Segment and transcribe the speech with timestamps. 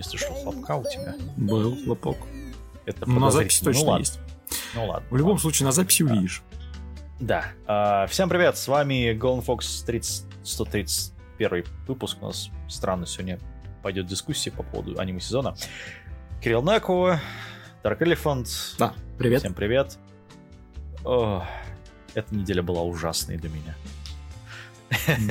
[0.00, 1.14] Не слышал хлопка у тебя.
[1.36, 2.16] Был хлопок.
[2.86, 3.72] Это Ну, на записи подозрительно.
[3.74, 4.00] точно ну, ладно.
[4.00, 4.18] есть.
[4.74, 5.08] Ну ладно.
[5.10, 6.42] В любом случае, на записи увидишь.
[7.20, 7.44] Да.
[7.66, 12.16] А, всем привет, с вами Golden Fox 30, 131 выпуск.
[12.22, 13.38] У нас странно сегодня
[13.82, 15.54] пойдет дискуссия по поводу аниме сезона.
[16.42, 17.20] Кирилл Накова,
[17.84, 18.48] Dark Elephant.
[18.78, 19.40] Да, привет.
[19.40, 19.98] Всем привет.
[21.04, 21.44] О,
[22.14, 23.76] эта неделя была ужасной для меня.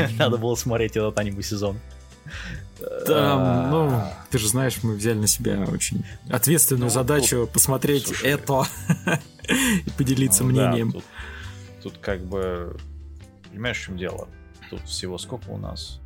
[0.19, 1.79] Надо было смотреть этот аниме сезон.
[3.05, 8.29] Там, ну, ты же знаешь, мы взяли на себя очень ответственную Ну, задачу посмотреть слушай.
[8.31, 8.63] это
[9.47, 10.91] и поделиться Ну да, мнением.
[10.93, 11.03] тут,
[11.83, 12.77] тут как бы...
[13.49, 14.27] Понимаешь, в чем дело?
[14.69, 15.99] Тут всего сколько у нас?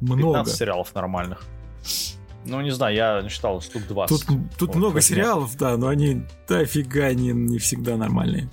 [0.00, 0.50] 15 Много.
[0.50, 1.44] сериалов нормальных.
[2.44, 4.26] Ну, не знаю, я насчитал штук 20.
[4.26, 8.48] Тут, тут Вот, много сериалов, да, но они дофига не, не всегда нормальные.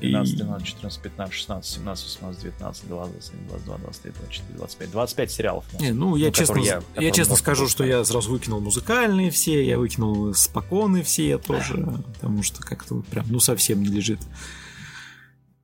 [0.00, 4.90] 15, И- 12, 14, 15, 16, 17, 18, 19, 20, 21, 22, 23, 24, 25.
[4.90, 5.72] 25 сериалов.
[5.72, 5.82] нас.
[5.82, 9.64] Не, ну, я Ну, честно, я- я, честно скажу, что я сразу выкинул музыкальные все,
[9.64, 11.76] я выкинул спокойные все тоже,
[12.14, 14.20] потому что как-то вот прям, ну, совсем не лежит.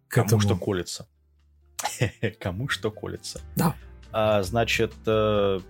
[0.09, 0.41] к Кому этому.
[0.43, 1.07] что колется.
[2.41, 3.41] Кому что колется.
[3.57, 3.75] Да.
[4.13, 5.61] А, значит, э,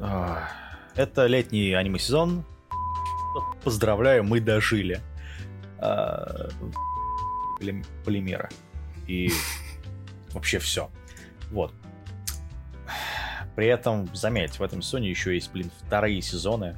[0.00, 0.48] а,
[0.94, 2.44] это летний аниме-сезон.
[3.64, 5.00] Поздравляю, мы дожили.
[5.78, 6.48] А,
[8.04, 8.48] Полимера.
[9.06, 9.30] И
[10.32, 10.90] вообще все.
[11.50, 11.72] Вот.
[13.54, 16.76] При этом, заметь, в этом сезоне еще есть, блин, вторые сезоны,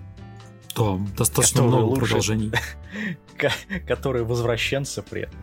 [0.76, 2.04] Да, достаточно много лучше.
[2.04, 2.52] продолжений.
[3.36, 3.52] ко-
[3.86, 5.38] которые возвращенцы при этом.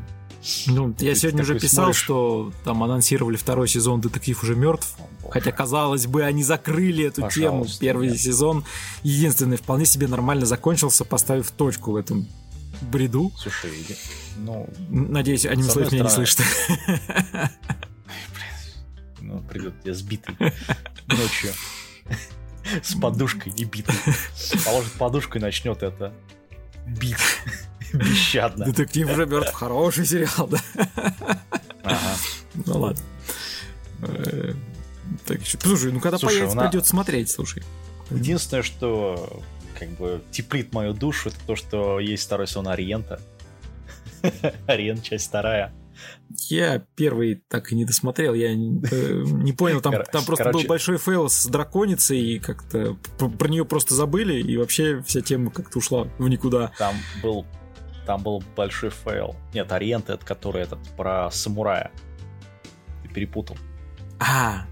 [0.67, 2.01] Ну, я Ты сегодня уже писал, смотришь.
[2.03, 4.95] что там анонсировали второй сезон «Детектив уже мертв».
[5.23, 5.29] О.
[5.31, 7.61] Хотя, казалось бы, они закрыли эту тему.
[7.63, 8.19] Пожалуйста, Первый нет.
[8.19, 8.63] сезон
[9.01, 12.27] единственный вполне себе нормально закончился, поставив точку в этом
[12.81, 13.31] бреду.
[13.37, 13.71] Слушай,
[14.37, 16.41] ну, Надеюсь, они слышат меня не слышат.
[19.21, 20.35] ну, придет я сбитый
[21.07, 21.53] ночью
[22.81, 23.95] с подушкой и битый.
[24.65, 26.13] Положит подушку и начнет это
[26.87, 27.17] бить
[27.93, 28.65] бесщадно.
[28.65, 29.53] Детектив уже мертв.
[29.53, 30.59] Хороший сериал, да?
[31.83, 32.15] Ага.
[32.65, 33.03] Ну ладно.
[34.01, 34.53] Э,
[35.25, 37.63] Так, ещё- слушай, ну когда Слушай, появится, у на- придется смотреть, слушай.
[38.09, 39.41] Единственное, что
[39.77, 43.19] как бы теплит мою душу, это то, что есть второй сон Ориента.
[44.67, 45.73] Ориент, часть вторая.
[46.49, 50.67] Я первый так и не досмотрел, я э, не понял, там, там просто был короче-
[50.67, 55.79] большой фейл с драконицей, и как-то про нее просто забыли, и вообще вся тема как-то
[55.79, 56.73] ушла в никуда.
[56.77, 57.45] Там был
[58.05, 59.35] там был большой фейл.
[59.53, 61.91] Нет, Ориент это который этот про самурая.
[63.03, 63.57] Ты перепутал.
[64.19, 64.67] А,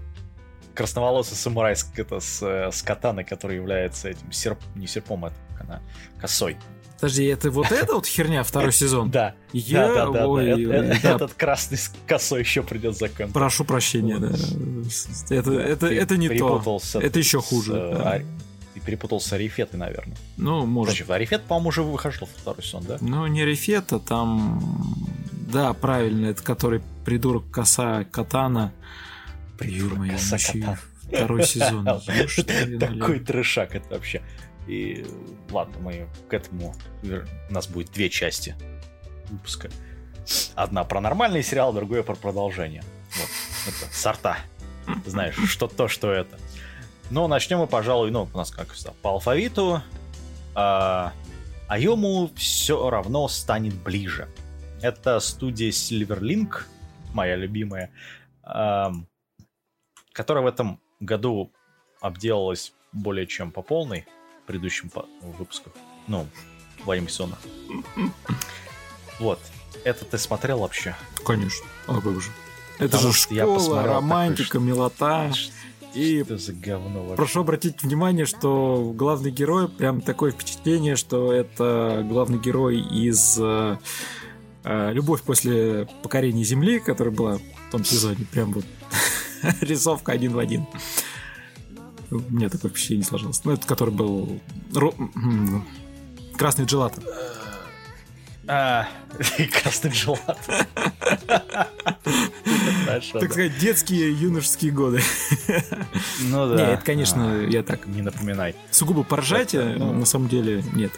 [0.74, 5.34] красноволосый самурай с, это, с, э, с катаной, который является этим серп, не серпом, это
[5.56, 5.80] как она,
[6.20, 6.56] косой.
[6.96, 9.10] подожди, это вот эта вот херня второй сезон?
[9.10, 10.54] Да, Я, да, да, да, ой, да.
[10.54, 13.32] ой, Э- э- да, Этот красный с косой еще придет за контент.
[13.32, 14.28] прошу прощения, да.
[15.34, 16.80] Это, это, Ты это не то.
[17.00, 17.72] Это еще с, хуже.
[17.74, 18.12] э, да.
[18.16, 18.26] Ари-
[18.74, 20.16] Ты перепутал с Арифетой, наверное.
[20.36, 20.94] Ну, может.
[20.94, 22.98] Значит, Арифет, по-моему, уже выхожил второй сезон, да?
[23.00, 24.60] Ну, не Рефета, там...
[25.52, 28.72] Да, правильно, это который придурок коса Катана.
[29.64, 30.18] Ё-моё.
[31.08, 31.86] Второй сезон.
[32.66, 34.22] Ну, Такой трешак это вообще.
[34.66, 35.04] И
[35.50, 36.74] ладно, мы к этому...
[37.02, 38.54] У нас будет две части
[39.28, 39.70] выпуска.
[40.54, 42.82] Одна про нормальный сериал, другая про продолжение.
[43.16, 43.28] Вот,
[43.68, 44.38] это сорта.
[45.06, 46.38] Знаешь, что то, что это.
[47.10, 49.82] Но начнем мы, пожалуй, ну, у нас как всегда, по алфавиту.
[50.54, 51.12] А,
[51.68, 54.28] Айому все равно станет ближе.
[54.80, 56.62] Это студия Silverlink,
[57.12, 57.90] моя любимая,
[58.42, 59.06] ам,
[60.14, 61.52] которая в этом году
[62.00, 64.06] обделалась более чем по полной
[64.42, 65.72] в предыдущем по- выпусках.
[66.06, 66.26] Ну,
[66.84, 67.38] в анимационных.
[69.20, 69.38] Вот.
[69.84, 70.94] Это ты смотрел вообще?
[71.26, 71.66] Конечно.
[71.86, 72.30] О, как же.
[72.78, 75.32] Это Потому же я школа, такой, романтика, что- милота.
[75.94, 77.16] И Что за говно вообще?
[77.16, 83.78] прошу обратить внимание, что главный герой, прям такое впечатление, что это главный герой из э,
[84.64, 88.26] э, «Любовь после покорения Земли», которая была в том сезоне.
[88.32, 88.64] Прям вот
[89.60, 90.66] рисовка один в один.
[92.10, 93.44] У меня такое впечатление сложилось.
[93.44, 94.40] Ну, это который был
[94.72, 95.62] ро-
[96.36, 96.94] красный джелат.
[98.46, 98.86] А,
[99.62, 100.38] красный желат.
[102.86, 105.00] Хорошо, Так сказать, детские юношеские годы.
[106.20, 106.56] Ну да.
[106.56, 108.54] Не, это, конечно, А, я так Не напоминай.
[108.70, 110.92] сугубо поржать, Это, ну, на самом деле нет.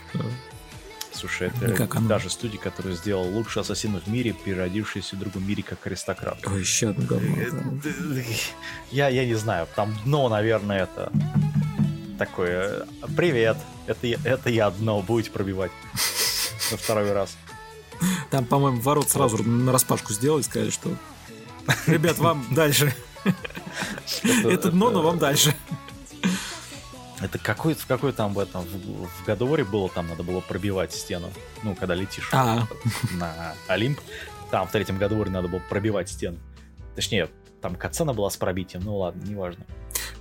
[1.16, 2.08] Слушай, это Никак оно.
[2.08, 6.38] даже студия, которая сделала лучший ассасин в мире, переродившийся в другом мире как аристократ.
[6.46, 7.36] Ой, еще одно говно.
[7.82, 8.22] да.
[8.90, 11.10] Я, я не знаю, там дно, наверное, это
[12.18, 12.86] такое.
[13.16, 15.72] Привет, это, это я дно, будете пробивать
[16.70, 17.36] на второй раз.
[18.30, 20.94] Там, по-моему, ворот сразу на распашку сделали, сказали, что
[21.86, 22.94] ребят, вам дальше.
[24.44, 25.54] Это дно, но вам дальше.
[27.26, 30.93] Это какой, в какой там в этом в, в Гадоре было, там надо было пробивать
[30.93, 31.28] стену.
[31.64, 32.67] Ну, когда летишь А,
[33.19, 33.99] на Олимп,
[34.52, 36.38] там в третьем Гадоре надо было пробивать стену.
[36.94, 37.28] Точнее,
[37.61, 39.64] там катсцена была с пробитием, ну ладно, неважно.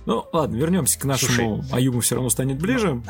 [0.04, 3.00] ну ладно, вернемся к нашему Аюму все равно станет ближе.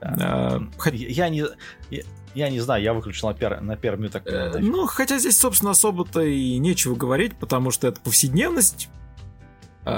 [0.00, 0.60] Да.
[0.60, 1.44] А, Я, не,
[1.90, 2.02] я,
[2.34, 4.22] я не знаю, я выключил на, пер, на первом минутах.
[4.26, 8.90] Э, Ну, хотя здесь, собственно, особо-то и нечего говорить, потому что это повседневность,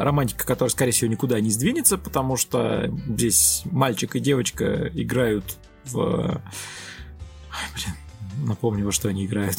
[0.02, 5.96] романтика, которая, скорее всего, никуда не сдвинется, потому что здесь мальчик и девочка играют в...
[6.00, 6.40] Ой,
[7.74, 9.58] блин, напомню, во что они играют.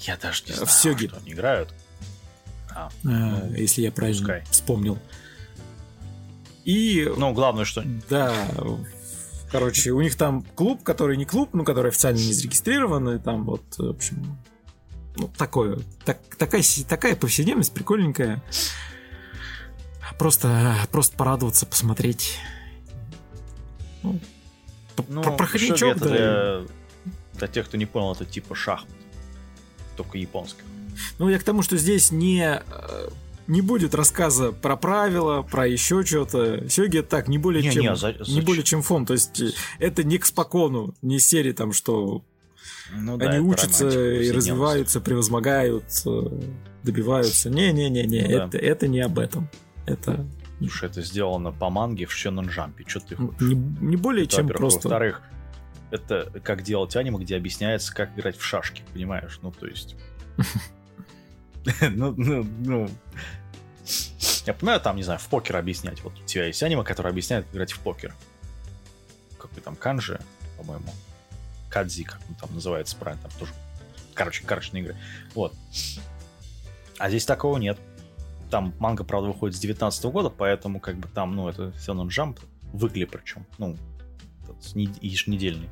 [0.00, 1.08] Я даже не в знаю, Сёге.
[1.08, 1.74] что они играют.
[2.74, 4.44] А, А, если я правильно пускай.
[4.50, 4.98] вспомнил.
[6.64, 7.82] И ну, главное, что...
[8.08, 8.32] Да,
[9.50, 13.44] короче, у них там клуб, который не клуб, ну, который официально не зарегистрирован, и там
[13.44, 14.38] вот, в общем,
[15.18, 18.42] ну, такое, так, такая, такая повседневность прикольненькая.
[20.18, 22.38] Просто, просто порадоваться, посмотреть.
[24.02, 24.18] Ну,
[25.08, 26.08] Ну, про- проходничок, да.
[26.08, 26.60] для,
[27.34, 28.90] для тех, кто не понял, это типа шахмат.
[29.96, 30.64] Только японских.
[31.18, 33.08] Ну, я к тому, что здесь не, э,
[33.46, 36.68] не будет рассказа про правила, про еще что-то.
[36.68, 39.06] Сёги это так, не более Не, чем не, за- не более чем фон.
[39.06, 42.22] То есть э, это не к спокону, не серии там, что
[42.90, 46.40] Ну, да, Они это учатся и развиваются, превозмогают, э,
[46.82, 47.50] добиваются.
[47.50, 48.46] Не-не-не-не, Ну да.
[48.46, 49.48] это, это не об этом.
[49.86, 50.26] Это
[50.58, 52.82] Слушай, это сделано по манге в Shonen Jump.
[52.86, 53.40] Что ты хочешь?
[53.40, 54.88] не, не более Это, чем просто...
[54.88, 55.22] Во-вторых,
[55.90, 59.38] это как делать аниме, где объясняется, как играть в шашки, понимаешь?
[59.42, 59.96] Ну, то есть...
[61.90, 62.90] Ну, ну, ну...
[64.46, 66.02] Я понимаю, там, не знаю, в покер объяснять.
[66.02, 68.14] Вот у тебя есть аниме, которое объясняет, как играть в покер.
[69.38, 70.18] Какой там канжи,
[70.56, 70.90] по-моему.
[71.68, 73.22] Кадзи, как он там называется правильно.
[73.28, 73.52] Там тоже,
[74.14, 74.96] короче, карточные игры.
[75.34, 75.54] Вот.
[76.98, 77.78] А здесь такого нет.
[78.50, 82.08] Там манга, правда, выходит с 19 года, поэтому как бы там, ну, это все на
[82.08, 82.40] джамп,
[82.72, 83.76] выкли причем, ну,
[84.74, 85.68] еженедельный.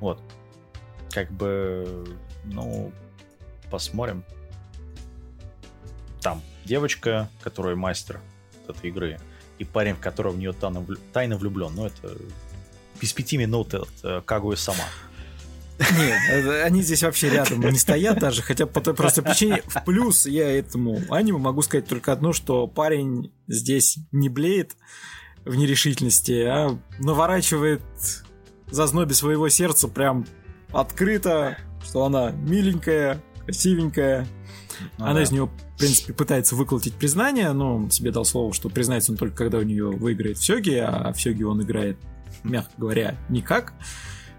[0.00, 0.20] Вот.
[1.10, 2.06] Как бы,
[2.44, 2.92] ну,
[3.70, 4.24] посмотрим.
[6.20, 8.20] Там девочка, которая мастер
[8.68, 9.20] этой игры,
[9.58, 11.74] и парень, в которого в нее тайно, влю- тайно влюблен.
[11.74, 12.16] Ну, это
[13.00, 14.84] без пяти минут это Кагуя сама.
[15.78, 19.62] Нет, это- они здесь вообще рядом не стоят даже, хотя по той простой причине.
[19.66, 24.76] В плюс я этому аниме могу сказать только одно, что парень здесь не блеет
[25.44, 27.82] в нерешительности, а наворачивает
[28.70, 30.26] за знобе своего сердца прям
[30.72, 34.26] открыто, что она миленькая, красивенькая,
[34.98, 35.22] Ну Она да.
[35.22, 35.44] из нее,
[35.76, 39.58] в принципе, пытается выколотить признание, но он себе дал слово, что признается он только когда
[39.58, 41.96] у нее выиграет в Сёге, а в Сёге он играет,
[42.42, 43.72] мягко говоря, никак.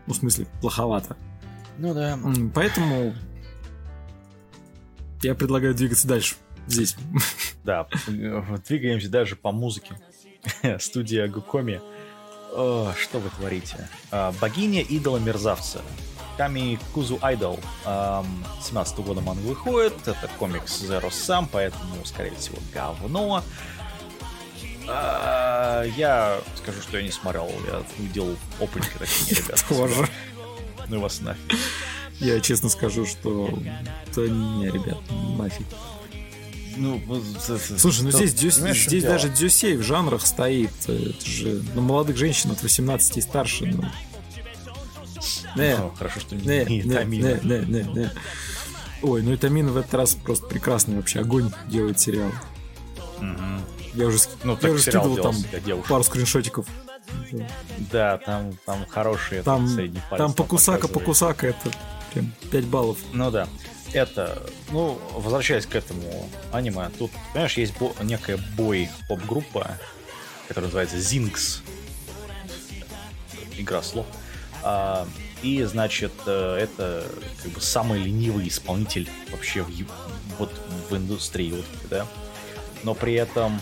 [0.08, 1.18] Ну, в смысле, плоховато.
[1.78, 2.18] Ну да.
[2.54, 3.14] Поэтому
[5.22, 6.36] я предлагаю двигаться дальше.
[6.68, 6.96] Здесь.
[7.64, 9.96] Да, э, двигаемся даже по музыке.
[10.80, 11.82] Студия Гукоми.
[12.52, 13.90] Что вы творите?
[14.12, 15.82] А, Богиня идола мерзавца.
[16.38, 17.60] Ками Кузу Айдол.
[17.84, 19.96] 17 года манга выходит.
[20.08, 23.44] Это комикс Zero Sum, поэтому, скорее всего, говно.
[24.88, 27.50] А, Я скажу, что я не смотрел.
[27.68, 27.78] Я
[28.60, 29.64] опенинг и такие, ребята.
[29.70, 30.10] Тоже.
[30.88, 31.58] Ну вас нафиг.
[32.20, 33.58] Я честно скажу, что...
[34.16, 35.00] Да не, ребят,
[35.38, 35.66] нафиг.
[36.78, 37.02] Ну,
[37.78, 40.72] Слушай, ну здесь, дюс- здесь даже Дзюсей в жанрах стоит.
[40.88, 43.66] Это же ну, молодых женщин от 18 и старше.
[43.66, 43.84] Ну.
[45.56, 48.12] Не, Ну, хорошо, что не, не, не не, не, не, не.
[49.02, 52.32] Ой, ну и Тамина в этот раз просто прекрасный вообще огонь делает сериал.
[53.20, 53.62] Мгм.
[53.96, 55.36] Я уже, Ну, я уже скидывал там
[55.88, 56.68] пару скриншотиков.
[57.92, 61.72] Да, там, там хорошие Там, средний палец там покусака, покусака, это
[62.14, 62.98] прям 5 баллов.
[63.14, 63.48] Ну да.
[63.94, 69.78] Это, ну, возвращаясь к этому аниме, тут, понимаешь, есть бо- некая бой-поп-группа,
[70.48, 71.62] которая называется Zinx.
[73.58, 74.06] Игра слов.
[74.64, 75.08] А,
[75.44, 77.06] и, значит, э, это
[77.42, 79.70] как бы самый ленивый исполнитель вообще в,
[80.40, 80.52] вот
[80.90, 82.06] в индустрии, вот, да.
[82.84, 83.62] Но при этом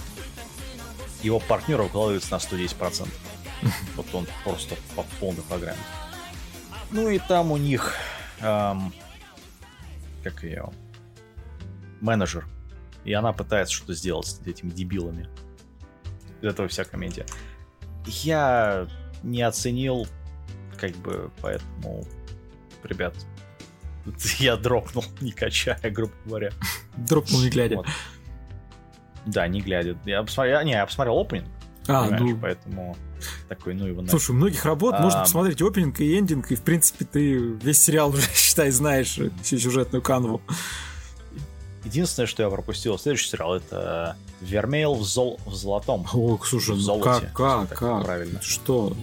[1.24, 3.08] его партнер укладывается на 110%.
[3.96, 5.80] Вот он просто по полной программе.
[6.92, 7.96] Ну и там у них
[8.42, 8.94] эм,
[10.24, 10.70] как ее
[12.02, 12.46] менеджер.
[13.06, 15.28] И она пытается что-то сделать с этими дебилами.
[16.42, 17.26] Из этого вся комедия.
[18.06, 18.88] Я
[19.24, 20.08] не оценил,
[20.78, 22.06] как бы, поэтому,
[22.84, 23.16] ребят,
[24.40, 26.52] я дропнул, не качая, грубо говоря.
[26.98, 27.78] Дропнул не глядя.
[27.78, 27.88] Вот.
[29.26, 29.98] Да, не глядя.
[30.06, 31.48] Я посмотрел, не, я посмотрел опенинг,
[31.88, 32.96] а, ну, поэтому
[33.50, 34.12] такой, ну его нафиг.
[34.12, 35.24] слушай, у многих работ можно А.
[35.24, 40.02] посмотреть опенинг и эндинг, и, в принципе, ты весь сериал уже, считай, знаешь, всю сюжетную
[40.02, 40.42] канву.
[41.86, 45.40] Единственное, что я пропустил, следующий сериал это Вермейл в, зол...
[45.46, 46.08] в золотом.
[46.14, 47.28] О, слушай, в ну золоте.
[47.28, 48.06] как, как, Так как?
[48.06, 48.42] Правильно.
[48.42, 48.96] Что?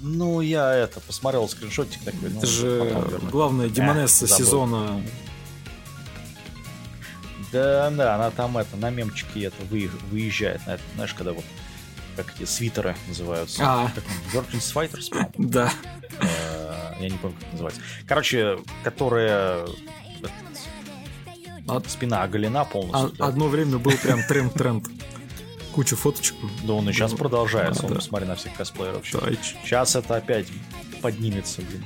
[0.00, 2.28] Ну, я это посмотрел скриншотик такой.
[2.30, 3.30] ну, Это же потом верну.
[3.30, 4.44] главная демонесса забыл.
[4.44, 5.02] сезона.
[7.52, 11.44] Да, да, она там это на мемчике это вы- выезжает на это, знаешь, когда вот
[12.16, 13.62] как эти свитеры называются.
[13.64, 13.92] А.
[14.32, 15.30] Virgin Fighters.
[15.38, 15.72] Да.
[16.20, 17.80] Э, Я не помню, как это называется.
[18.06, 19.66] Короче, которая
[21.68, 23.12] От- спина оголена А- полностью.
[23.18, 23.26] да.
[23.26, 24.86] Одно время был прям тренд-тренд.
[25.72, 26.36] Куча фоточек.
[26.64, 27.82] Да он и сейчас продолжается.
[27.82, 27.98] а, он, да.
[27.98, 29.06] посмотри на всех косплееров.
[29.06, 30.48] Сейчас это опять
[31.00, 31.84] поднимется, блин.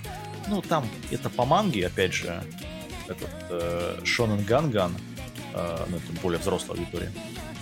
[0.48, 2.42] Ну, там, это по манге, опять же,
[3.06, 4.96] этот э, Шонен Ганган,
[5.88, 7.12] ну, это более взрослая аудитория,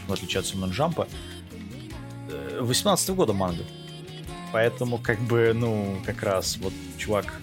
[0.09, 1.09] в отличие от Сюмен Джампа,
[2.61, 3.65] 18 года манга.
[4.53, 7.41] Поэтому, как бы, ну, как раз вот чувак,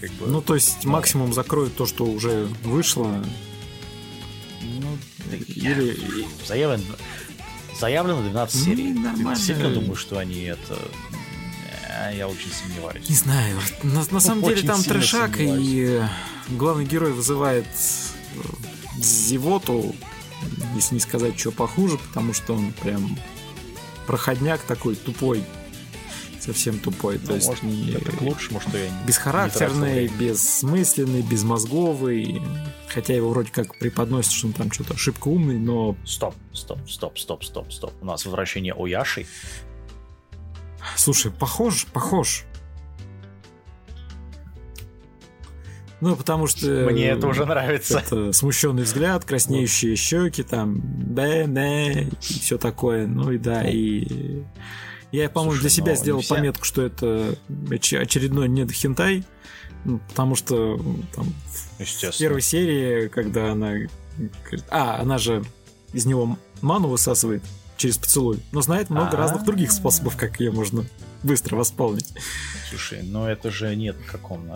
[0.00, 0.26] как бы...
[0.26, 3.22] Ну, то есть максимум закроют то, что уже вышло.
[4.62, 4.96] ну,
[5.30, 5.96] да я- Или...
[6.46, 6.82] заявлено,
[7.78, 8.92] заявлено 12 Ну, серий.
[8.94, 9.34] Нормально.
[9.34, 10.78] действительно думаю, что они это...
[11.88, 13.06] Э, Я очень сомневаюсь.
[13.08, 13.60] Не знаю.
[13.82, 16.00] На, на самом деле там сильно трешак, и
[16.48, 18.40] главный герой вызывает э,
[19.04, 19.94] зевоту,
[20.74, 23.18] если не сказать, что похуже, потому что он прям
[24.06, 25.44] проходняк такой тупой.
[26.40, 27.18] Совсем тупой.
[27.18, 32.40] То Ну, есть может, не- это к лучшему, что я не- бесхарактерный, не бессмысленный, безмозговый.
[32.88, 37.18] Хотя его вроде как преподносят, что он там что-то ошибка умный, но Стоп, стоп, стоп,
[37.18, 37.92] стоп, стоп, стоп.
[38.00, 39.26] У нас возвращение Ояши.
[40.96, 42.44] Слушай, похож, похож.
[46.00, 46.66] Ну, потому что...
[46.90, 47.98] Мне это уже нравится.
[47.98, 50.80] Это смущенный взгляд, краснеющие щеки, там,
[51.14, 53.06] да, да, и все такое.
[53.06, 54.42] Ну и да, и...
[55.12, 59.24] Я, по-моему, Слушай, для себя ну, сделал все- пометку, что это оч- очередной недохентай,
[59.84, 60.76] ну, потому что
[61.14, 61.26] там,
[61.78, 63.74] в первой серии, когда она...
[64.70, 65.44] А, она же
[65.92, 67.42] из него ману высасывает
[67.76, 69.16] через поцелуй, но знает много А.
[69.16, 70.84] разных других способов, как ее можно
[71.24, 72.12] быстро восполнить.
[72.68, 74.50] Слушай, ну это же нет, как он...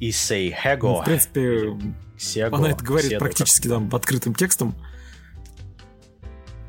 [0.00, 0.96] Исей Хего.
[0.96, 1.78] Ну, в принципе,
[2.18, 4.74] Сего, она это говорит Седо, практически там открытым текстом,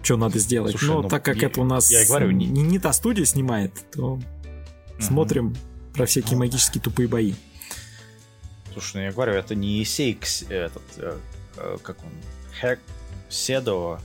[0.02, 0.72] что надо сделать.
[0.72, 3.26] Слушай, Но ну, так как я- это у нас я говорю, не, не- та студия
[3.26, 5.02] снимает, то Мгм.
[5.02, 5.56] смотрим
[5.94, 7.34] про всякие магические тупые бои.
[8.74, 10.18] Слушай, ну я говорю, это не Исей,
[10.50, 11.18] этот, э,
[11.58, 12.12] э, как он,
[12.62, 12.80] Хек,
[13.30, 14.00] Седо,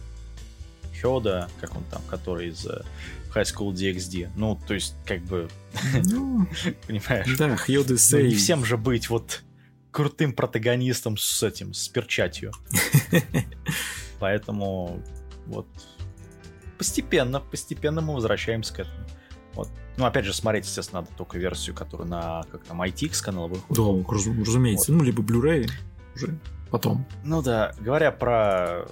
[1.01, 2.83] Хёда, как он там, который из э,
[3.35, 4.31] High School DxD.
[4.37, 5.49] Ну, то есть, как бы,
[6.05, 6.47] Ну,
[6.87, 8.29] понимаешь, да, Хьоды ну, Сей.
[8.29, 9.43] не всем же быть вот
[9.91, 12.53] крутым протагонистом с этим, с перчатью.
[14.19, 15.03] Поэтому
[15.47, 15.67] вот
[16.79, 19.07] постепенно, постепенно мы возвращаемся к этому.
[19.55, 19.69] Вот.
[19.97, 23.77] Ну, опять же, смотреть, естественно, надо только версию, которая на, как там, ITX канала выходит.
[23.77, 24.93] Да, раз- разумеется.
[24.93, 25.69] Ну, либо Blu-ray
[26.15, 26.39] уже
[26.71, 27.07] потом.
[27.25, 28.87] Ну да, говоря про,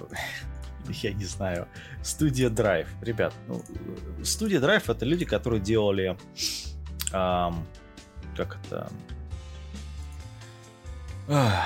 [0.89, 1.67] я не знаю,
[2.03, 2.87] студия Drive.
[3.01, 3.61] Ребят, ну,
[4.23, 6.17] студия Drive это люди, которые делали,
[7.11, 7.65] ам,
[8.35, 8.91] как это,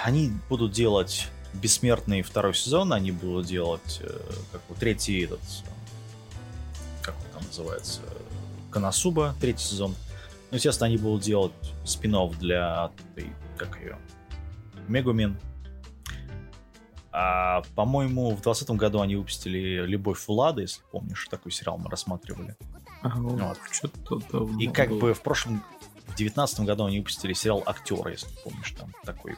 [0.03, 4.19] они будут делать бессмертный второй сезон, они будут делать, э,
[4.51, 5.39] как вот третий этот,
[7.01, 8.01] как он там называется,
[8.71, 9.95] Канасуба, третий сезон.
[10.51, 11.53] Ну, естественно, они будут делать
[11.85, 12.91] спин для
[13.57, 13.97] как ее,
[14.87, 15.37] Мегумин,
[17.17, 22.57] а, по-моему, в 2020 году они выпустили «Любовь Влада», если помнишь, такой сериал мы рассматривали.
[23.03, 23.57] Ага, Вот.
[23.71, 24.99] Что-то И как было.
[24.99, 25.63] бы в прошлом,
[26.01, 29.37] в 2019 году они выпустили сериал «Актеры», если помнишь, там такой,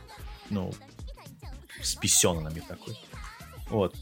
[0.50, 0.74] ну,
[1.80, 2.98] с писенами такой.
[3.70, 3.96] Вот.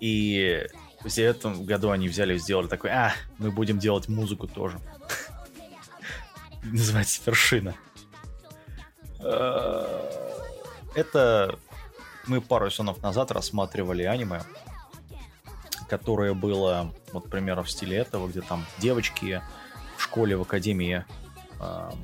[0.00, 0.66] И
[1.02, 4.80] в этом году они взяли и сделали такой, а, мы будем делать музыку тоже.
[6.62, 7.74] Называется «Вершина».
[9.20, 9.84] Э,
[10.94, 11.58] Это
[12.26, 14.42] мы пару сезонов назад рассматривали аниме,
[15.88, 19.42] которое было, вот, к примеру, в стиле этого, где там девочки
[19.96, 21.04] в школе, в академии
[21.60, 21.94] а,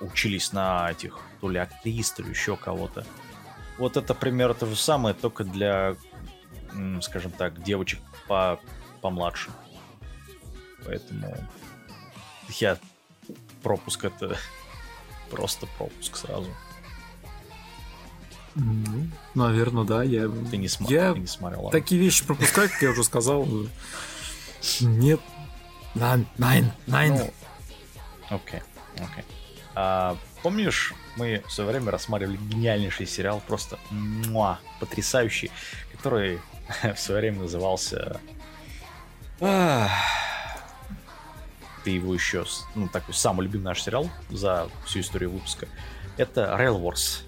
[0.00, 3.04] учились на этих то ли актрис, то еще кого-то.
[3.78, 5.96] Вот это пример то же самое, только для,
[7.00, 8.60] скажем так, девочек по
[9.00, 9.50] помладше.
[10.84, 11.36] Поэтому
[12.48, 12.78] я
[13.62, 14.36] пропуск это
[15.30, 16.48] просто пропуск сразу.
[18.54, 20.02] Ну, наверное, да.
[20.02, 21.64] Я, Ты не, сма- я ты не смотрел.
[21.64, 21.78] ладно.
[21.80, 23.48] такие вещи пропускаю, как я уже сказал.
[24.80, 25.20] Нет.
[25.94, 27.14] Найн, найн, найн.
[27.14, 27.32] Ну,
[28.30, 28.60] Окей,
[28.94, 29.24] окей.
[29.74, 35.50] А, помнишь, мы все время рассматривали гениальнейший сериал, просто муа, потрясающий,
[35.96, 36.40] который
[36.82, 38.20] в свое время назывался...
[39.40, 39.90] Ах,
[41.84, 42.44] Ты его еще,
[42.74, 45.66] ну, такой самый любимый наш сериал за всю историю выпуска.
[46.16, 47.22] Это Rail Wars.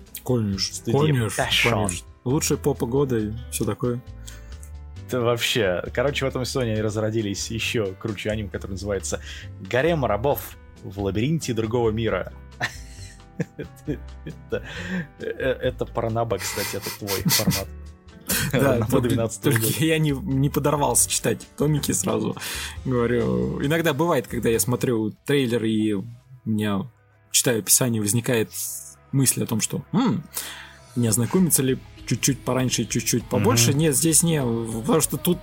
[0.74, 1.70] Студия конечно, Passion.
[1.70, 2.08] конечно.
[2.24, 4.02] Лучшая попа года и все такое.
[5.06, 5.82] Это вообще...
[5.92, 9.20] Короче, в этом сезоне они разродились еще круче аним, который называется
[9.60, 12.32] «Гарем рабов в лабиринте другого мира».
[13.88, 14.64] Это,
[15.18, 17.68] э, Паранаба, кстати, это твой формат.
[18.52, 22.36] Да, На только, 12 только я не, не подорвался читать томики сразу.
[22.84, 26.04] Говорю, иногда бывает, когда я смотрю трейлер и у
[26.44, 26.90] меня,
[27.32, 28.50] читаю описание, возникает
[29.14, 30.22] мысль о том, что «М,
[30.96, 33.70] не ознакомиться ли чуть-чуть пораньше и чуть-чуть побольше.
[33.70, 33.78] Мгм.
[33.78, 35.38] Нет, здесь не, потому что тут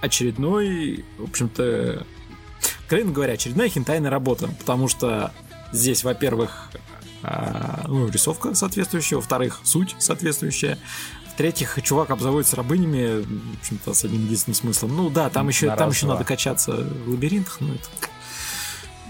[0.00, 2.06] очередной, в общем-то,
[2.82, 5.32] откровенно говоря, очередная хентайная работа, потому что
[5.72, 6.70] здесь, во-первых,
[7.22, 10.78] а, ну, рисовка соответствующая, во-вторых, суть соответствующая,
[11.32, 14.96] в-третьих, чувак обзаводится рабынями, в общем-то, с одним единственным смыслом.
[14.96, 16.14] Ну да, там еще, На там раз, еще два.
[16.14, 17.88] надо качаться в лабиринтах, ну это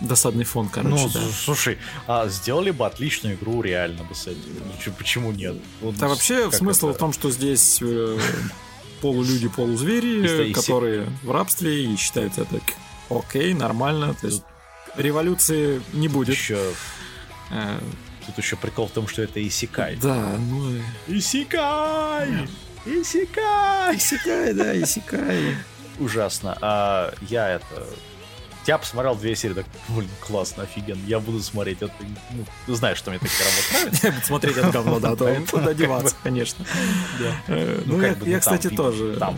[0.03, 1.21] досадный фон, короче, Ну, да.
[1.45, 4.95] слушай, а сделали бы отличную игру реально бы с этим.
[4.99, 5.57] Почему нет?
[5.81, 6.97] Вот Да вообще смысл это?
[6.97, 8.19] в том, что здесь э,
[9.01, 12.61] полулюди, полузвери, которые в рабстве и считают это
[13.11, 14.15] окей, нормально.
[14.21, 14.43] То есть
[14.97, 16.35] революции не будет.
[16.37, 16.59] Еще,
[17.51, 17.79] Э,
[18.27, 19.95] тут еще прикол в том, что это Исикай.
[20.03, 20.73] Да, ну...
[21.07, 22.49] Исикай!
[22.85, 23.97] Исикай!
[23.97, 25.55] Исекай, да, исекай.
[26.01, 26.59] Ужасно.
[26.61, 27.87] А я это...
[28.67, 31.01] Я посмотрел две серии, так, блин, классно, офигенно.
[31.07, 31.83] Я буду смотреть.
[31.83, 31.93] Это,
[32.33, 34.27] ну, ты знаешь, что мне такие работы нравятся.
[34.27, 36.65] Смотреть это говно, да, то как деваться, конечно.
[37.47, 39.17] Э, Ну, Ну, я, ну, кстати, тоже.
[39.21, 39.35] э,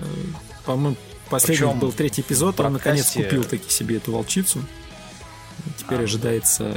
[0.65, 0.97] По-моему,
[1.29, 4.65] последний был третий эпизод, он наконец купил таки себе эту волчицу.
[5.77, 6.03] Теперь А.
[6.05, 6.75] ожидается...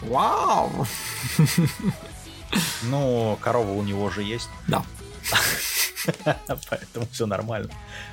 [0.00, 0.86] Вау!
[2.84, 4.48] Ну, корова у него же есть.
[4.68, 4.82] Да.
[6.70, 7.70] Поэтому все нормально.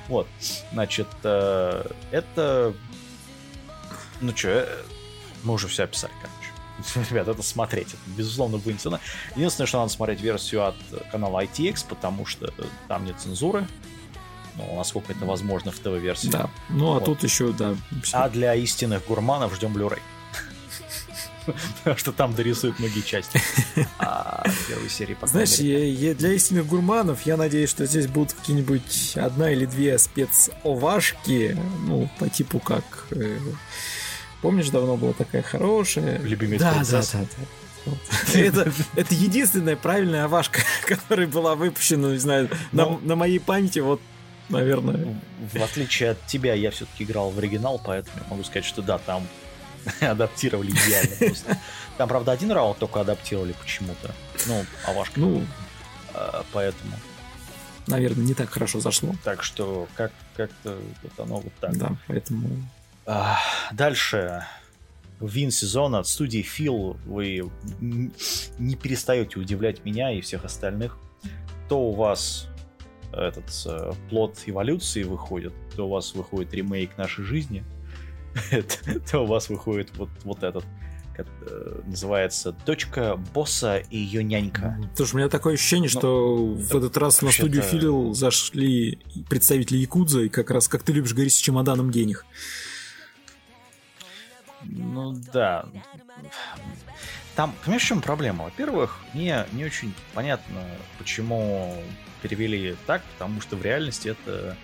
[0.08, 0.26] Вот.
[0.72, 2.74] Значит, э, это...
[4.20, 4.68] Ну что,
[5.42, 7.08] мы уже все описали, короче.
[7.10, 7.88] Ребят, это смотреть.
[7.88, 9.00] Это, безусловно, цена.
[9.34, 10.76] Единственное, что надо смотреть версию от
[11.10, 13.66] канала ITX, потому что э, там нет цензуры.
[14.56, 16.28] Ну, насколько это возможно в ТВ-версии.
[16.28, 16.50] Да.
[16.70, 17.04] Ну, а Вот.
[17.04, 17.74] тут еще, да.
[18.02, 18.18] всё.
[18.18, 20.00] А для истинных гурманов ждем Blu-ray.
[21.96, 23.40] Что там дорисуют многие части.
[23.98, 25.56] А первой серии, Знаешь,
[26.16, 31.56] для истинных гурманов я надеюсь, что здесь будут какие-нибудь одна или две спец-овашки,
[31.86, 32.84] ну, по типу как...
[33.10, 33.38] э,
[34.42, 36.18] помнишь, давно была такая хорошая...
[36.20, 37.42] Любимец Да, да, да, да.
[38.34, 43.00] Это, это единственная правильная овашка, которая была выпущена, не знаю, на, Ну.
[43.02, 44.00] на моей памяти, вот,
[44.48, 45.20] наверное.
[45.52, 49.26] В отличие от тебя, я все-таки играл в оригинал, поэтому могу сказать, что да, там
[50.00, 51.58] адаптировали идеально просто.
[51.98, 54.14] Там, правда, один раунд только адаптировали почему-то.
[54.46, 55.18] Ну, Авашка.
[55.20, 55.44] Ну,
[56.14, 56.92] А, Поэтому.
[57.86, 59.14] наверное, не так хорошо зашло.
[59.24, 61.76] Так что как- как-то вот оно вот так.
[61.76, 62.48] Да, поэтому...
[63.06, 63.38] А,
[63.72, 64.44] Дальше.
[65.20, 66.98] Вин сезона от студии Фил.
[67.06, 70.98] Вы не перестаете удивлять меня и всех остальных.
[71.70, 72.48] То у вас
[73.12, 77.64] этот э, плод эволюции выходит, то у вас выходит ремейк нашей жизни,
[79.10, 80.64] то у вас выходит вот, вот этот,
[81.14, 84.78] как, э, называется «Дочка босса и ее нянька».
[84.94, 89.78] Слушай, у меня такое ощущение, Ну, что в этот раз на студию Филил зашли представители
[89.78, 92.26] Якудза, и как раз, как ты любишь говорить, с чемоданом денег.
[94.62, 95.66] Ну да.
[97.36, 98.44] Там, понимаешь, в чем проблема?
[98.44, 100.62] Во-первых, мне не очень понятно,
[100.98, 101.82] почему
[102.22, 104.56] перевели так, потому что в реальности это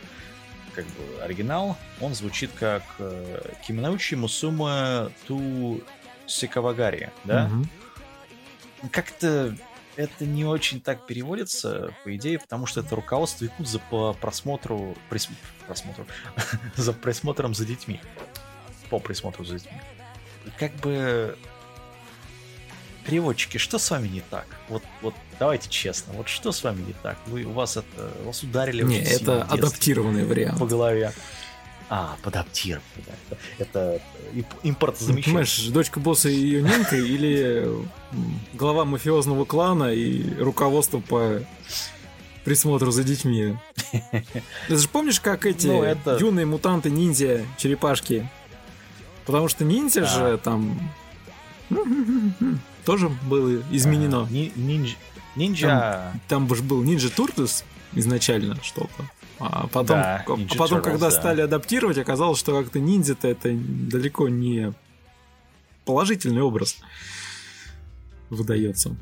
[0.75, 5.83] как бы оригинал, он звучит как э, Киминаучи Мусума Ту
[6.27, 7.49] Сикавагари, да?
[7.49, 7.69] Мгм.
[8.91, 9.57] Как-то
[9.97, 15.31] это не очень так переводится, по идее, потому что это руководство Якудза по просмотру, прис-
[15.67, 16.07] просмотру,
[16.77, 18.01] за присмотром за детьми.
[18.91, 19.81] По присмотру за детьми.
[20.59, 21.37] Как бы
[23.05, 24.47] переводчики, что с вами не так?
[24.69, 27.17] Вот, вот давайте честно, вот что с вами не так?
[27.27, 30.59] Вы, у вас это, вас ударили Не, очень это адаптированный вариант.
[30.59, 31.13] по голове.
[31.95, 33.37] А, подаптировали, да.
[33.59, 35.25] Это, это имп- Ну, импортозамещение.
[35.25, 37.69] Понимаешь, дочка босса и ее нянька или
[38.55, 41.41] глава мафиозного клана и руководство по
[42.45, 43.57] присмотру за детьми.
[44.69, 48.27] Ты же помнишь, как эти Ну, это- юные мутанты ниндзя, черепашки?
[49.27, 50.07] Потому что ниндзя А.
[50.07, 50.91] же там
[52.85, 54.27] тоже было изменено.
[54.29, 54.97] А, ни- ниндзя.
[55.37, 56.13] Ниндзя.
[56.29, 57.65] Там же был Ninja Turtles
[57.95, 59.05] изначально что-то.
[59.39, 61.11] А потом, Да, а потом Turtles, когда да.
[61.11, 64.73] стали адаптировать, оказалось, что как-то ниндзя-то это далеко не
[65.85, 66.77] положительный образ
[68.31, 68.95] выдается.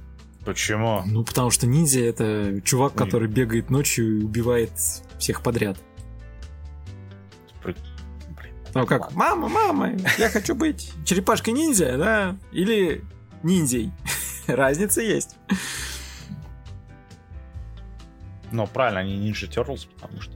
[0.44, 1.02] Почему?
[1.04, 3.04] Ну, потому что ниндзя это чувак, Ой.
[3.04, 4.70] который бегает ночью и убивает
[5.18, 5.76] всех подряд.
[8.72, 12.36] Ну как, мама, мама, я хочу быть черепашкой ниндзя, да?
[12.52, 13.02] Или
[13.42, 13.90] ниндзей.
[14.46, 15.36] Разница есть.
[18.52, 20.32] Но правильно, они Ninja Turtles, потому что...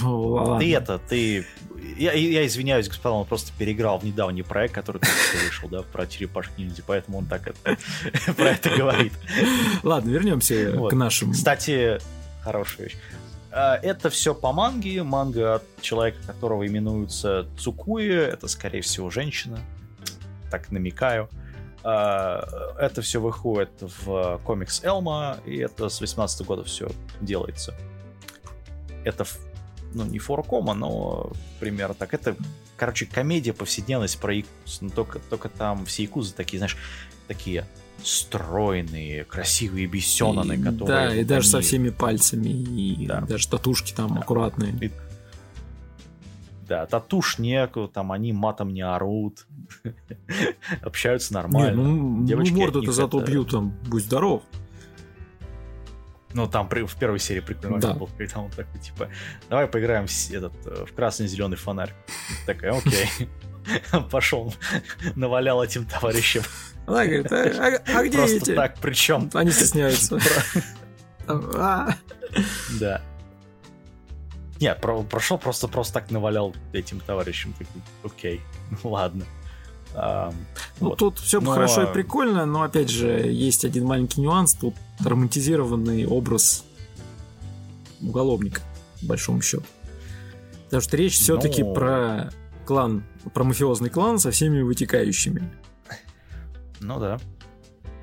[0.00, 0.58] Ну, ладно.
[0.58, 1.46] Ты это, ты...
[1.96, 5.82] Я, я извиняюсь, господа, он просто переиграл в недавний проект, который только что вышел, да,
[5.82, 7.76] про черепашек ниндзя, поэтому он так это,
[8.34, 9.12] про это говорит.
[9.82, 10.90] Ладно, вернемся Вот.
[10.90, 11.32] к нашим.
[11.32, 11.98] Кстати,
[12.42, 12.96] хорошая вещь.
[13.52, 15.02] А, Это все по манге.
[15.04, 18.08] Манга от человека, которого именуется Цукуи.
[18.08, 19.60] Это, скорее всего, женщина.
[20.50, 21.28] Так намекаю.
[21.84, 27.74] Это все выходит в комикс Элма, и это с 18 года все делается.
[29.04, 29.26] Это,
[29.92, 32.14] ну, не форкома, но примерно так.
[32.14, 32.36] Это,
[32.78, 34.80] короче, комедия, повседневность про Якуз.
[34.80, 36.78] Но только, только там все Якузы такие, знаешь,
[37.28, 37.66] такие
[38.02, 40.86] стройные, красивые бесенаны, которые...
[40.86, 43.20] Да, и даже со они- всеми пальцами, и Да.
[43.20, 44.20] даже татушки там Да.
[44.20, 44.72] аккуратные.
[44.80, 44.90] И-
[46.66, 49.46] Да, татуш неку, там они матом не орут,
[50.82, 51.82] общаются Не, нормально.
[51.82, 54.42] ну, Девочки ну морду-то зато это- бьют там, будь здоров.
[56.32, 57.92] Ну, там при- в первой серии прикольно Да.
[57.94, 59.08] был, когда он такой, типа,
[59.48, 61.92] давай поиграем в, с- этот, э, в красный-зеленый фонарь.
[62.46, 63.08] Такая, окей.
[64.10, 64.52] Пошел,
[65.14, 66.42] навалял этим товарищам.
[66.86, 68.54] Она говорит, а, а- а где Просто эти?
[68.54, 70.18] так, причем, Они стесняются.
[71.26, 71.94] А,
[72.80, 73.00] да.
[74.60, 77.52] Не, про- прошел просто просто так навалял этим товарищам.
[77.52, 78.40] Такой, окей,
[78.82, 79.24] ну ладно.
[79.96, 80.34] Ам,
[80.80, 80.98] Ну, вот.
[80.98, 84.54] тут все Но- хорошо и прикольно, но опять же, есть один маленький нюанс.
[84.54, 86.64] Тут романтизированный образ
[88.00, 88.60] уголовника,
[89.00, 89.64] по большому счету.
[90.64, 91.74] Потому что речь все-таки Ну.
[91.74, 92.32] про
[92.66, 95.48] клан, про мафиозный клан со всеми вытекающими.
[96.80, 97.18] Ну да.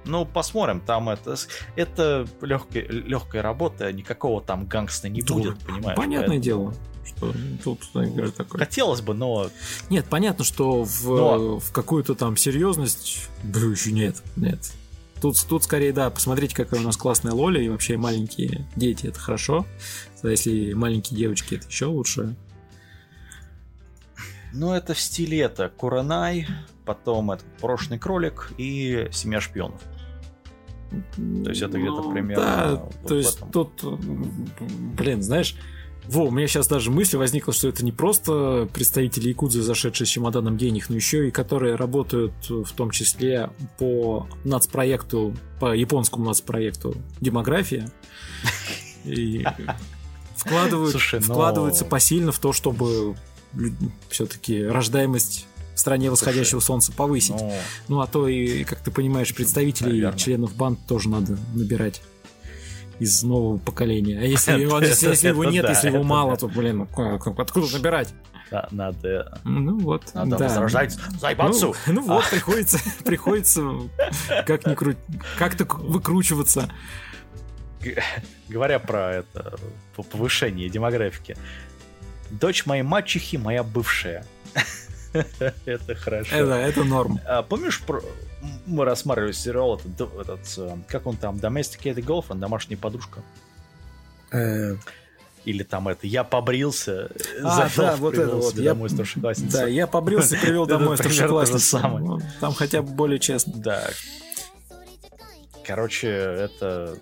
[0.05, 1.35] Ну, посмотрим, там это,
[1.75, 5.95] это легкая, легкая работа, никакого там гангста не Да, будет, понимаешь?
[5.95, 6.73] Понятное поэтому дело,
[7.05, 7.33] что
[7.63, 8.59] тут говорю, такое.
[8.59, 9.49] Хотелось бы, но
[9.89, 14.71] Нет, понятно, что в, Но- в какую-то там серьезность, блю, еще нет, нет.
[15.21, 19.19] Тут, тут скорее, да, посмотрите, какая у нас классная Лоля, и вообще маленькие дети, это
[19.19, 19.67] хорошо.
[20.23, 22.35] А если маленькие девочки, это еще лучше.
[24.51, 26.47] ну, это в стиле это Куранай,
[26.85, 29.81] потом это Порошный кролик и Семья шпионов.
[31.43, 33.49] То есть это где-то Ну, примерно Да, вот то есть этом.
[33.51, 33.99] тут,
[34.97, 35.56] блин, знаешь,
[36.08, 40.10] во, у меня сейчас даже мысль возникла, что это не просто представители Якудзы, зашедшие с
[40.10, 46.95] чемоданом денег, но еще и которые работают в том числе по нацпроекту, по японскому нацпроекту
[47.21, 47.89] «Демография».
[49.06, 49.45] И
[50.36, 53.15] вкладывают, Слушай, но- вкладываются посильно в то, чтобы
[54.10, 57.31] все-таки рождаемость в стране восходящего солнца повысить.
[57.39, 57.53] Ну,
[57.88, 60.19] Ну, а то и, как ты понимаешь, представителей Наверно.
[60.19, 62.01] членов банд тоже надо набирать
[62.99, 64.19] из нового поколения.
[64.19, 66.38] А если, Это- его, если, если его это нет, да, если его это мало, да.
[66.38, 68.13] то, блин, ну откуда набирать?
[68.51, 70.47] да, надо, Ну вот, надо да.
[70.49, 71.75] возрождать Ну, Зайбацу.
[71.88, 73.62] ну вот, приходится, приходится
[74.45, 74.97] как ни кру-
[75.39, 76.69] как-то выкручиваться.
[78.49, 79.57] Говоря про это
[79.95, 81.38] по- повышение демографики.
[82.29, 84.25] Дочь моей мачехи моя бывшая.
[85.65, 86.36] Это хорошо.
[86.36, 87.19] Это, это норм.
[87.28, 88.02] А, помнишь, про-
[88.65, 93.21] мы рассматривали сериал этот, этот, э, как он там, Domesticated Girlfriend, домашняя подружка?
[95.43, 98.56] Или там это, я побрился, э, А, завел, да, вот это вот.
[98.56, 99.52] Я- домой старшеклассницу.
[99.58, 101.60] Да, я побрился, привел домой старшеклассницу.
[101.60, 102.06] самое.
[102.06, 103.54] Ну, Там хотя бы более честно.
[103.56, 103.89] Да.
[105.65, 106.95] Короче, это...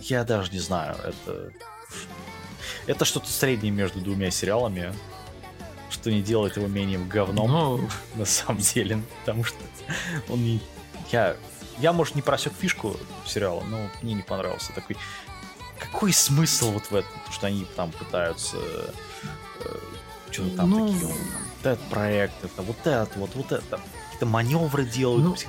[0.00, 1.50] Я даже не знаю, это...
[2.86, 4.92] Это что-то среднее между двумя сериалами,
[6.00, 7.50] что не делает его менее говном.
[7.50, 9.58] Ну, на самом деле, потому что
[10.28, 10.60] он не...
[11.10, 11.36] Я,
[11.78, 14.96] я, может, не просек фишку сериала, но мне не понравился такой...
[15.78, 17.10] Какой смысл вот в этом?
[17.30, 18.56] Что они там пытаются...
[20.30, 21.06] что-то там Ну, такие...
[21.06, 21.16] вот
[21.62, 23.80] этот проект, это вот это, вот, вот это.
[24.18, 25.24] Какие-то маневры делают.
[25.24, 25.48] Ну, всё-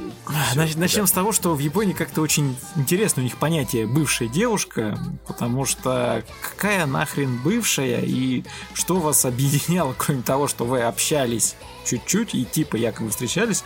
[0.56, 1.08] Нач- всё, Начнем да.
[1.08, 6.24] с того, что в Японии как-то очень интересно у них понятие бывшая девушка, потому что
[6.42, 8.44] какая нахрен бывшая и
[8.76, 13.64] что вас объединяло, кроме того, что вы общались чуть-чуть и типа якобы встречались,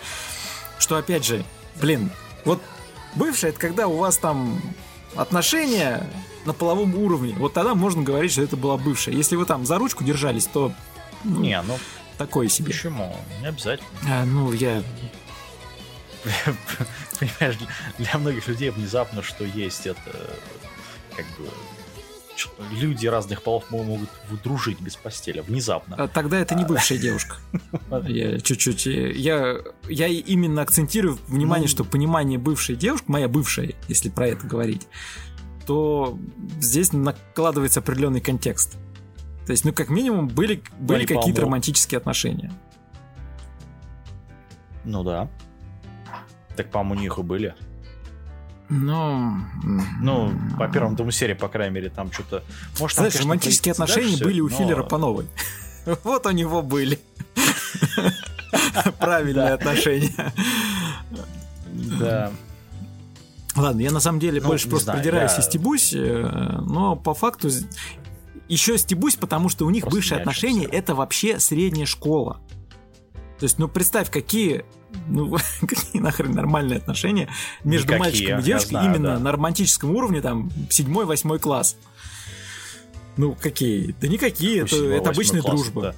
[0.79, 1.43] что опять же,
[1.81, 2.09] блин,
[2.45, 2.61] вот
[3.15, 4.61] бывшая это когда у вас там
[5.17, 6.09] отношения
[6.45, 9.15] на половом уровне, вот тогда можно говорить, что это была бывшая.
[9.15, 10.71] Если вы там за ручку держались, то
[11.25, 11.77] ну, Не, ну
[12.17, 12.67] такое себе.
[12.67, 13.15] почему?
[13.41, 13.87] Не обязательно.
[14.07, 14.81] А, ну, я
[17.19, 17.57] Понимаешь,
[17.97, 19.99] для- многих людей внезапно, что есть это
[21.15, 21.49] как бы
[22.71, 24.09] люди разных полов мо- могут
[24.43, 25.41] дружить без постели.
[25.41, 25.95] Внезапно.
[25.97, 27.35] А Тогда это не бывшая девушка.
[28.07, 28.87] Я чуть-чуть.
[28.87, 31.71] э, Я, я именно акцентирую внимание, Ну.
[31.71, 34.87] что понимание бывшей девушки, моя бывшая, если про это говорить,
[35.67, 36.17] то
[36.59, 38.75] здесь накладывается определенный контекст.
[39.45, 42.51] То есть, ну, как минимум, были, были какие-то романтические отношения.
[44.85, 45.27] Ну да.
[46.55, 47.55] Так, по-моему, у них и были.
[48.69, 49.35] Ну,
[50.01, 52.43] Ну, по первому тому серии, по крайней мере, там что-то...
[52.79, 55.27] Может, там, Знаешь, конечно, романтические отношения дальше, были у но- Филлера по новой.
[56.03, 56.99] Вот у него были.
[58.99, 60.33] Правильные отношения.
[61.99, 62.31] Да.
[63.55, 66.95] Ладно, я на самом деле Ну, больше просто знаю, придираюсь я- и стебусь, э, но
[66.95, 67.49] по факту
[68.47, 70.77] еще стебусь, потому что у них Просто бывшие отношения общаемся.
[70.77, 72.41] это вообще средняя школа.
[73.39, 74.63] То есть, ну представь, какие
[75.07, 75.35] ну,
[75.67, 77.29] какие нахрен нормальные отношения
[77.63, 79.19] между Никакие, мальчиком и девочкой знаю, именно да.
[79.19, 81.75] на романтическом уровне, там, седьмой, восьмой класс.
[83.17, 83.95] Ну, какие?
[83.99, 85.81] Да никакие, Ну, это, это обычная класс, дружба.
[85.81, 85.95] да.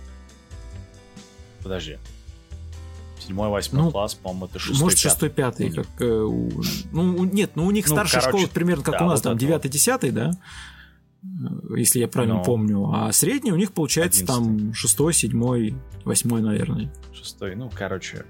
[1.63, 1.97] Подожди.
[3.19, 5.87] Седьмой, восьмой Ну, класс, по-моему, это шестой, Может, шестой, пятый, как...
[5.99, 9.07] э, у- ну, нет, ну у них Ну, старшая короче, школа примерно как да, у
[9.09, 10.31] нас, вот там, девятый, десятый, да?
[11.25, 12.43] Э, Если я правильно Ну.
[12.43, 12.89] помню.
[12.93, 14.59] А средний у них получается Одиннадцатый.
[14.59, 16.93] там шестой, седьмой, восьмой, наверное.
[17.13, 18.25] Шестой, ну, короче,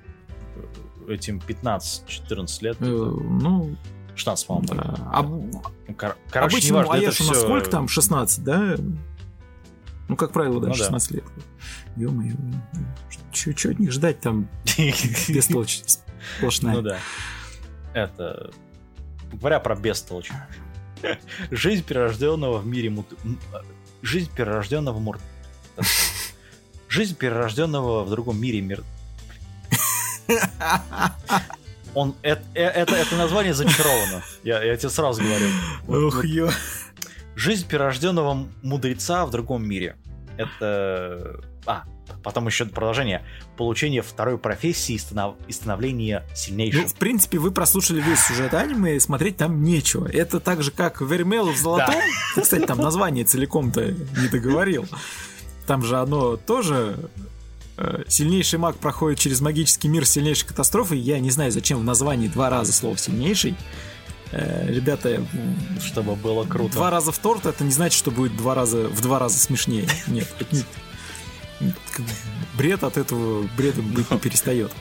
[1.07, 3.75] этим 15-14 лет, Э, ну,
[4.15, 4.67] 16, по-моему.
[4.73, 4.95] да.
[5.13, 5.51] А Ну,
[5.97, 7.87] кор- короче, обычному неважно, на всё- сколько там?
[7.87, 8.75] 16, да?
[10.07, 10.79] Ну, как правило, да, Ну да.
[10.79, 11.23] 16 лет.
[11.95, 12.35] Ё-моё.
[13.31, 14.47] Чё от них ждать там
[15.27, 15.83] бестолочь
[16.37, 16.75] сплошная?
[16.75, 16.97] Ну да.
[17.93, 18.51] Это...
[19.33, 20.31] Говоря про бестолочь.
[21.51, 23.07] Жизнь перерожденного в мире мут...
[23.23, 23.57] э,
[24.01, 25.19] Жизнь перерожденного мур...
[26.87, 28.83] Жизнь перерожденного в другом мире мир...
[31.93, 32.15] Он...
[32.21, 34.23] Это, это, это название зачаровано.
[34.43, 36.21] Я, я тебе сразу говорю.
[36.23, 36.49] Ё.
[37.35, 39.95] Жизнь перерожденного мудреца в другом мире.
[40.37, 41.41] Это...
[41.65, 41.83] А,
[42.25, 43.23] потом еще продолжение.
[43.55, 46.81] Получение второй профессии и станов- и становление сильнейшим.
[46.81, 50.07] Ну, в принципе, вы прослушали весь сюжет аниме, и смотреть там нечего.
[50.11, 51.95] Это так же, как Вермел в золотом.
[52.35, 54.85] Ты, кстати, там название целиком-то не договорил.
[55.67, 57.09] Там же оно тоже...
[57.77, 60.95] э, Сильнейший маг проходит через магический мир сильнейшей катастрофы.
[60.95, 63.55] Я не знаю, зачем в названии два раза слово сильнейший.
[64.31, 65.23] Э, Ребята,
[65.83, 66.73] Чтобы было круто.
[66.73, 69.87] два раза в торт это не значит, что будет два раза, в два раза смешнее.
[70.07, 70.27] Нет,
[72.57, 74.71] бред от этого бредом быть не перестает.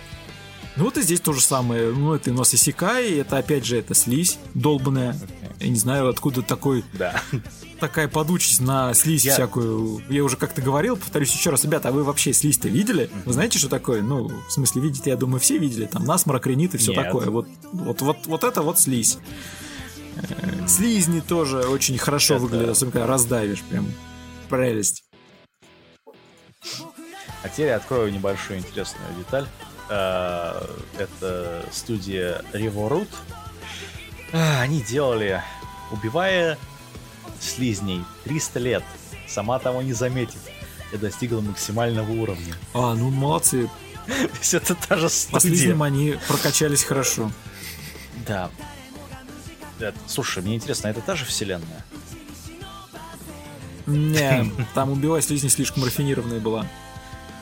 [0.77, 1.93] Ну вот и здесь то же самое.
[1.93, 5.17] Ну, это и нос Исекай, это опять же это слизь долбанная.
[5.61, 7.23] Я не знаю, откуда такой, Да.
[7.79, 10.03] такая подучесть на слизь Я- всякую.
[10.09, 11.63] Я уже как-то говорил, повторюсь еще раз.
[11.63, 13.09] Ребята, а вы вообще слизь-то видели?
[13.25, 14.03] Вы знаете, что такое?
[14.03, 15.87] Ну, в смысле, видите, я думаю, все видели.
[15.87, 17.05] Там насморок, ринит и все Нет.
[17.05, 17.31] такое.
[17.31, 19.19] Вот, вот, вот, вот это вот слизь.
[20.17, 23.63] Э, Слизни тоже очень хорошо Это- выглядят, особенно когда раздавишь.
[23.71, 23.87] Прям
[24.49, 25.05] прелесть.
[27.42, 29.46] А теперь я открою небольшую интересную деталь.
[29.90, 30.66] Э,
[30.98, 33.09] Это студия Revorut.
[34.33, 35.42] А, Они делали,
[35.90, 36.59] убивая
[37.40, 38.83] слизней 300 лет,
[39.29, 40.38] сама того не заметив,
[40.92, 42.55] и достигла максимального уровня.
[42.72, 43.68] А, ну молодцы.
[44.07, 45.40] То есть это та же По студия.
[45.40, 47.31] слизням они прокачались хорошо.
[48.27, 48.50] Да.
[49.79, 51.85] Это- слушай, мне интересно, это та же вселенная?
[53.87, 56.66] Не, там убивать слизни слишком рафинированная была.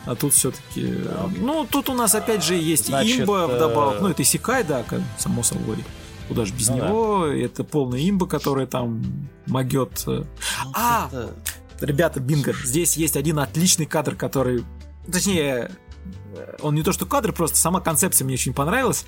[0.04, 0.98] А тут все-таки...
[1.38, 4.00] Ну, тут у нас опять же есть Значит, имба э, вдобавок.
[4.00, 4.84] Ну, это Исекай, да,
[5.16, 5.78] само собой.
[6.26, 6.88] Куда же без Ну да.
[6.88, 7.26] него.
[7.26, 9.02] Это полная имба, которая там
[9.46, 10.02] могет...
[10.08, 10.24] э,
[10.74, 11.08] А!
[11.12, 11.34] Это-
[11.80, 14.64] Ребята, бинго, здесь есть один отличный кадр, который...
[15.10, 15.70] Точнее,
[16.34, 19.04] э, он не то что кадр, просто сама концепция мне очень понравилась.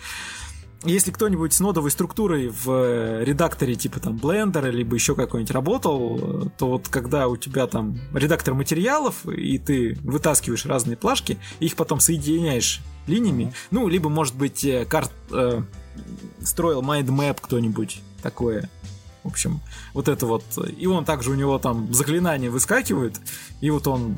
[0.85, 6.51] Если кто-нибудь с нодовой структурой в э, редакторе типа там Blender либо еще какой-нибудь работал,
[6.59, 11.77] то вот когда у тебя там редактор материалов, и ты вытаскиваешь разные плашки, и их
[11.77, 15.11] потом соединяешь линиями, ну, либо, может быть, э, карт...
[15.31, 15.63] э,
[16.43, 18.69] строил map кто-нибудь такое.
[19.23, 19.61] В общем,
[19.95, 20.45] вот это вот.
[20.77, 23.21] И он также у него там заклинания выскакивают,
[23.63, 24.17] и вот он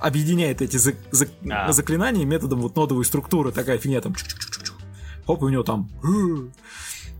[0.00, 1.72] объединяет эти зак- зак- А.
[1.72, 4.14] заклинания методом вот нодовой структуры, такая фигня там.
[5.26, 5.90] Хоп, и у него там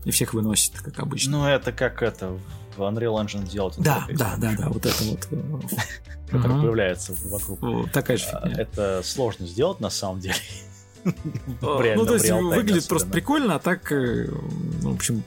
[0.05, 1.39] и всех выносит, как обычно.
[1.39, 2.37] Ну, это как это
[2.77, 3.75] в Unreal Engine делать.
[3.77, 5.27] да, да, да, да, вот это вот.
[5.31, 5.65] э,
[6.31, 7.91] Который появляется вокруг.
[7.91, 8.61] Такая же А, фигня.
[8.61, 10.35] Это сложно сделать на самом деле.
[11.61, 15.23] Ну, то есть выглядит просто прикольно, а так, э, в общем,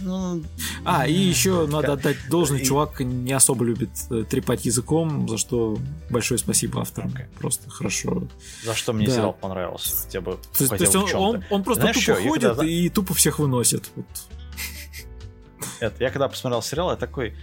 [0.00, 0.42] Ну,
[0.84, 5.26] А, и еще надо Как- отдать должное, и- чувак не особо любит э, трепать языком,
[5.28, 5.78] за что
[6.10, 7.10] большое спасибо авторам.
[7.14, 7.26] Окей.
[7.38, 8.28] Просто хорошо.
[8.64, 9.12] За что мне Да.
[9.12, 9.96] сериал понравился?
[10.04, 12.48] Хотя бы, То есть, то хотя есть он, он, он просто Знаешь тупо что, ходит
[12.50, 13.90] когда- и тупо всех выносит.
[13.96, 14.06] Вот.
[15.80, 17.34] Это, я когда посмотрел сериал, я такой,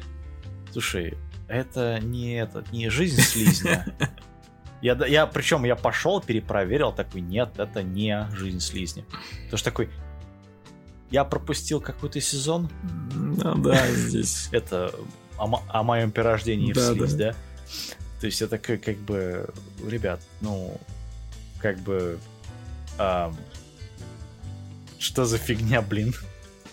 [0.72, 1.16] слушай,
[1.48, 3.86] это не это, не жизнь слизня.
[4.82, 9.06] Я, да- я, причем я пошел, перепроверил, такой, нет, это не жизнь слизня.
[9.46, 9.90] Потому что такой,
[11.14, 12.70] я пропустил какой-то сезон,
[13.14, 14.50] Ну да, здесь.
[14.52, 14.94] это
[15.38, 17.36] о, мо- о моем перерождении Да, в слизь, да.
[18.20, 19.48] То есть я такой, как бы,
[19.88, 20.80] ребят, ну,
[21.62, 22.18] как бы,
[24.98, 26.14] Что за фигня, блин?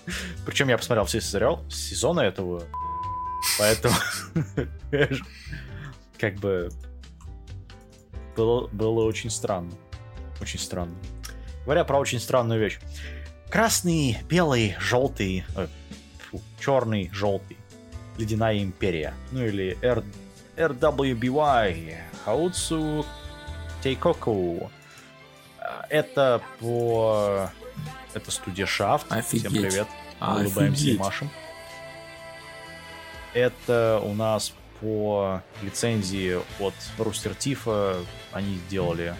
[0.46, 2.62] Причем я посмотрел все сериал, сезоны этого,
[3.58, 3.94] поэтому
[6.18, 6.70] как бы
[8.36, 9.72] было, было очень странно.
[10.40, 10.94] Очень странно.
[11.64, 12.78] Говоря про очень странную вещь.
[13.50, 15.66] Красный, белый, желтый, э,
[16.30, 17.56] фу, черный, желтый.
[18.16, 19.12] Ледяная империя.
[19.32, 20.04] Ну или R,
[20.56, 21.96] RWBY.
[22.24, 23.04] Хауцу
[23.82, 24.70] Тейкоку.
[25.88, 27.50] Это по...
[28.14, 29.10] Это студия Шафт.
[29.10, 29.48] Офигеть.
[29.48, 29.88] Всем привет.
[30.20, 30.46] Офигеть.
[30.46, 31.30] Улыбаемся и машем.
[33.34, 37.96] Это у нас по лицензии от Рустер Тифа.
[38.30, 39.16] Они сделали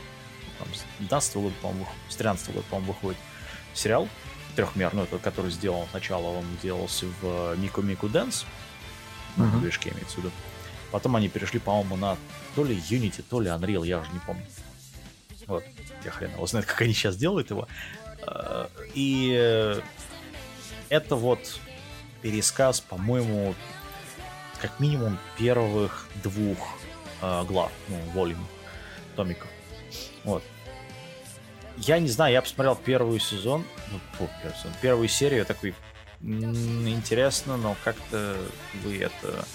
[0.60, 3.18] там, с 12 года, по-моему, с 13 года, по-моему, выходит
[3.74, 4.08] сериал
[4.56, 8.44] трехмерный, этот, который сделал сначала, он делался в Мику Мику Дэнс,
[9.36, 9.60] ну, Мгм.
[9.60, 10.30] движки имеется в виду.
[10.90, 12.16] Потом они перешли, по-моему, на
[12.56, 14.44] то ли Unity, то ли Unreal, я уже не помню.
[15.46, 15.64] Вот,
[16.04, 17.68] я хрен его знает, как они сейчас делают его.
[18.26, 19.80] Э, И
[20.88, 21.58] это вот
[22.22, 23.54] пересказ, по-моему,
[24.60, 26.58] как минимум первых двух
[27.22, 28.44] э, глав, ну, волюм,
[29.16, 29.48] томиков.
[30.24, 30.42] Вот.
[31.76, 35.74] Я не знаю, я посмотрел первый сезон, ну, первый сезон, первую серию, такой,
[36.20, 38.36] «М, интересно, но как-то
[38.82, 39.46] вы это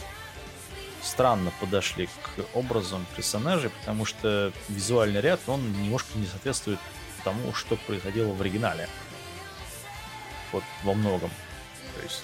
[1.03, 6.79] странно подошли к образам персонажей, потому что визуальный ряд, он немножко не соответствует
[7.23, 8.89] тому, что происходило в оригинале.
[10.51, 11.29] Вот во многом.
[11.95, 12.23] То есть,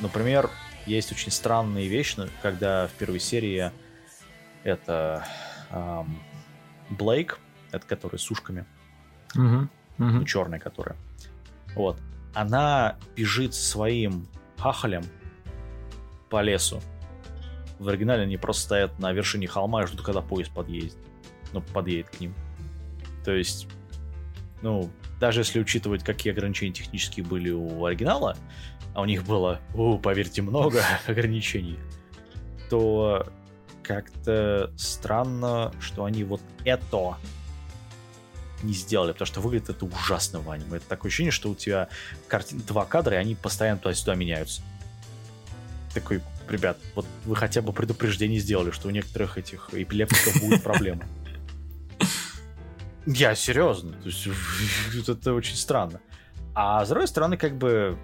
[0.00, 0.50] например,
[0.86, 3.72] есть очень странные вещи, когда в первой серии
[4.62, 5.26] это
[5.70, 6.22] ам,
[6.90, 7.38] Блейк,
[7.72, 8.64] это который с ушками,
[9.34, 9.70] Мгм.
[9.98, 10.24] ну, Мгм.
[10.24, 10.96] черная которая.
[11.74, 11.98] Вот.
[12.34, 14.26] Она бежит своим
[14.58, 15.02] хахалем
[16.30, 16.80] по лесу.
[17.78, 20.96] В оригинале они просто стоят на вершине холма и ждут, когда поезд подъедет.
[21.52, 22.34] Ну, подъедет к ним.
[23.24, 23.66] То есть,
[24.62, 28.36] ну, даже если учитывать, какие ограничения технические были у оригинала,
[28.94, 31.78] а у них было, у, поверьте, много ограничений,
[32.68, 33.26] то
[33.82, 37.16] как-то странно, что они вот это
[38.62, 40.78] не сделали, потому что выглядит это ужасно в аниме.
[40.78, 41.88] Это такое ощущение, что у тебя
[42.26, 42.60] картин...
[42.66, 44.62] два кадра, и они постоянно туда-сюда меняются.
[45.94, 51.04] Такой, ребят, вот вы хотя бы предупреждение сделали, что у некоторых этих эпилептиков будет проблема.
[53.06, 54.28] Я серьезно, то есть
[55.08, 56.00] это очень странно.
[56.54, 57.96] А с другой стороны, как бы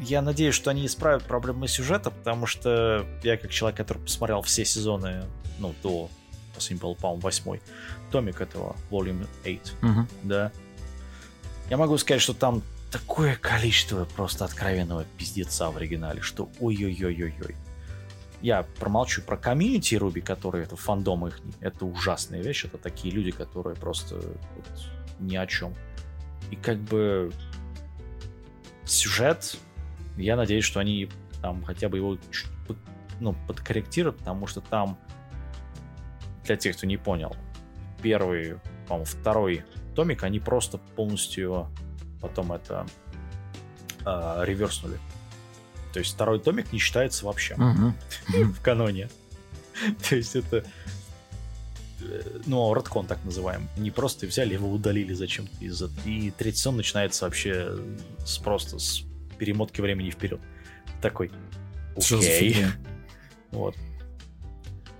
[0.00, 4.64] я надеюсь, что они исправят проблемы сюжета, потому что я как человек, который посмотрел все
[4.64, 5.24] сезоны,
[5.58, 6.08] ну, до,
[6.58, 7.62] последний был, по-моему, восьмой
[8.10, 10.08] томик этого, Volume 8, Мгм.
[10.24, 10.52] да.
[11.70, 17.56] Я могу сказать, что там такое количество просто откровенного пиздеца в оригинале, что ой-ой-ой-ой-ой.
[18.40, 23.30] Я промолчу про комьюнити Руби, которые это фандом их, это ужасная вещь, это такие люди,
[23.32, 24.66] которые просто вот,
[25.20, 25.74] ни о чем.
[26.50, 27.32] И как бы
[28.84, 29.56] сюжет,
[30.16, 31.08] я надеюсь, что они
[31.42, 32.78] там хотя бы его чуть под-
[33.20, 34.98] ну, подкорректируют, потому что там,
[36.48, 37.36] для тех, кто не понял,
[38.02, 38.56] первый,
[38.88, 41.68] по-моему, второй томик, они просто полностью
[42.20, 42.86] потом это
[44.04, 44.98] э, реверснули.
[45.92, 47.54] То есть второй томик не считается вообще.
[47.56, 47.94] Мгм.
[48.28, 49.08] в каноне.
[50.08, 50.64] То есть это
[52.00, 53.68] э, ну, родкон так называем.
[53.76, 57.76] Они просто взяли его удалили зачем-то из И третий сезон начинается вообще
[58.24, 59.02] с просто с
[59.38, 60.40] перемотки времени вперед.
[61.02, 61.30] Такой.
[61.96, 62.66] Окей.
[63.50, 63.74] Вот.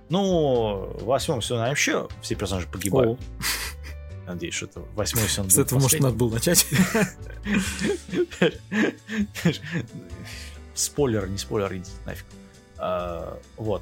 [0.09, 3.19] Ну, в восьмом сезоне вообще все персонажи погибают.
[3.19, 3.23] О,
[4.27, 6.63] Надеюсь, что это восьмой сезон С этого, может, надо было начать.
[10.73, 12.25] Спойлер, не спойлер, идите нафиг.
[12.77, 13.81] А, вот.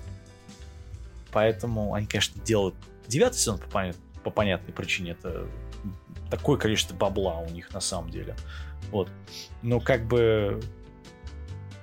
[1.32, 2.76] Поэтому они, конечно, делают
[3.08, 5.12] девятый сезон по, понят- по понятной причине.
[5.12, 5.46] Это
[6.30, 8.36] такое количество бабла у них на самом деле.
[8.92, 9.10] Вот.
[9.62, 10.62] Но как бы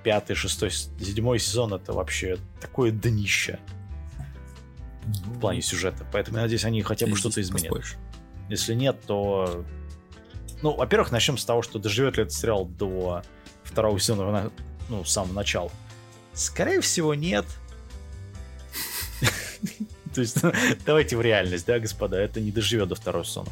[0.03, 3.59] пятый, шестой, седьмой сезон это вообще такое днище
[5.05, 6.05] в плане сюжета.
[6.11, 7.69] Поэтому я надеюсь, они хотя бы что-то изменят.
[7.69, 7.95] поспоришь.
[8.49, 9.63] Если нет, то...
[10.61, 13.21] Ну, во-первых, начнем с того, что доживет ли этот сериал до
[13.63, 14.51] второго сезона, на-
[14.89, 15.71] ну, с самого начала.
[16.33, 17.45] Скорее всего, нет.
[20.13, 20.37] То есть,
[20.85, 23.49] давайте в реальность, да, господа, это не доживет до второго сезона.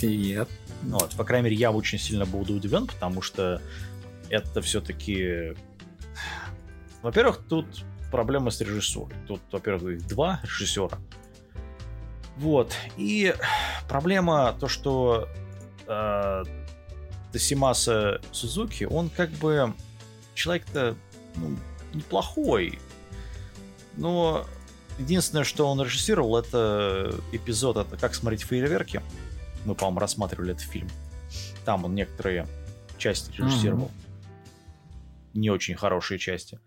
[0.00, 0.48] Нет.
[0.82, 3.60] Ну, Вот, по крайней мере, я очень сильно буду удивлен, потому что
[4.28, 5.54] это все-таки...
[7.02, 7.66] Во-первых, тут
[8.12, 9.16] проблема с режиссурой.
[9.26, 10.98] Тут, во-первых, их два режиссера.
[12.36, 12.72] Вот.
[12.96, 13.34] И
[13.88, 15.28] проблема то, что
[15.88, 16.44] э,
[17.32, 19.72] Тосимаса Сузуки, он как бы
[20.34, 20.94] человек-то
[21.36, 21.56] ну,
[21.94, 22.78] неплохой.
[23.96, 24.46] Но
[24.98, 29.02] единственное, что он режиссировал, это эпизод, это как смотреть фейерверки.
[29.64, 30.88] Мы, по-моему, рассматривали этот фильм.
[31.64, 32.46] Там он некоторые
[32.98, 33.90] части режиссировал.
[35.34, 36.60] Не очень хорошие части.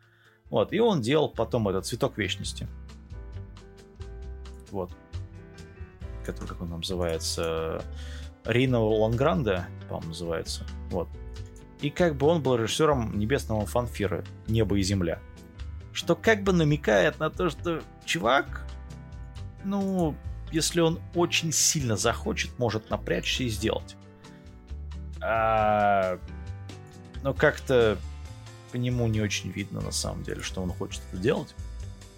[0.56, 2.66] Вот, и он делал потом этот «Цветок вечности».
[4.72, 4.90] Вот.
[6.26, 7.84] Который, как он называется,
[8.46, 10.66] Рино Лангранде, по-моему, называется.
[10.92, 11.10] Вот.
[11.82, 15.20] И как бы он был режиссером небесного фанфира «Небо и земля».
[15.92, 18.66] Что как бы намекает на то, что чувак,
[19.66, 20.16] ну,
[20.54, 23.98] если он очень сильно захочет, может напрячься и сделать.
[25.22, 26.18] А...
[27.24, 27.98] Но как-то
[28.76, 31.56] по нему не очень видно на самом деле, что он хочет это делать.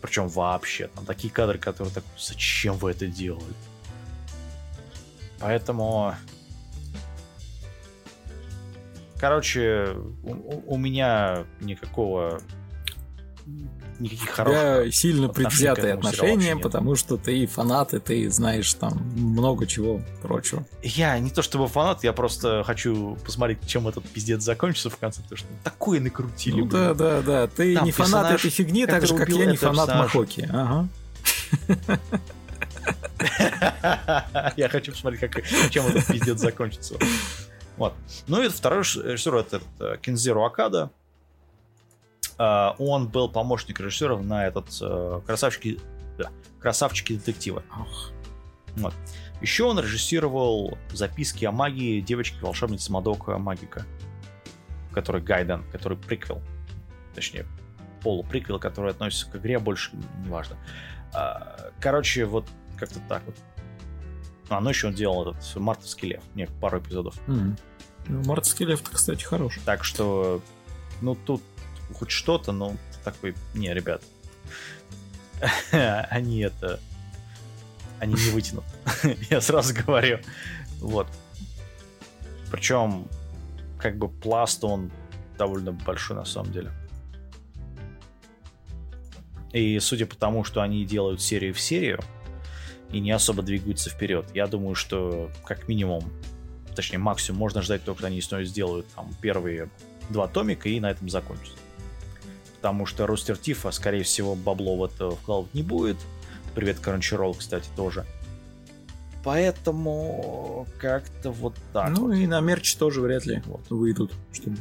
[0.02, 0.88] Причем вообще.
[0.88, 3.54] Там такие кадры, которые так, зачем вы это делаете?
[5.40, 6.16] Поэтому...
[9.20, 12.42] Короче, у, у меня никакого
[14.00, 14.88] никаких хороших.
[14.88, 20.66] У сильно предвзятые отношения, потому что ты фанат, и ты знаешь там много чего прочего.
[20.84, 25.22] Я не то чтобы фанат, я просто хочу посмотреть, чем этот пиздец закончится в конце,
[25.22, 26.62] потому что такое накрутили.
[26.62, 27.48] Ну да, да, да.
[27.48, 30.50] Ты там не фанат этой фигни, так же, как я не фанат Махоки.
[30.52, 30.88] Ага.
[34.56, 36.96] Я хочу посмотреть, как, чем этот пиздец закончится.
[37.78, 37.94] Вот.
[38.28, 39.62] Ну и второй режиссер это
[40.02, 40.92] Кинзеру Акада.
[42.38, 45.80] Uh, он был помощник режиссера на этот uh, красавчики,
[46.18, 46.30] да,
[46.60, 47.64] красавчики детектива.
[47.76, 47.86] Oh.
[48.76, 48.94] Вот.
[49.42, 53.86] Еще он режиссировал записки о магии девочки волшебницы Мадока Магика,
[54.94, 56.42] который Гайден, который приквел,
[57.16, 57.46] точнее
[58.04, 59.92] полуприквел, который относится к игре, больше
[60.24, 60.56] неважно.
[61.80, 63.36] Короче, вот как-то так вот.
[64.50, 67.16] А, ну еще он делал этот мартовский лев, не пару эпизодов.
[67.28, 67.60] Mm-hmm.
[68.08, 69.62] Ну, мартовский лев-то, кстати, хороший.
[69.66, 70.42] Так что,
[71.02, 71.42] ну тут
[71.94, 74.02] хоть что-то, но такой, не, ребят,
[75.72, 76.80] они это,
[78.00, 78.66] они не вытянут.
[79.30, 80.20] Я сразу говорю.
[80.80, 81.08] Вот.
[82.52, 83.08] Причем,
[83.80, 84.92] как бы пласт он
[85.38, 86.72] довольно большой на самом деле.
[89.54, 92.00] И судя по тому, что они делают серию в серию
[92.92, 96.04] и не особо двигаются вперед, я думаю, что как минимум,
[96.76, 98.08] точнее максимум, можно ждать только, что
[98.38, 99.70] они сделают там первые
[100.10, 101.58] два томика и на этом закончатся
[102.68, 105.96] потому что Рустер Тифа, скорее всего, бабло в это вкладывать не будет.
[106.54, 108.06] Привет, Crunchyroll, кстати, тоже.
[109.24, 111.90] Поэтому как-то вот так.
[111.92, 112.16] Ну вот.
[112.16, 113.70] и на мерч тоже вряд ли вот.
[113.70, 114.12] выйдут.
[114.34, 114.58] Чтобы...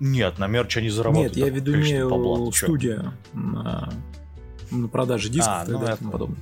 [0.00, 1.34] Нет, на мерч они заработают.
[1.34, 3.90] Нет, я веду не бабла, студия на,
[4.70, 6.40] на продаже дисков а, и так ну далее и тому подобное.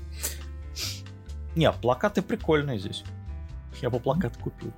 [1.54, 3.04] Не, плакаты прикольные здесь.
[3.80, 4.72] Я бы плакат купил.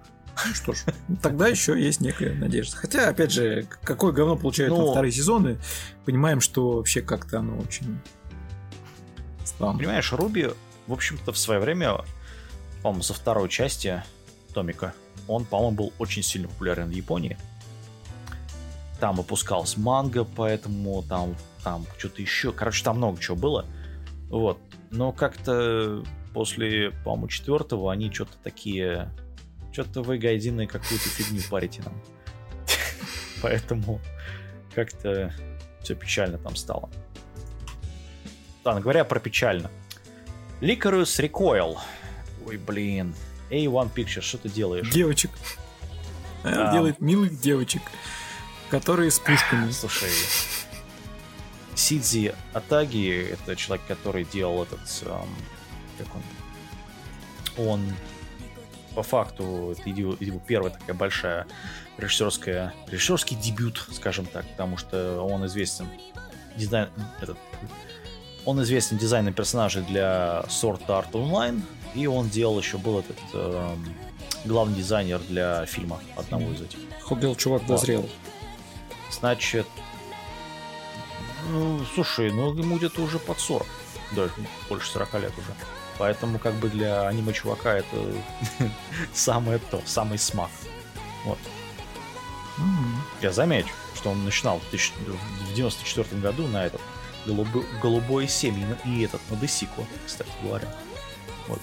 [0.47, 0.85] Ну что ж,
[1.23, 2.77] тогда еще есть некая надежда.
[2.77, 4.91] Хотя, опять же, какое говно получают Но...
[4.91, 5.59] вторые сезоны,
[6.05, 8.01] понимаем, что вообще как-то оно очень
[9.45, 9.79] странно.
[9.79, 10.49] Понимаешь, Руби,
[10.87, 11.99] в общем-то, в свое время,
[12.83, 14.03] по-моему, со второй части
[14.55, 14.95] Томика,
[15.29, 17.37] он, по-моему, был очень сильно популярен в Японии.
[18.99, 22.53] Там выпускалась манга, поэтому там, там что-то еще.
[22.53, 23.67] Короче, там много чего было.
[24.29, 24.59] Вот.
[24.91, 29.11] Но как-то после, по-моему, четвертого они что-то такие
[29.73, 31.95] что-то вы, гайдины, какую-то фигню парите нам.
[33.43, 34.01] Поэтому
[34.75, 35.33] как-то
[35.83, 36.91] все печально там стало.
[38.65, 39.71] Ладно, говоря про печально.
[40.61, 41.79] Licorice Recoil.
[42.47, 43.15] Ой, блин.
[43.51, 44.91] A1 Pictures, что ты делаешь?
[44.91, 45.31] Девочек.
[46.45, 46.73] Она а...
[46.73, 47.83] делает милых девочек,
[48.71, 49.71] которые с пушками.
[49.73, 50.11] Слушай,
[51.75, 54.81] Сидзи Атаги, это человек, который делал этот...
[55.03, 55.29] Эм,
[55.99, 56.23] как он?
[57.67, 57.93] Он
[58.95, 61.47] по факту это его, его первая такая большая
[61.99, 65.87] режиссерская, режиссерский дебют, скажем так, потому что он известен
[66.57, 66.89] дизайн,
[67.21, 67.37] этот,
[68.45, 71.63] он известен дизайном персонажей для Sword Art Online,
[71.95, 73.77] и он делал еще был этот э,
[74.45, 76.79] главный дизайнер для фильма одного из этих.
[77.03, 78.09] Ходил чувак дозрел.
[79.11, 79.67] Значит,
[81.51, 83.67] ну, слушай, ну ему где-то уже под 40,
[84.17, 84.33] даже
[84.69, 85.82] больше 40 лет уже.
[86.03, 87.97] Поэтому как бы для аниме-чувака это
[89.15, 90.51] самое то, самый смак.
[91.25, 91.39] Вот.
[92.59, 92.97] Mm-hmm.
[93.21, 94.93] Я замечу, что он начинал в, тысяч...
[94.97, 96.81] в 94 году на этот
[97.81, 98.53] голубой, 7
[98.85, 100.67] и этот на Десику, кстати говоря.
[101.47, 101.61] Вот.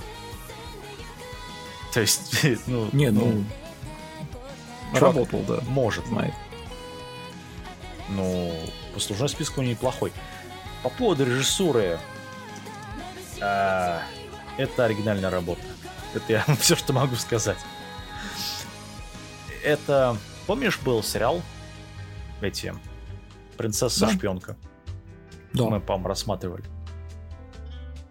[1.94, 2.88] То есть, ну...
[2.94, 3.44] Не, ну...
[4.94, 5.60] ну работал, да.
[5.68, 6.06] Может.
[6.06, 6.34] Знает.
[8.08, 8.54] Ну,
[8.94, 10.14] послужной список у него неплохой.
[10.82, 12.00] По поводу режиссуры...
[13.42, 14.02] А,
[14.60, 15.62] это оригинальная работа.
[16.14, 17.58] Это я все, что могу сказать.
[19.64, 20.18] Это...
[20.48, 21.42] Помнишь, был сериал?
[22.42, 22.74] Эти...
[23.58, 24.58] Принцесса-шпионка.
[25.54, 25.66] Да.
[25.66, 26.64] Мы, по-моему, рассматривали.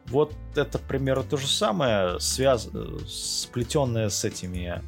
[0.06, 2.68] Вот это примерно то же самое, связ...
[3.06, 4.82] сплетенное с этими...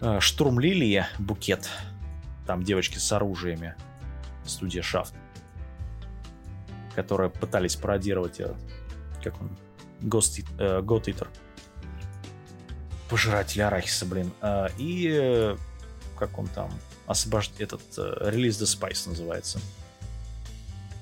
[0.00, 1.68] Э, Штурм Лилии, букет.
[2.46, 3.74] Там девочки с оружиями.
[4.44, 5.14] Студия Шафт.
[6.94, 8.56] Которые пытались пародировать этот,
[9.22, 9.50] как он,
[10.02, 11.28] Ghost, э, God Eater.
[13.08, 14.32] Пожиратель арахиса, блин.
[14.40, 15.56] Э, и э,
[16.18, 16.70] как он там,
[17.06, 17.52] освобожд...
[17.60, 19.60] этот э, релиз The Spice называется.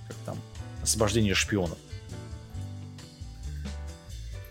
[0.06, 0.38] Как там,
[0.82, 1.78] освобождение шпионов.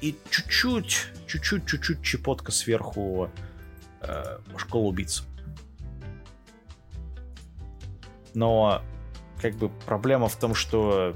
[0.02, 3.32] И чуть-чуть, чуть-чуть, чуть-чуть чепотка сверху
[4.02, 5.24] э, школа убийц.
[8.34, 8.84] Но
[9.42, 11.16] как бы проблема в том, что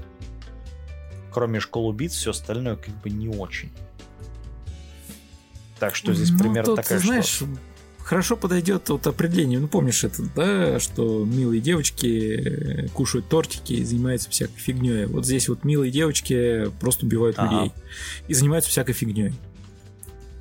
[1.32, 3.70] кроме школы убийц все остальное как бы не очень.
[5.78, 7.46] Так что здесь Ну, примерно тут, такая знаешь, что...
[7.98, 9.58] хорошо подойдет вот определение.
[9.58, 15.06] Ну, помнишь это, да, что милые девочки э, кушают тортики и занимаются всякой фигней.
[15.06, 17.50] Вот здесь вот милые девочки просто убивают Ага.
[17.64, 17.72] людей
[18.28, 19.32] и занимаются всякой фигней.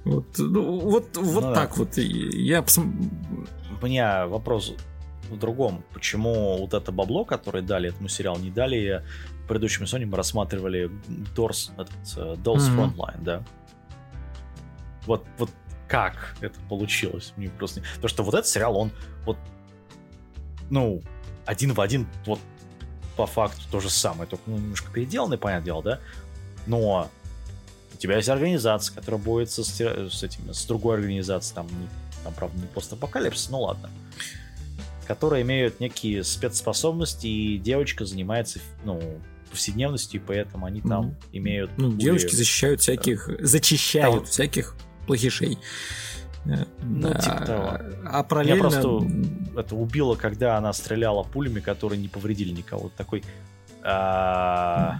[0.03, 1.53] Вот, ну, вот, вот Ну да.
[1.55, 1.97] так вот.
[1.97, 2.03] И
[2.43, 2.93] Я посм-
[3.81, 4.73] У меня вопрос
[5.29, 5.83] в другом.
[5.93, 9.03] Почему вот это бабло, которое дали этому сериалу, не дали
[9.47, 10.89] предыдущем сезоне мы рассматривали
[11.35, 12.79] Doors, этот, э, Dolls Мгм.
[12.79, 13.43] Frontline, да?
[15.05, 15.49] Вот, вот
[15.87, 17.33] как это получилось?
[17.35, 17.81] Мне просто...
[17.95, 18.91] Потому что вот этот сериал, он
[19.25, 19.37] вот,
[20.69, 21.01] ну,
[21.45, 22.39] один в один, вот
[23.17, 25.99] по факту то же самое, только ну, немножко переделанный, понятное дело, да?
[26.65, 27.09] Но
[27.93, 31.89] у тебя есть организация, которая борется с, с этим, с другой организацией, там, не-
[32.23, 33.89] там, правда, не постапокалипсис, ну ладно,
[35.07, 39.01] которые имеют некие спецспособности, и девочка занимается, ну,
[39.51, 41.15] повседневностью, и поэтому они там Мгм.
[41.33, 41.71] имеют...
[41.77, 44.75] ну, более- девочки защищают всяких, зачищают А вот- всяких
[45.05, 45.57] плохишей.
[46.45, 47.19] Э, Ну, да.
[47.19, 47.67] типа того.
[47.69, 47.81] А
[48.11, 48.61] Меня параллельно...
[48.61, 49.07] просто
[49.59, 52.89] это убило, когда она стреляла пулями, которые не повредили никого.
[52.97, 53.23] Такой...
[53.83, 54.99] а,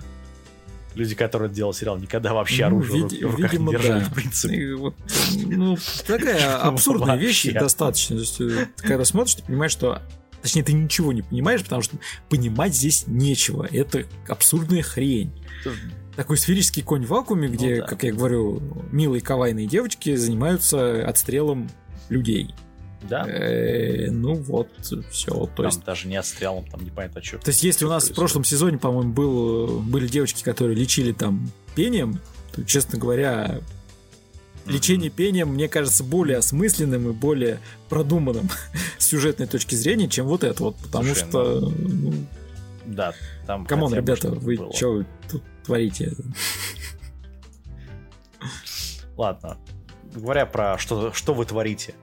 [0.94, 3.78] Люди, которые делали сериал, никогда вообще Ну, оружие в види- ру- в руках видимо, не
[3.78, 4.06] держали, да.
[4.10, 4.56] в принципе.
[4.56, 4.94] И вот,
[5.48, 8.18] ну, такая абсурдная вещь достаточно.
[8.18, 10.02] То есть, э, ты когда смотришь, ты понимаешь, что...
[10.42, 11.98] Точнее, ты ничего не понимаешь, потому что
[12.30, 13.68] понимать здесь нечего.
[13.72, 15.32] Это абсурдная хрень.
[16.16, 17.88] Такой сферический конь в вакууме, где, Ну да.
[17.88, 18.62] как я говорю,
[18.92, 21.70] милые кавайные девочки занимаются отстрелом
[22.10, 22.54] людей.
[23.10, 23.26] Да?
[23.28, 24.68] Э, ну вот,
[25.10, 25.32] все.
[25.32, 27.40] То Там есть даже не отстрелом, там непонятно что.
[27.40, 31.50] то есть, если у нас в прошлом сезоне, по-моему, был, были девочки, которые лечили там
[31.76, 32.20] пением,
[32.54, 33.62] то, честно говоря,
[34.66, 37.60] лечение пением, мне кажется, более осмысленным и более
[37.90, 38.50] продуманным
[38.98, 40.76] с сюжетной точки зрения, чем вот это вот.
[40.78, 42.14] Потому Слушай, что, ну,
[42.86, 43.14] Да,
[43.48, 44.74] там come on, ребята, вы было.
[44.74, 46.14] что тут творите?
[49.18, 49.58] Ладно.
[50.14, 51.94] Говоря про что, что вы творите.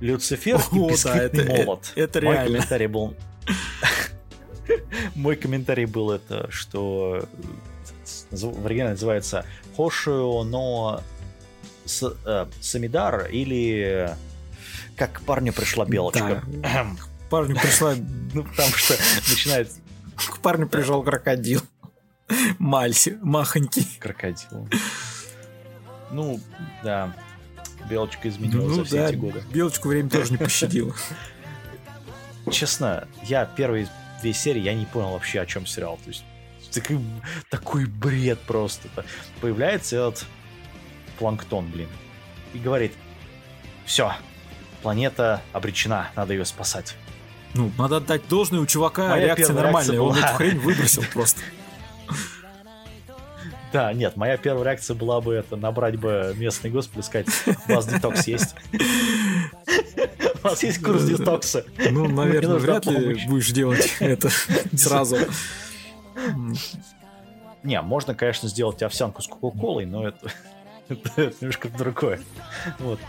[0.00, 1.92] Люцифер и О, да, бисквитный это- молот.
[1.94, 2.56] это Мой реально.
[2.56, 3.14] комментарий был...
[5.14, 7.24] Мой комментарий был это, что
[8.30, 9.44] в оригинале называется
[9.76, 11.02] Хошио но
[11.92, 14.14] С- э, Самидар или
[14.96, 16.42] как к парню пришла белочка.
[16.46, 16.86] Да.
[17.30, 17.94] Парню пришла,
[18.34, 18.94] Ну, потому что
[19.30, 19.70] начинает
[20.16, 21.62] к парню прижал крокодил.
[22.58, 23.86] Мальси, махонький.
[23.98, 24.68] крокодил.
[26.10, 26.38] Ну,
[26.84, 27.14] да.
[27.88, 29.42] Белочка изменилась Ну за все да, эти годы.
[29.52, 30.94] белочку время тоже не пощадило.
[32.50, 33.88] Честно, я первые
[34.20, 35.98] две серии, я не понял вообще, о чем сериал.
[36.04, 36.24] То есть,
[36.72, 37.00] такой,
[37.50, 38.88] такой бред просто.
[39.40, 40.26] Появляется этот
[41.22, 41.88] планктон, блин,
[42.52, 42.92] и говорит,
[43.84, 44.12] все,
[44.82, 46.96] планета обречена, надо ее спасать.
[47.54, 51.04] Ну, надо отдать должное, у чувака Моя реакция нормальная, реакция он была- эту хрень выбросил
[51.12, 51.40] просто.
[53.72, 57.28] Да, нет, моя первая реакция была бы это, набрать бы местный госпиталь сказать,
[57.68, 58.54] у вас детокс есть?
[60.42, 61.64] У вас есть курс детокса?
[61.90, 64.28] Ну, наверное, вряд ли будешь делать это
[64.76, 65.16] сразу.
[67.62, 70.30] Не, можно, конечно, сделать овсянку с кока-колой, но это,
[71.16, 72.20] это, немножко другое.
[72.78, 73.00] Вот.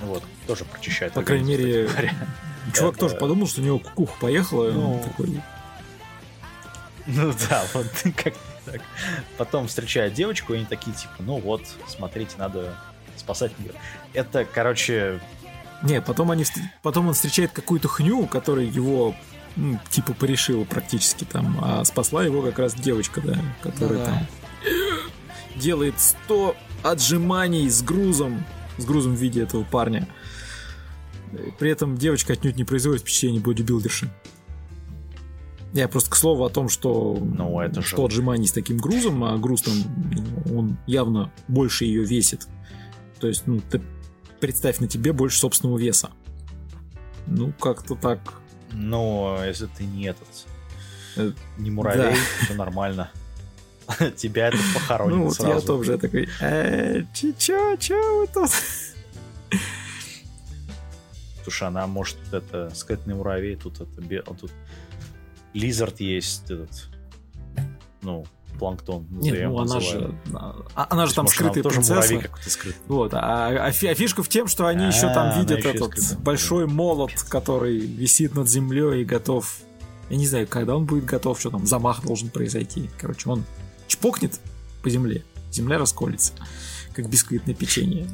[0.00, 1.12] Вот, тоже прочищает.
[1.12, 1.90] По крайней мере,
[2.74, 4.68] чувак тоже подумал, что у него кукуха поехала.
[4.68, 5.42] и он Ну, такой,
[7.06, 8.80] Ну да, вот как так.
[9.36, 12.76] Потом встречает девочку, и они такие, типа, ну вот, смотрите, надо
[13.16, 13.74] спасать мир.
[14.12, 15.20] Это, короче,
[15.82, 16.44] Не, потом, они,
[16.82, 19.14] потом он встречает какую-то хню, которая его
[19.56, 24.06] ну, типа порешила практически там, а спасла его как раз девочка, да, которая Ну да.
[24.06, 24.26] там
[25.58, 28.44] делает 100 отжиманий с грузом,
[28.78, 30.08] с грузом в виде этого парня.
[31.58, 34.10] При этом девочка отнюдь не производит впечатление бодибилдерши.
[35.74, 39.22] Я просто к слову о том, что Ну, это же- 100 отжиманий с таким грузом,
[39.24, 39.74] а груз там,
[40.56, 42.46] он явно больше ее весит.
[43.20, 43.82] То есть, ну, ты
[44.40, 46.10] представь, на тебе больше собственного веса.
[47.26, 48.20] Ну, как-то так.
[48.72, 50.28] ну, если ты не этот,
[51.16, 53.10] Э, не муравей, все нормально.
[54.16, 55.66] Тебя это похоронит ну, вот я сразу.
[55.66, 58.50] тоже такой, э, че- чё, чё вы тут?
[61.50, 64.52] что она может это скрытный муравей, тут это а тут
[65.54, 66.88] лизард есть, этот,
[68.02, 68.26] ну,
[68.58, 69.06] планктон.
[69.10, 70.08] Нет, я ну она называю.
[70.10, 70.14] же,
[70.74, 72.82] а- она же То там может, она скрытая тоже какой-то скрытый.
[72.88, 75.70] Вот, а, а а фишка в тем, что они еще А, там она видят еще
[75.70, 76.18] этот скрытая.
[76.18, 79.58] большой молот, который висит над землей и готов.
[80.10, 82.90] Я не знаю, когда он будет готов, что там замах должен произойти.
[82.98, 83.44] Короче, он
[83.88, 84.38] чпокнет
[84.82, 86.32] по земле, земля расколется,
[86.94, 88.06] как бисквитное печенье.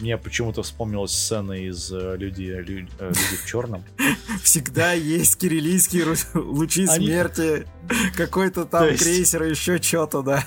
[0.00, 3.84] Мне почему-то вспомнилась сцена из э, люди, лю- э, люди в черном.
[4.42, 7.66] Всегда есть кириллийские лучи Они- смерти,
[8.16, 10.44] какой-то там есть- крейсер и еще что-то, да.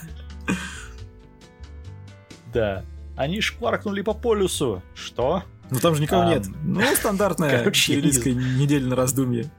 [2.53, 2.83] Да.
[3.15, 4.81] Они шкваркнули по полюсу.
[4.95, 5.43] Что?
[5.69, 6.47] Но там же никого А, нет.
[6.63, 8.01] Ну, стандартная короче, я
[8.33, 9.51] не на раздумье.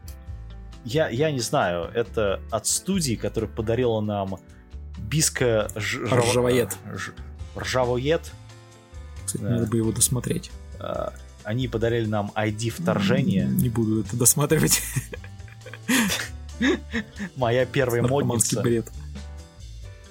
[0.84, 4.38] Я, я не знаю, это от студии, которая подарила нам
[5.08, 6.76] Биска ж- жаво- Ржавоед.
[6.96, 7.12] ж-
[7.56, 8.32] Ржавоед.
[9.26, 9.50] Кстати, Да.
[9.50, 10.50] надо бы его досмотреть.
[10.78, 11.12] А,
[11.44, 13.44] Они подарили нам ID вторжения.
[13.46, 14.80] Не буду это досматривать.
[17.36, 18.62] Моя первая модница.
[18.62, 18.90] бред.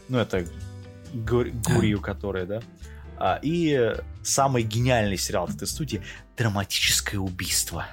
[0.09, 0.45] Ну, это
[1.13, 2.61] Гур- Гурию, которая, да.
[3.17, 6.01] А, и самый гениальный сериал от этой студии
[6.37, 7.85] «Драматическое убийство».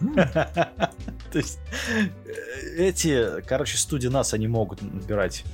[1.32, 1.58] То есть
[1.90, 2.08] э,
[2.76, 5.44] эти, короче, студии нас, они могут набирать,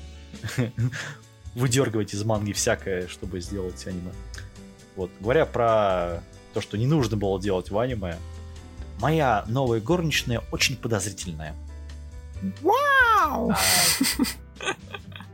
[1.55, 4.12] выдергивать из манги всякое, чтобы сделать аниме.
[4.97, 6.22] Вот, говоря про
[6.55, 8.16] то, что не нужно было делать в аниме,
[9.01, 11.55] моя новая горничная очень подозрительная.
[12.61, 13.51] Вау!
[13.51, 13.57] А,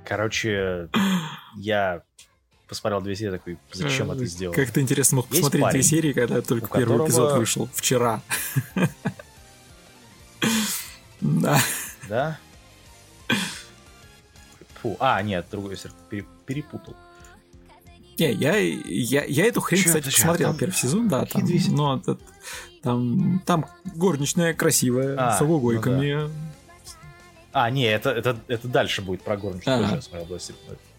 [0.04, 0.88] Короче,
[1.56, 2.02] я
[2.68, 4.54] посмотрел две серии, такой, зачем это сделал?
[4.54, 7.68] Как то интересно мог Есть посмотреть парень, две серии, когда только первый которого- эпизод вышел
[7.74, 8.22] вчера.
[11.20, 11.60] Да.
[12.08, 12.38] Да?
[14.82, 15.76] Фу, а, нет, другой
[16.46, 16.94] перепутал.
[18.18, 21.96] Не, я, я, я эту хрень, Чё, кстати, посмотрел там первый сезон, да, там, но
[21.96, 22.20] этот-
[22.82, 23.66] там, там
[23.96, 26.30] горничная красивая, А, с угойками.
[27.52, 29.84] А, не, это, это, это дальше будет про горничную.
[29.84, 29.96] Ага.
[29.96, 30.38] Я смотрел.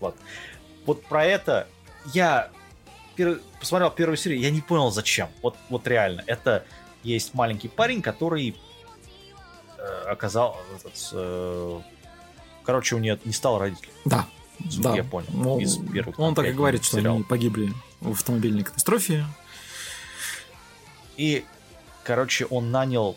[0.01, 0.19] Ладно.
[0.89, 1.67] Вот про это
[2.15, 2.49] я
[3.15, 5.29] пер- посмотрел первую серию, я не понял зачем.
[5.43, 6.23] Вот, вот реально.
[6.25, 6.65] Это
[7.03, 8.55] есть маленький парень, который
[9.77, 10.57] э, оказал...
[10.75, 11.79] Этот, э,
[12.63, 13.93] короче, у нее не стал родителем.
[14.05, 14.25] Да,
[14.57, 14.95] да.
[14.95, 15.27] я понял.
[15.31, 17.17] Ну, из первых, он так и говорит, что сериала.
[17.17, 17.71] они погибли
[18.01, 19.25] в автомобильной катастрофе.
[21.17, 21.45] И,
[22.03, 23.15] короче, он нанял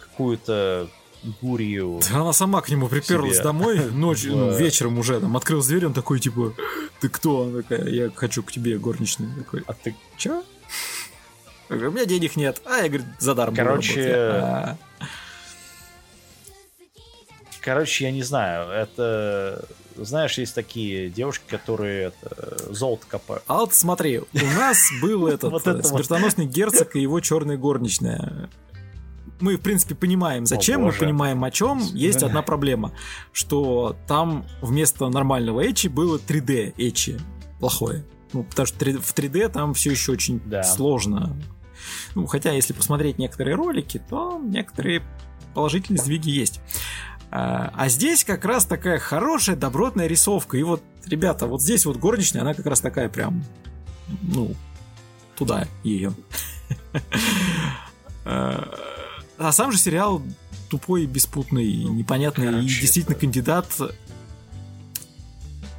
[0.00, 0.90] какую-то
[1.40, 2.00] гурию.
[2.12, 3.44] Она сама к нему приперлась Себе.
[3.44, 6.54] домой ночью, ну, вечером уже, там, открыл дверь, он такой, типа,
[7.00, 7.42] ты кто?
[7.42, 9.34] Она такая, я хочу к тебе, горничная.
[9.36, 10.44] Такой, А ты чё?
[11.68, 12.60] У меня денег нет.
[12.64, 14.12] А я, говорю, за даром Короче.
[14.14, 14.76] А,
[17.60, 19.64] Короче, я не знаю, это...
[19.94, 23.44] Знаешь, есть такие девушки, которые это, золото копают.
[23.46, 28.48] А вот смотри, у нас был этот смертоносный герцог и его черная горничная.
[29.42, 31.00] Мы, в принципе, понимаем, зачем, мы боже.
[31.00, 31.80] понимаем, о чем.
[31.80, 32.26] Есть Да.
[32.26, 32.92] одна проблема,
[33.32, 37.18] что там вместо нормального Эчи было 3D Эчи.
[37.58, 38.04] Плохое.
[38.32, 40.62] Ну, потому что 3D в 3D там все еще очень Да.
[40.62, 41.36] сложно.
[42.14, 45.02] Ну, хотя, если посмотреть некоторые ролики, то некоторые
[45.54, 46.60] положительные сдвиги есть.
[47.32, 50.56] А а здесь как раз такая хорошая, добротная рисовка.
[50.56, 53.42] И вот, ребята, вот здесь вот горничная, она как раз такая прям,
[54.22, 54.54] ну,
[55.36, 56.12] туда ее.
[59.38, 60.22] А сам же сериал
[60.68, 62.46] тупой, беспутный, непонятный.
[62.46, 63.66] И Короче, действительно это- кандидат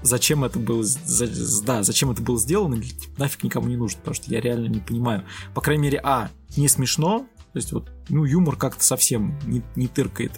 [0.02, 4.16] зачем это было, за- да, зачем это было сделано, типа, нафиг никому не нужно, потому
[4.16, 5.24] что я реально не понимаю.
[5.54, 7.20] По крайней мере, а, не смешно,
[7.54, 10.34] то есть вот, ну, юмор как-то совсем не, не тыркает.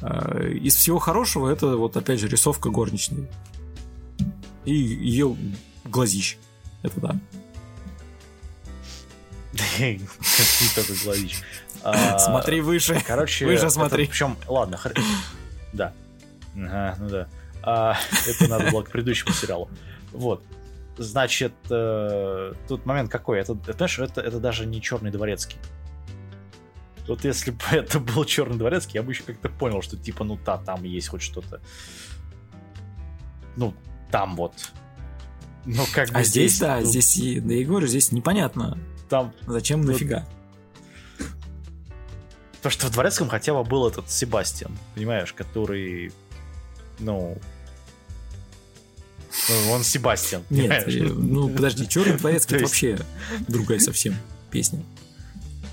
[0.00, 3.26] А, Из всего хорошего это вот опять же рисовка горничной.
[4.64, 5.36] И ее
[5.84, 6.36] глазищ.
[6.82, 7.20] Это да.
[9.78, 9.98] Не
[10.74, 11.40] только главич.
[11.84, 13.02] А, Смотри выше.
[13.06, 14.06] Короче, Выше смотри.
[14.06, 14.78] Причем, ладно,
[15.72, 15.92] да.
[16.54, 17.28] Ага, ну да.
[17.62, 19.68] А, это надо было к предыдущему сериалу.
[20.12, 20.42] Вот.
[20.98, 23.40] Значит, э, тут момент какой?
[23.40, 25.58] Это, знаешь, это, это даже не черный дворецкий.
[27.08, 30.38] Вот если бы это был черный дворецкий, я бы еще как-то понял, что типа, ну
[30.44, 31.60] да, там есть хоть что-то.
[33.56, 33.74] Ну,
[34.10, 34.54] там вот.
[35.64, 38.78] Ну, как бы А здесь, да, ну, здесь, и- да говорю, здесь непонятно,
[39.08, 40.26] Там зачем, Ну, нафига.
[42.62, 46.12] То, что в дворецком хотя бы был этот Себастьян, понимаешь, который,
[47.00, 47.36] ну,
[49.48, 51.10] ну, он Себастьян, Нет, понимаешь?
[51.10, 52.98] э, ну подожди, Черный дворецкий То это есть- вообще
[53.48, 54.14] другая совсем
[54.50, 54.82] песня.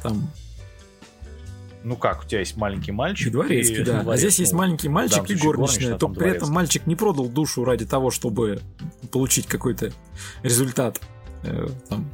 [0.01, 0.31] Там
[1.83, 3.27] Ну как, у тебя есть маленький мальчик.
[3.27, 3.99] и дворецкий, и да.
[3.99, 5.43] А дворец, здесь есть ну, маленький в мальчик и горничная.
[5.57, 8.61] горничная, То там при этом мальчик не продал душу ради того, чтобы
[9.11, 9.91] получить какой-то
[10.41, 10.99] результат
[11.43, 12.09] э, там,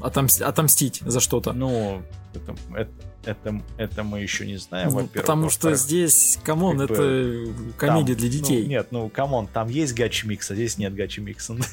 [0.00, 1.52] отомс- отомстить за что-то.
[1.52, 2.02] Ну,
[2.34, 2.90] это, это,
[3.24, 5.22] это, это мы еще не знаем, Ну, во-первых.
[5.22, 7.46] потому что здесь, come on, как это
[7.76, 8.62] комедия там, для детей.
[8.62, 11.56] ну, нет, ну, come on, там есть гачи микс, а здесь нет гачи микса.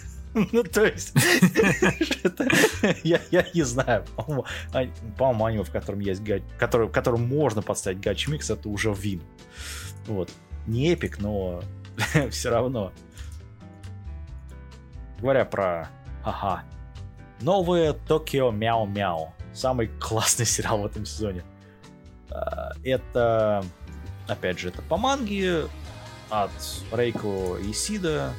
[0.51, 1.11] Ну, то есть,
[3.03, 6.21] я, я не знаю, по-моему, а- аниме, в котором есть
[6.59, 9.23] который, в котором можно подставить гачи микс, это уже win.
[10.05, 10.29] Вот.
[10.67, 11.63] Не эпик, но
[12.29, 12.93] все равно.
[15.19, 15.89] Говоря про
[16.23, 16.63] ага.
[17.41, 19.33] Новые Токио Мяу Мяу.
[19.59, 21.43] Самый классный сериал в этом сезоне.
[22.29, 23.65] А, Это,
[24.27, 25.65] опять же, это по манге
[26.29, 26.51] от
[26.93, 28.33] Рейко Исида.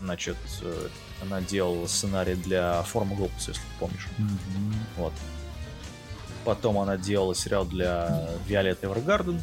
[0.00, 0.88] Значит, э,
[1.22, 4.06] она делала сценарий для Формы Глобуса, если помнишь.
[4.16, 4.74] Мгм.
[4.96, 5.12] Вот.
[6.44, 9.42] Потом она делала сериал для Виолетты Эвергарден.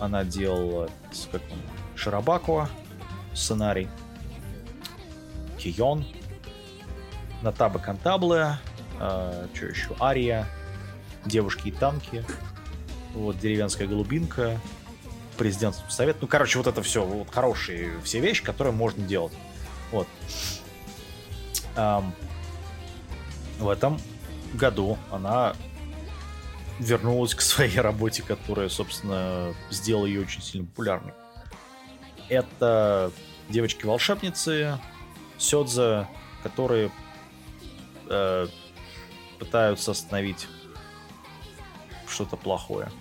[0.00, 0.90] Она делала
[1.30, 1.58] как он,
[1.94, 2.68] Шарабакова
[3.32, 3.88] сценарий.
[5.56, 6.04] Кион.
[7.42, 8.58] Натаба Кантабле.
[9.54, 9.96] Что еще?
[10.00, 10.46] Ария.
[11.24, 12.24] Девушки и танки.
[13.14, 14.60] Вот, деревенская голубинка.
[15.36, 16.16] Президентский совет.
[16.20, 17.04] Ну, короче, вот это все.
[17.04, 19.32] Вот хорошие все вещи, которые можно делать.
[19.90, 20.06] Вот.
[21.74, 22.14] Ам,
[23.58, 24.00] в этом
[24.54, 25.54] году она
[26.78, 31.12] вернулась к своей работе, которая, собственно, сделала ее очень сильно популярной.
[32.28, 33.10] Это
[33.48, 34.78] девочки-волшебницы,
[35.38, 36.06] Сёдзе,
[36.42, 36.90] которые
[38.08, 38.46] э,
[39.42, 40.46] пытаются остановить
[42.06, 42.92] что-то плохое.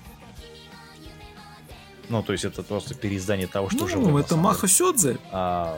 [2.10, 4.68] Ну, то есть это просто переиздание того, что уже было, Ну, это Маха.
[4.68, 5.78] Сёдзе, А,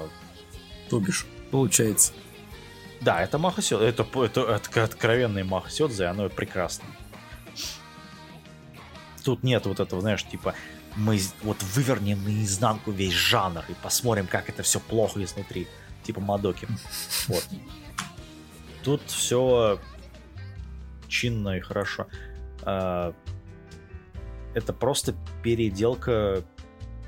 [0.89, 2.13] то бишь, получается.
[3.01, 3.87] Да, это Маха Сёдзе.
[3.87, 6.85] Это, это, это откровенный Маха Сёдзе, оно прекрасно.
[9.25, 10.53] Тут нет вот этого, знаешь, типа,
[10.95, 15.67] мы вот вывернем наизнанку весь жанр и посмотрим, как это все плохо изнутри.
[16.03, 16.69] Типа Мадоки.
[17.27, 17.45] Вот.
[18.81, 19.79] Тут все
[21.13, 22.07] чинно и хорошо.
[22.63, 23.13] А,
[24.55, 26.43] Это просто переделка,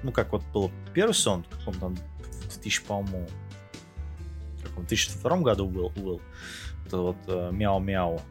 [0.03, 3.27] ну, как вот был первый сон, в каком там, в 2000, по-моему,
[4.59, 6.21] в каком 2002 году был, был
[6.85, 8.21] это вот э, Мяу-Мяу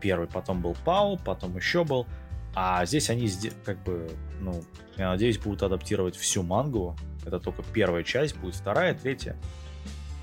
[0.00, 2.06] первый, потом был Пау, потом еще был.
[2.54, 3.30] А здесь они
[3.64, 4.62] как бы, ну,
[4.96, 6.96] я надеюсь, будут адаптировать всю мангу.
[7.24, 9.36] Это только первая часть, будет вторая, третья.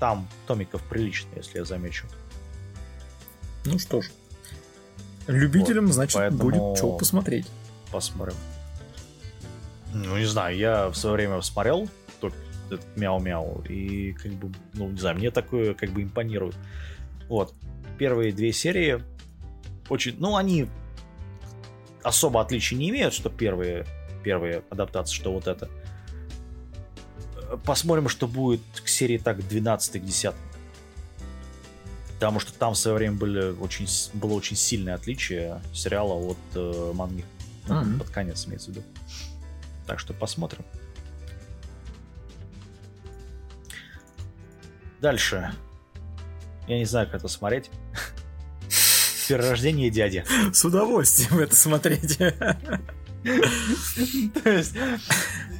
[0.00, 2.06] Там томиков прилично, если я замечу.
[3.64, 4.10] Ну что ж.
[5.26, 7.46] Любителям, Вот, значит, поэтому- будет что посмотреть.
[7.90, 8.34] Посмотрим.
[9.92, 11.88] Ну, не знаю, я в свое время смотрел
[12.20, 12.36] только
[12.68, 16.56] этот мяу-мяу, и как бы, ну, не знаю, мне такое как бы импонирует.
[17.28, 17.54] Вот.
[17.98, 19.02] Первые две серии
[19.88, 20.68] очень, ну, они
[22.02, 23.86] особо отличий не имеют, что первые,
[24.24, 25.70] первые адаптации, что вот это.
[27.64, 30.34] Посмотрим, что будет к серии так 12 к 10
[32.14, 36.92] Потому что там в свое время были очень, было очень сильное отличие сериала от э,
[36.94, 37.24] манги.
[37.66, 37.98] Ну, Мгм.
[37.98, 38.84] Под конец имеется в виду.
[39.86, 40.64] Так что посмотрим.
[45.00, 45.52] Дальше.
[46.66, 47.70] Я не знаю, как это смотреть.
[49.28, 50.24] Перерождение дяди.
[50.52, 52.18] С удовольствием это смотреть.
[53.24, 54.74] То есть,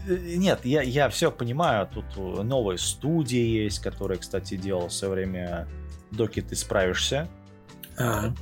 [0.06, 5.66] нет, я, я все понимаю, тут новая студия есть, которая, кстати, делала в свое время
[6.16, 7.28] Доки, ты справишься.
[7.96, 8.32] А,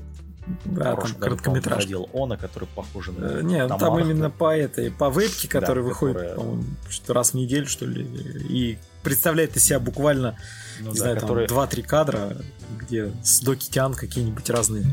[0.65, 1.77] Да, там год, короткометражка.
[1.77, 3.25] выходил Она, который похож на...
[3.39, 4.05] Э, Нет, там Тамару.
[4.05, 7.87] именно по этой, по вебке, которая Да, выходит, которая- по-моему, что раз в неделю, что
[7.87, 8.03] ли,
[8.49, 10.37] и представляет из себя буквально,
[10.81, 12.37] Ну не да, знаю, который- там 2-3 кадра,
[12.79, 14.85] где с Доки Тян какие-нибудь разные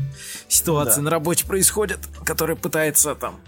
[0.48, 1.02] ситуации Да.
[1.02, 3.40] на работе происходят, которые пытается там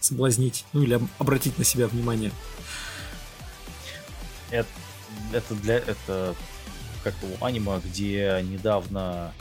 [0.00, 2.32] соблазнить, ну или об- обратить на себя внимание.
[4.50, 4.68] это,
[5.32, 6.34] это для это
[7.06, 9.32] как у аниме, где недавно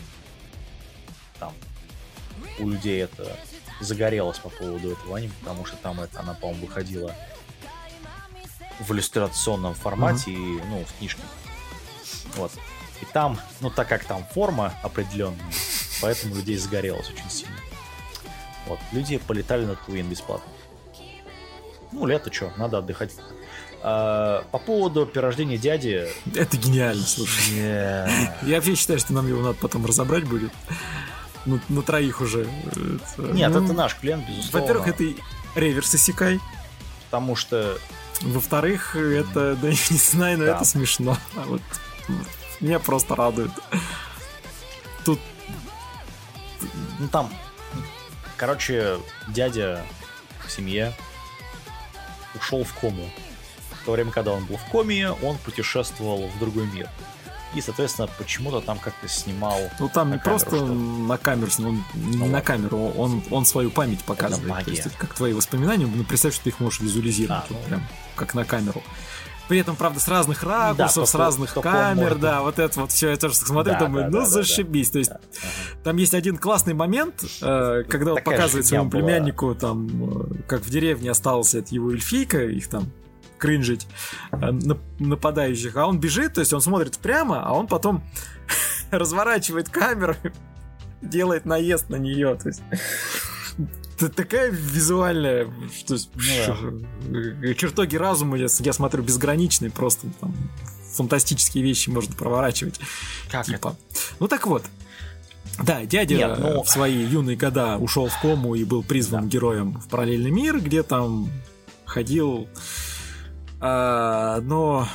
[1.39, 1.51] там
[2.59, 3.35] у людей это
[3.79, 7.15] загорелось по поводу этого аниме, потому что там это она, по-моему, выходила
[8.79, 11.23] в иллюстрационном формате и, ну, в книжке.
[12.35, 12.51] Вот.
[13.01, 15.51] И там, ну, так как там форма определенная,
[16.03, 17.57] поэтому людей загорелось очень сильно.
[18.67, 18.79] Вот.
[18.91, 20.51] Люди полетали на Твин бесплатно.
[21.91, 23.15] Ну, лето что, надо отдыхать.
[23.87, 26.07] А, по поводу перерождения дяди...
[26.33, 27.53] Это гениально, слушай.
[27.53, 30.51] не, Я вообще считаю, что нам его надо потом разобрать будет.
[31.45, 32.47] Ну, на троих уже.
[32.71, 34.59] Это, Нет, ну, это наш клиент, безусловно.
[34.59, 35.03] Во-первых, это
[35.53, 36.39] реверс Исекай.
[37.11, 37.77] Потому что
[38.21, 40.55] Во-вторых, это, да, я не знаю, но Да.
[40.55, 41.15] это смешно.
[41.35, 41.61] А Вот,
[42.61, 43.51] меня просто радует.
[45.03, 45.19] Тут
[46.97, 47.31] Ну там,
[48.35, 49.85] короче, дядя
[50.43, 50.91] в семье
[52.33, 53.07] ушел в кому.
[53.85, 56.89] В то время, когда он был в коме, он путешествовал в другой мир.
[57.53, 59.59] И, соответственно, почему-то там как-то снимал.
[59.79, 64.03] Ну там не просто на камеру, он не ну, на камеру, он, он свою память
[64.03, 64.65] показывает.
[64.65, 67.67] То есть, как твои воспоминания, ну представь, что ты их можешь визуализировать, а, вот ну...
[67.67, 68.81] прям как на камеру.
[69.47, 73.11] При этом, правда, с разных ракурсов, да, с разных камер, да, вот это вот все,
[73.11, 74.87] я тоже смотрю, да, думаю, да, ну да, зашибись.
[74.87, 75.19] Да, То есть да,
[75.83, 79.03] там есть один классный момент, э, когда он показывает своему была.
[79.03, 79.87] племяннику, там,
[80.23, 82.91] э, как в деревне остался от его эльфийка, их там
[83.45, 83.87] кринжить
[84.31, 84.51] э,
[84.97, 88.03] нападающих, а он бежит, то есть он смотрит прямо, а он потом
[88.91, 90.15] разворачивает камеру,
[91.03, 92.63] делает наезд на нее, то есть
[94.15, 95.45] такая визуальная,
[95.85, 97.53] то есть, ну, да.
[97.53, 100.33] чертоги разума, я, я смотрю, безграничные, просто там
[100.93, 102.79] фантастические вещи можно проворачивать.
[103.29, 103.57] Как типа.
[103.57, 103.75] это?
[104.19, 104.63] Ну так вот,
[105.63, 106.63] да, дядя Нет, ну...
[106.63, 109.27] в свои юные года ушел в кому и был призван да.
[109.27, 111.29] героем в параллельный мир, где там
[111.85, 112.47] ходил,
[113.67, 114.87] а, но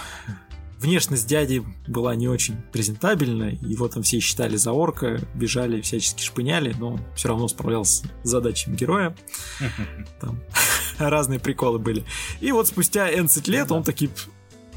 [0.78, 6.72] внешность дяди была не очень презентабельна, его там все считали за орка, бежали, всячески шпыняли,
[6.78, 9.16] но все равно справлялся с задачами героя.
[10.20, 10.38] Там
[10.98, 12.04] разные приколы были.
[12.40, 14.08] И вот спустя 11 лет он таки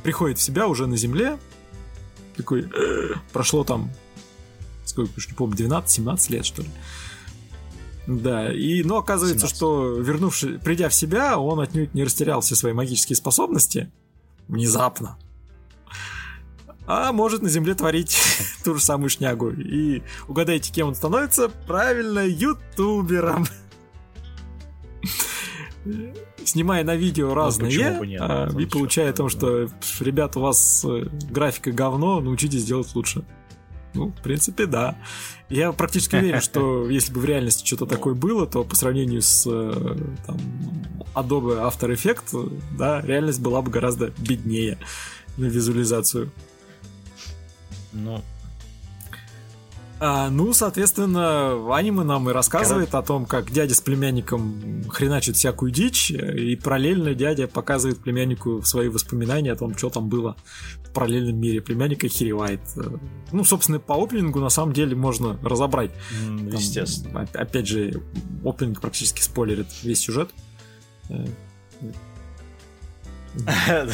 [0.01, 1.37] приходит в себя уже на земле,
[2.35, 2.67] такой,
[3.31, 3.91] прошло там,
[4.85, 6.69] сколько, уж не помню, 12-17 лет, что ли.
[8.05, 9.55] Да, и, но оказывается, 17.
[9.55, 13.91] что вернувшись, придя в себя, он отнюдь не растерял все свои магические способности
[14.47, 15.17] внезапно
[16.85, 18.17] а может на земле творить
[18.63, 19.51] ту же самую шнягу.
[19.51, 21.49] И угадайте, кем он становится?
[21.67, 23.45] Правильно, ютубером.
[26.45, 29.67] Снимая на видео ну, разные, ну, нет, а, и получая о том, что,
[29.99, 33.23] ребят, у вас э, графика говно, научитесь делать лучше.
[33.93, 34.97] Ну, в принципе, да.
[35.49, 39.45] Я практически уверен, что если бы в реальности что-то такое было, то по сравнению с
[39.45, 40.37] э, там,
[41.13, 44.77] Adobe After Effects, да, реальность была бы гораздо беднее
[45.37, 46.31] на визуализацию.
[47.91, 48.23] Ну,
[50.05, 53.05] а, ну, соответственно, аниме нам и рассказывает Короче.
[53.05, 58.89] о том, как дядя с племянником хреначит всякую дичь, и параллельно дядя показывает племяннику свои
[58.89, 60.35] воспоминания о том, что там было
[60.85, 61.61] в параллельном мире.
[61.61, 62.59] Племянник охеревает.
[63.31, 65.91] Ну, собственно, по опенингу на самом деле можно разобрать.
[65.91, 67.27] Mm, там, естественно.
[67.31, 68.03] Опять же,
[68.43, 70.31] опенинг практически спойлерит весь сюжет.
[73.67, 73.87] Э,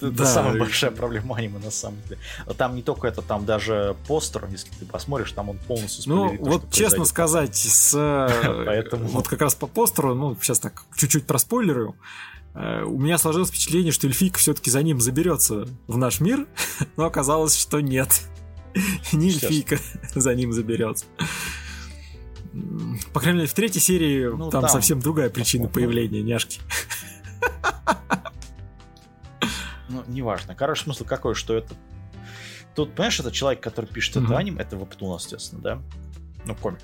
[0.00, 2.20] это самая большая проблема аниме на самом деле.
[2.56, 6.70] Там не только это, там даже постер, если ты посмотришь, там он полностью Ну, вот
[6.70, 7.92] честно сказать, с...
[8.66, 9.08] Поэтому...
[9.08, 11.94] вот как раз по постеру, ну, сейчас так чуть-чуть проспойлерю,
[12.54, 16.46] э, у меня сложилось впечатление, что эльфийка все-таки за ним заберется в наш мир,
[16.96, 18.22] но оказалось, что нет.
[19.12, 19.78] Не эльфийка
[20.14, 21.04] за ним заберется.
[23.12, 26.60] По крайней мере, в третьей серии ну, там, там совсем другая причина появления няшки.
[29.90, 30.54] Ну, неважно.
[30.54, 31.74] Короче, смысл какой, что это...
[32.74, 34.24] Тут, понимаешь, это человек, который пишет mm-hmm.
[34.24, 35.82] это аниме, это Вебтун, естественно, да?
[36.46, 36.80] Ну, комик.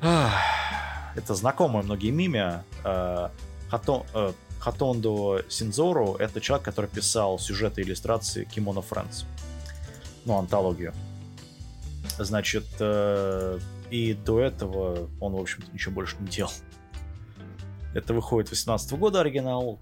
[0.00, 2.64] Это знакомое многим имя.
[2.84, 3.28] Э,
[3.70, 9.24] Хато, э, Хатондо Синзору— это человек, который писал сюжеты и иллюстрации Кимоно Friends.
[10.24, 10.94] Ну, антологию.
[12.18, 13.58] Значит, э,
[13.90, 16.52] и до этого он, в общем-то, ничего больше не делал.
[17.94, 19.78] Это выходит 18 года оригинал,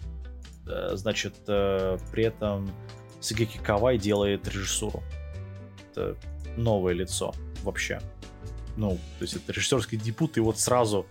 [0.66, 2.70] значит, э, при этом
[3.20, 5.02] Сагеки Кавай делает режиссуру.
[5.90, 6.16] Это
[6.56, 8.00] новое лицо вообще.
[8.76, 11.06] Ну, то есть это режиссерский дебют, и вот сразу,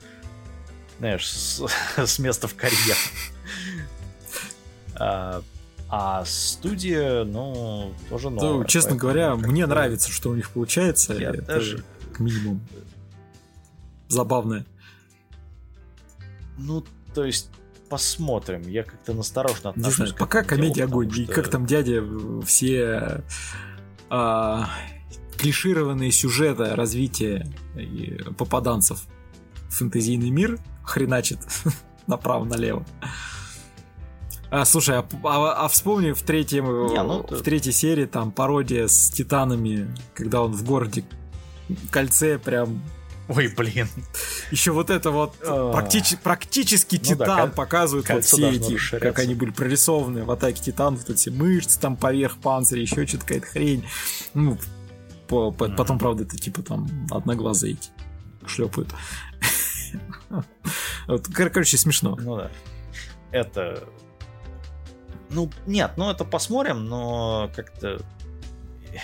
[1.00, 1.64] знаешь, с,
[1.98, 2.98] с места в карьер.
[4.96, 5.42] А,
[5.90, 8.60] а студия, ну, тоже новая.
[8.60, 11.14] Ну, честно говоря, мне нравится, что у них получается.
[11.14, 11.84] Я это даже...
[12.14, 12.62] к минимуму
[14.10, 14.66] забавное.
[16.58, 16.84] Ну,
[17.14, 17.50] то есть
[17.90, 18.62] посмотрим.
[18.62, 20.00] Я как-то насторожно отношусь.
[20.00, 21.12] Не знаю, пока комедия огонь.
[21.12, 21.22] Что...
[21.22, 22.04] И как там дядя
[22.46, 23.24] все
[24.10, 24.70] а,
[25.38, 27.48] клишированные сюжеты развития
[28.38, 29.02] попаданцев
[29.70, 31.40] в фэнтезийный мир хреначит
[32.08, 32.86] направо-налево.
[34.52, 38.88] А, слушай, а, а, а вспомни в третьем, Не, ну, в третьей серии там пародия
[38.88, 41.04] с титанами, когда он в городе
[41.92, 42.82] кольце прям
[43.30, 43.88] Ой, блин.
[44.50, 45.72] Еще вот это вот а.
[45.72, 50.64] практически, практически ну титан да, показывают вот все эти, как они были прорисованы в атаке
[50.64, 53.86] титан, вот эти мышцы там поверх панциря, еще что-то какая-то хрень.
[54.34, 54.58] Ну,
[55.28, 55.76] по, по, mm.
[55.76, 57.92] потом, правда, это типа там одноглазые эти
[58.48, 58.90] шлепают.
[61.08, 62.18] вот, короче, смешно.
[62.20, 62.52] Ну да.
[63.32, 63.84] Это...
[65.30, 68.02] Ну, нет, ну это посмотрим, но как-то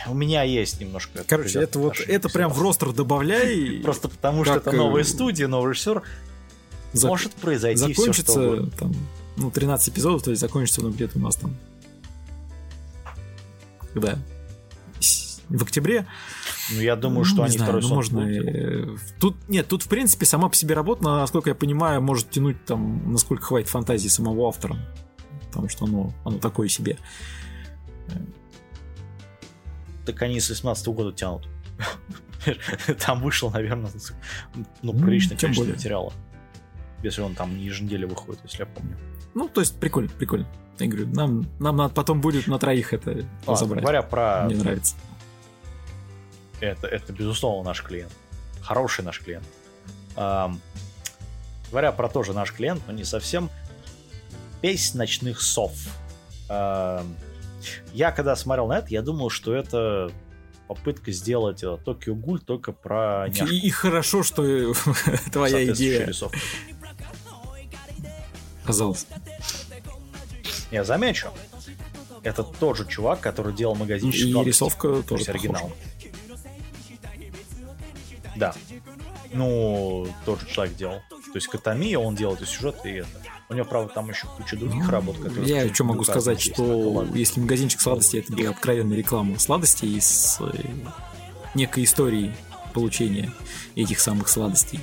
[0.08, 1.24] у меня есть немножко.
[1.28, 3.80] Короче, это вот это прям в ростер добавляй.
[3.84, 6.04] Просто потому что это новая э, студия, новый режиссер.
[7.04, 8.94] Может произойти закончится там,
[9.36, 11.56] ну, 13 эпизодов, то есть закончится оно где-то у нас там.
[13.94, 14.18] Когда?
[15.50, 16.06] в октябре.
[16.72, 18.32] Ну, я думаю, что Ну, они знаю, второй ну, можно...
[18.32, 18.56] делать.
[18.56, 22.64] э, Тут, нет, тут, в принципе, сама по себе работа, насколько я понимаю, может тянуть
[22.66, 24.78] там, насколько хватит фантазии самого автора.
[25.48, 26.98] Потому что оно, оно такое себе.
[30.06, 31.47] Так они с 18 года тянут.
[33.06, 33.91] Там вышел, наверное,
[34.53, 35.76] ну, Ну, приличное количество более.
[35.76, 36.14] материала.
[37.03, 38.97] Если он там не еженедельно выходит, если я помню.
[39.34, 40.47] Ну, то есть, прикольно, прикольно.
[40.80, 43.82] Я говорю, нам, нам надо потом будет на троих это разобрать.
[43.84, 44.95] говоря про Мне нравится.
[46.62, 48.12] это, это безусловно наш клиент.
[48.62, 49.45] Хороший наш клиент.
[50.16, 50.60] Ам,
[51.70, 53.49] говоря про тоже наш клиент, но не совсем.
[54.62, 55.74] Песнь ночных сов.
[56.49, 57.16] Ам,
[57.93, 60.11] я когда смотрел на это, я думал, что это
[60.68, 63.45] попытка сделать э, Токио Гуль только про няшку.
[63.45, 64.41] И, и хорошо, что
[65.32, 66.38] твоя соответствующую идея рисовку.
[68.63, 69.07] оказалась.
[70.72, 71.30] Я замечу,
[72.24, 75.72] это тот же чувак, который делал магазинчик И «Гадости», рисовка то тоже есть оригинал.
[78.36, 78.53] Да.
[79.32, 81.01] Ну, тот же человек делал.
[81.09, 83.09] То есть Катамия он делал эти сюжеты и это.
[83.50, 85.41] У него, правда, там еще куча других работ, которые...
[85.41, 86.54] Ну, Я что могу сказать, здесь.
[86.54, 90.52] что Ну, если магазинчик сладостей это была откровенная реклама сладостей с э,
[91.54, 92.32] некой историей
[92.74, 93.32] получения
[93.76, 94.80] этих самых сладостей.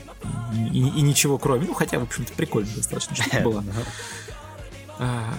[0.72, 1.66] И, и- и ничего кроме.
[1.66, 3.64] Ну, хотя, в общем-то, прикольно достаточно, что было.
[4.98, 5.34] А,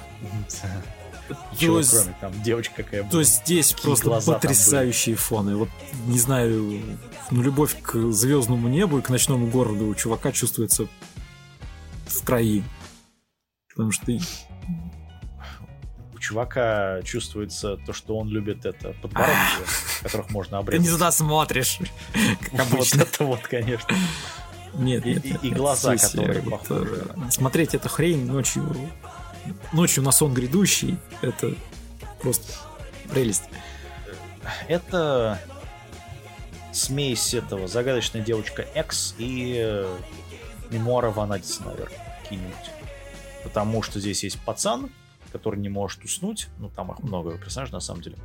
[1.53, 3.19] Ничего, то есть- кроме там девочка какая То была.
[3.21, 5.55] есть здесь просто потрясающие фоны.
[5.55, 5.69] Вот,
[6.07, 6.81] не знаю,
[7.31, 10.87] ну, любовь к звездному небу и к ночному городу у чувака чувствуется
[12.07, 12.63] в крови.
[13.75, 14.11] Потому что
[16.13, 19.33] У чувака чувствуется то, что он любит это подбородки,
[20.03, 20.91] которых можно ты не обрезать.
[20.93, 21.79] туда смотришь,
[22.41, 23.01] как Вот обычно.
[23.01, 23.95] это вот, конечно.
[24.75, 27.07] Нет, И- нет, и- глаза, которые вот, похожи.
[27.27, 28.75] э, Смотреть эту хрень ночью,
[29.73, 31.53] ночью на сон грядущий, это
[32.21, 32.53] просто
[33.11, 33.43] прелесть.
[34.67, 35.39] Это
[36.71, 39.97] смесь этого загадочная девочка X и э,
[40.71, 42.55] мемуары Ванадиса, наверное, какие-нибудь.
[43.43, 44.89] Потому что здесь есть пацан,
[45.31, 46.47] который не может уснуть.
[46.59, 48.17] Ну, там их много персонажей, на самом деле.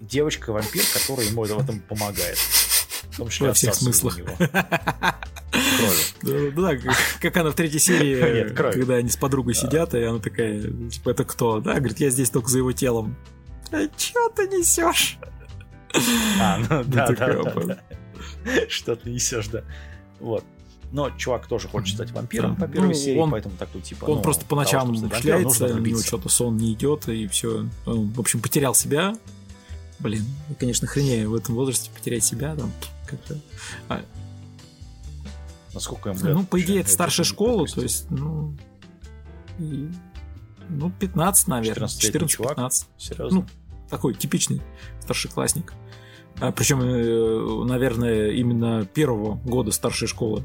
[0.00, 2.38] Девочка-вампир, которая ему в этом помогает.
[2.38, 4.18] В том числе Во всех смыслах.
[4.18, 4.50] него крови.
[6.22, 10.02] Да, да, как- как она в третьей серии, Нет, когда они с подругой сидят, и
[10.02, 11.60] она такая, типа, это кто?
[11.60, 13.16] Да, говорит, я здесь только за его телом.
[13.72, 15.18] А чё ты несешь?
[16.40, 17.78] А, ну да, да, да, да.
[18.68, 19.64] Что ты несешь, да.
[20.18, 20.44] Вот.
[20.92, 22.66] Но чувак тоже хочет стать вампиром Да.
[22.66, 24.06] по первой Ну, серии, он- поэтому такой типа.
[24.06, 27.26] Он ну, просто по того, ночам вампиром, шляется, у него что-то сон не идет, и
[27.28, 27.66] все.
[27.86, 29.16] Он, в общем, потерял себя.
[30.00, 30.24] Блин,
[30.58, 32.72] конечно, хренею в этом возрасте потерять себя там
[33.06, 33.38] как-то.
[33.88, 34.02] А,
[35.74, 36.34] Насколько ему лет?
[36.34, 38.54] ну, по идее, это старшая школа, то есть, ну,
[39.58, 39.88] и-
[40.68, 41.86] ну, 15, наверное.
[41.88, 42.58] 14-летний чувак?
[42.58, 42.88] 14-15.
[42.98, 43.40] Серьезно?
[43.40, 43.46] ну,
[43.88, 44.60] такой типичный
[45.02, 45.72] старшеклассник.
[46.40, 50.42] А, причем, э, наверное, именно первого года старшей школы,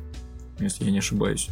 [0.59, 1.49] если я не ошибаюсь.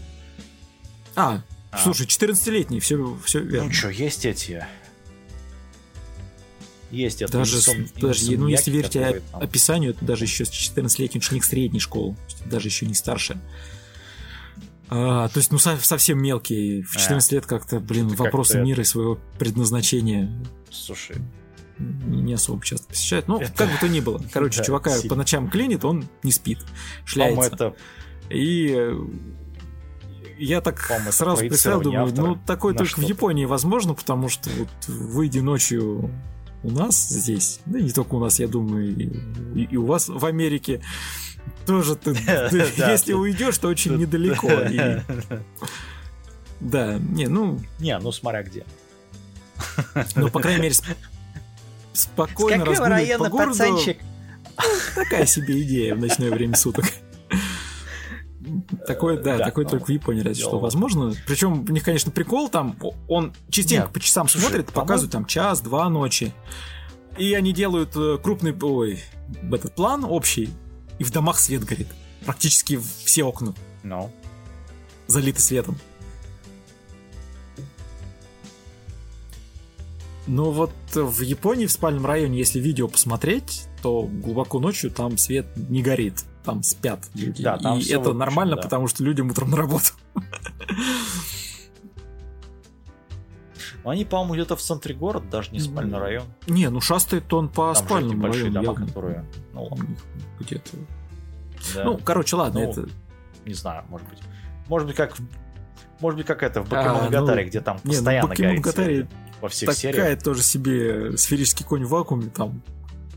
[1.16, 1.42] А,
[1.72, 1.78] А.
[1.78, 3.68] слушай, 14-летний, все, все верно.
[3.68, 4.66] Ну что, есть эти...
[6.92, 11.18] Есть это даже, инсом- даже, ну, если верить которые там- описанию, это даже еще 14-летний
[11.20, 13.40] ученик средней школы, даже еще не старше.
[14.90, 16.84] А, то есть, ну, со- совсем мелкий.
[16.84, 20.32] В 14 лет как-то, блин, вопросы как-то- мира и своего предназначения
[20.70, 21.16] Слушай,
[21.80, 23.28] не особо часто посещает.
[23.28, 24.22] Ну, Это- как бы то ни было.
[24.32, 25.10] Короче, Да, чувака сильно.
[25.10, 27.56] по ночам клинит, он не спит, по-моему, шляется.
[27.56, 27.76] это...
[28.30, 28.96] И э,
[30.38, 33.10] я так это сразу представил, думаю, ну, такое на только в.
[33.10, 36.10] Японии возможно, потому что вот выйди ночью
[36.64, 40.26] у нас здесь, да не только у нас, я думаю, и, и- у вас в
[40.26, 40.82] Америке,
[41.66, 42.12] тоже ты,
[42.78, 44.50] если уйдешь, то очень недалеко.
[44.70, 45.02] И-
[46.60, 48.66] да, не, ну, Не, ну смотря где.
[50.16, 50.96] ну, по крайней мере, сп-
[51.92, 53.52] спокойно разгуливать по городу.
[53.52, 53.98] пацанчик?
[54.96, 56.86] Такая себе идея в ночное время суток.
[58.88, 61.14] Такое, да, Да, такое ну, только в Японии разве что возможно.
[61.28, 65.26] Причем у них, конечно, прикол там, он частенько Нет, по часам слушай, смотрит, показывает там
[65.26, 66.34] час-два ночи.
[67.18, 69.02] И они делают э, крупный, ой,
[69.52, 70.50] этот план общий,
[70.98, 71.88] и в домах свет горит.
[72.26, 73.54] Практически все окна
[73.84, 74.12] Ну,
[75.08, 75.78] залиты светом.
[80.26, 85.46] Но вот в Японии, в спальном районе, если видео посмотреть, то глубоко ночью там свет
[85.56, 86.24] не горит.
[86.44, 87.42] Там спят люди.
[87.44, 88.64] Да, там и это нормально, да.
[88.64, 89.94] потому что людям утром на работу.
[93.84, 96.26] Ну, они, по-моему, где-то в центре города, даже не спальный район.
[96.48, 98.62] Не, ну шастает он по Там спальному большие району.
[98.62, 98.88] дома, явно.
[98.88, 99.26] которые...
[99.54, 99.78] Ну,
[100.40, 100.78] Где-то.
[101.76, 101.84] да.
[101.84, 102.90] Ну, короче, ладно, Ну, это...
[103.46, 104.20] не знаю, может быть.
[104.68, 105.16] Может быть, как...
[106.00, 108.96] Может быть, как это в А, Бакимоногатаре, ну, где там Не, ну, постоянно горит Бакимоногатаре
[108.96, 109.08] свет
[109.42, 110.24] во всех такая сериях.
[110.24, 112.62] тоже себе сферический конь в вакууме, там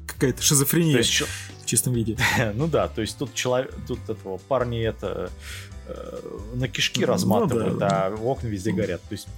[0.07, 1.23] какая-то шизофрения есть,
[1.67, 2.17] в чистом виде.
[2.55, 5.31] ну да, то есть тут человек, тут этого парни это
[5.89, 6.19] э,
[6.55, 8.07] на кишки ну, разматывают, ну, да.
[8.07, 9.03] а окна везде горят.
[9.03, 9.29] То есть,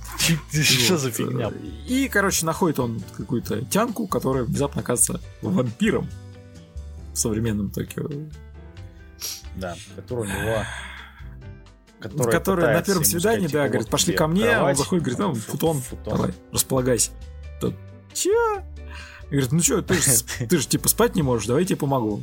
[0.52, 1.50] что за фигня?
[1.86, 6.08] И, короче, находит он какую-то тянку, которая внезапно оказывается вампиром
[7.12, 8.08] в современном Токио.
[9.56, 10.64] Да, который у него
[11.98, 15.34] которая, которая на первом свидании, да, говорит, пошли ко мне, кровать, он заходит, говорит, ну,
[15.34, 16.14] футон, футон.
[16.16, 17.10] давай, располагайся.
[17.60, 17.74] Тот,
[18.12, 18.30] че?
[19.30, 20.02] Говорит, ну что, ты же,
[20.48, 22.22] ты же типа спать не можешь, давай я тебе помогу.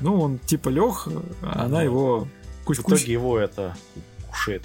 [0.00, 1.08] Ну, он типа лег,
[1.42, 2.28] а она его
[2.64, 3.76] кусь В итоге его это
[4.28, 4.64] кушает.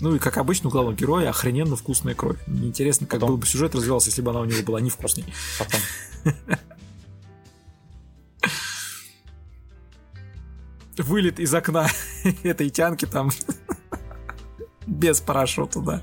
[0.00, 2.36] Ну и как обычно у главного героя охрененно вкусная кровь.
[2.46, 3.30] Интересно, как Потом...
[3.30, 5.24] был бы сюжет развивался, если бы она у него была невкусной.
[5.58, 5.80] Потом.
[10.98, 11.88] Вылет из окна
[12.42, 13.30] этой тянки там
[14.86, 16.02] без парашюта, да.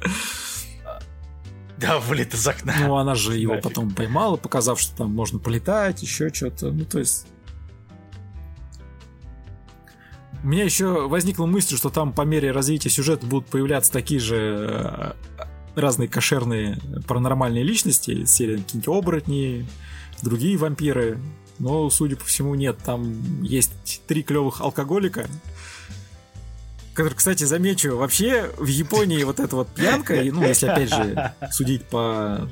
[1.84, 2.74] Да, вылет из окна.
[2.80, 3.64] Ну, она же его Нафиг.
[3.64, 6.72] потом поймала, показав, что там можно полетать, еще что-то.
[6.72, 7.28] Ну, то есть...
[10.44, 14.36] У меня еще возникла мысль, что там по мере развития сюжета будут появляться такие же
[14.38, 15.12] э,
[15.76, 19.68] разные кошерные паранормальные личности, серии какие-нибудь оборотни,
[20.22, 21.20] другие вампиры.
[21.60, 22.78] Но, судя по всему, нет.
[22.84, 25.28] Там есть три клевых алкоголика,
[26.94, 31.86] который, кстати, замечу, вообще в Японии вот эта вот пьянка, ну, если опять же судить
[31.86, 32.50] по,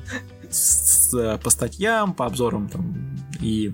[1.42, 2.94] по статьям, по обзорам там
[3.40, 3.72] и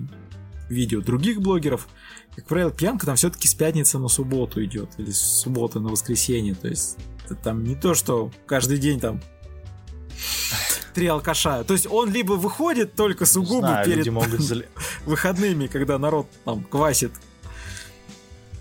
[0.69, 1.87] видео других блогеров,
[2.35, 6.55] как правило, пьянка там все-таки с пятницы на субботу идет, или с субботы на воскресенье.
[6.55, 6.97] То есть
[7.43, 9.19] там не то, что каждый день там
[10.93, 11.63] три алкаша.
[11.63, 14.39] То есть он либо выходит только сугубо Знаю, перед могут...
[15.05, 17.11] выходными, когда народ там квасит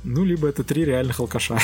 [0.05, 1.59] ну, либо это три реальных алкаша.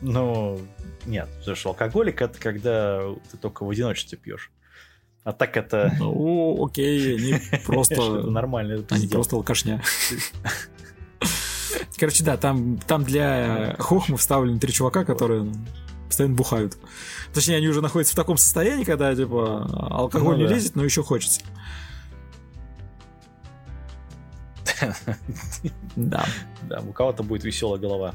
[0.00, 0.60] Ну,
[1.06, 4.50] нет, потому что алкоголик это когда ты только в одиночестве пьешь.
[5.22, 5.94] А так это...
[5.98, 8.22] Ну, окей, они просто...
[8.22, 8.84] нормально.
[8.90, 9.82] Они просто алкашня.
[11.96, 15.50] Короче, да, там, там для хохмы вставлены три чувака, которые
[16.06, 16.76] постоянно бухают.
[17.32, 20.54] Точнее, они уже находятся в таком состоянии, когда, типа, алкоголь ну, не да.
[20.54, 21.40] лезет, но еще хочется.
[25.96, 26.26] Да.
[26.68, 28.14] Да, у кого-то будет веселая голова.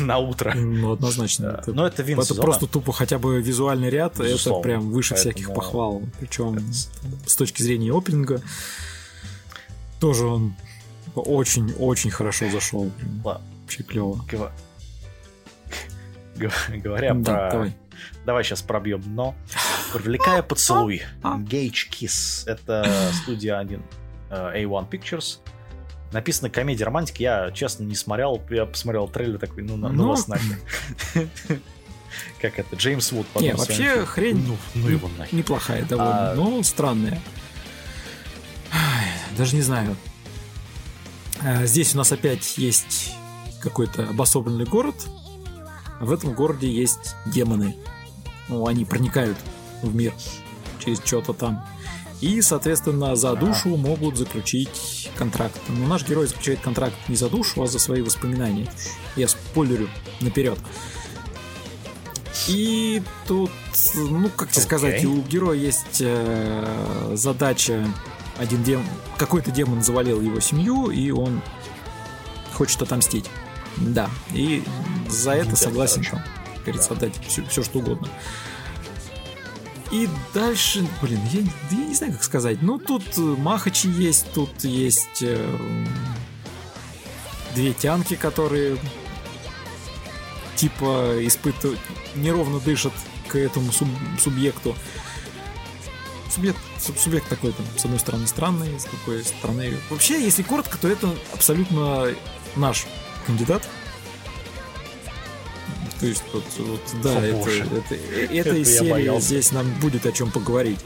[0.00, 0.54] На, утро.
[0.54, 1.58] Ну, однозначно.
[1.60, 4.60] Это, Но это Вин Это просто тупо хотя бы визуальный ряд, Безусловно.
[4.60, 5.32] это прям выше Поэтому...
[5.34, 6.02] всяких похвал.
[6.18, 7.28] Причем это...
[7.28, 8.40] с точки зрения опенинга
[10.00, 10.54] тоже он
[11.14, 12.90] очень-очень хорошо зашел.
[13.22, 14.24] Вообще клево.
[16.36, 17.50] Говоря да, про...
[17.50, 17.76] Давай.
[18.24, 19.34] давай сейчас пробьем дно.
[19.92, 21.02] Привлекая поцелуй.
[21.22, 22.46] Gage Kiss.
[22.46, 25.38] Это студия один Э, A1 Pictures.
[26.12, 27.18] Написано комедия романтик.
[27.18, 28.40] Я, честно, не смотрел.
[28.50, 30.58] Я посмотрел трейлер такой, ну, на, ну, ну вас нахер.
[32.40, 33.26] Как это, Джеймс Вуд.
[33.40, 35.34] Не, вообще хрень ну, ну его нахер.
[35.34, 36.34] неплохая довольно, а...
[36.34, 37.20] но странная.
[39.36, 39.96] Даже не знаю.
[41.42, 43.14] А, здесь у нас опять есть
[43.60, 44.94] какой-то обособленный город.
[46.00, 47.76] В этом городе есть демоны.
[48.48, 49.36] Ну, они проникают
[49.82, 50.14] в мир
[50.82, 51.66] через что-то там.
[52.20, 55.58] И, соответственно, за душу могут заключить контракт.
[55.68, 58.70] Но наш герой заключает контракт не за душу, а за свои воспоминания.
[59.16, 59.88] Я спойлерю
[60.20, 60.58] наперед.
[62.48, 63.50] И тут,
[63.94, 64.64] ну, как тебе okay.
[64.64, 67.84] сказать, у героя есть э, задача.
[68.38, 68.84] Один дем...
[69.18, 71.42] Какой-то демон завалил его семью, и он
[72.54, 73.26] хочет отомстить.
[73.76, 74.08] Да.
[74.32, 74.62] И
[75.08, 76.04] за это согласен,
[76.64, 78.08] говорится, отдать все, все что угодно.
[79.92, 81.40] И дальше, блин, я,
[81.70, 82.60] я не знаю, как сказать.
[82.60, 85.56] Ну, тут э, махачи есть, тут есть э,
[87.54, 88.78] две тянки, которые
[90.56, 91.78] типа испытывают,
[92.16, 92.92] неровно дышат
[93.28, 93.88] к этому суб,
[94.18, 94.74] субъекту.
[96.30, 99.74] Субъект, суб, субъект такой там, с одной стороны, странный, с другой стороны...
[99.88, 102.08] Вообще, если коротко, то это абсолютно
[102.56, 102.86] наш
[103.26, 103.68] кандидат
[106.06, 110.30] то есть, вот, вот да, это, это, это, этой серии здесь нам будет о чем
[110.30, 110.80] поговорить.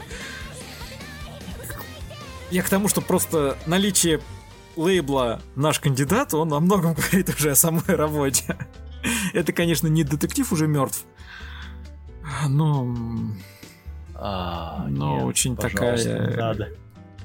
[2.49, 4.19] Я к тому, что просто наличие
[4.75, 8.57] лейбла «Наш кандидат», он о многом говорит уже о самой работе.
[9.33, 11.05] Это, конечно, не детектив уже мертв,
[12.47, 12.95] но...
[14.13, 16.37] А, но нет, очень такая...
[16.37, 16.69] надо.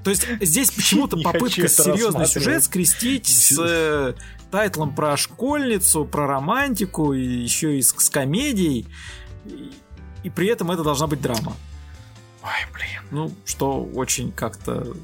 [0.06, 4.14] То есть здесь почему-то попытка серьезный сюжет скрестить с
[4.52, 8.86] тайтлом про школьницу, про романтику, и еще и с, с комедией.
[9.46, 9.72] И,
[10.22, 11.56] и при этом это должна быть драма.
[12.44, 13.02] Ой, блин.
[13.10, 14.96] Ну, что очень как-то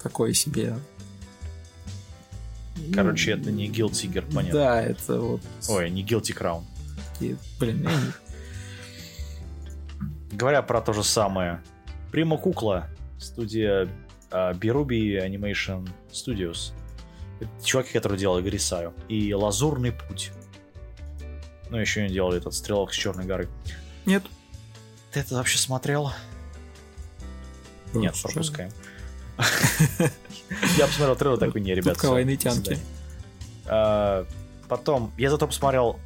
[0.00, 0.76] такое себе.
[2.94, 4.60] Короче, это не Guilty Gear, понятно.
[4.60, 5.40] Да, это вот...
[5.68, 6.62] Ой, не Guilty Crown.
[7.18, 7.90] И, блин, я
[10.30, 11.60] говоря про то же самое,
[12.12, 12.88] Прима Кукла,
[13.18, 13.88] студия
[14.32, 16.72] uh, Birubi Animation Studios.
[17.64, 18.94] Чуваки, которые делали Грисаю.
[19.08, 20.32] И Лазурный Путь.
[21.70, 23.48] Ну, еще не делали этот Стрелок с Черной горы.
[24.06, 24.22] Нет.
[25.12, 26.12] Ты это вообще смотрел?
[27.94, 28.70] Нет, пропускаем.
[30.78, 31.96] Я посмотрел трейлер такой, не, ребят.
[31.96, 32.78] Кавайные тянки.
[33.66, 34.26] А,
[34.68, 35.98] потом, я зато посмотрел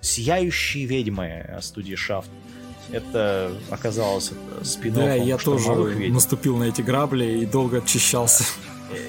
[0.00, 2.30] «Сияющие ведьмы» студии Шафт.
[2.92, 5.70] Это оказалось спин Да, я тоже
[6.10, 8.44] наступил на эти грабли и долго очищался.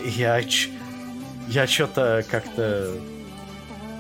[0.06, 0.42] Я,
[1.48, 2.96] я что-то как-то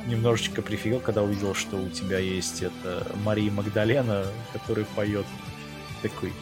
[0.07, 5.25] немножечко прифигел, когда увидел, что у тебя есть это Мария Магдалена, которая поет.
[6.01, 6.33] Такой,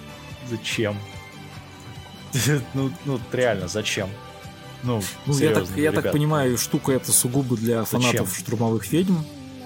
[0.49, 0.97] зачем?
[2.73, 4.09] ну, ну, реально, зачем?
[4.83, 8.01] Ну, ну я, так, я так понимаю, штука это сугубо для Зачем?
[8.01, 9.17] фанатов штурмовых ведьм,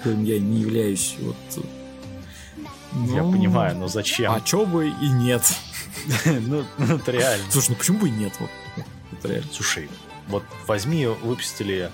[0.02, 1.14] коим я не являюсь.
[1.20, 1.64] Вот.
[2.94, 4.32] Я Ну, понимаю, но зачем?
[4.32, 5.42] А чё бы и нет.
[6.24, 7.44] ну, ну, это реально.
[7.50, 8.32] Слушай, ну почему бы и нет?
[8.38, 8.50] Вот,
[9.12, 9.48] это реально.
[9.52, 9.88] Слушай,
[10.28, 11.90] вот возьми, выпустили,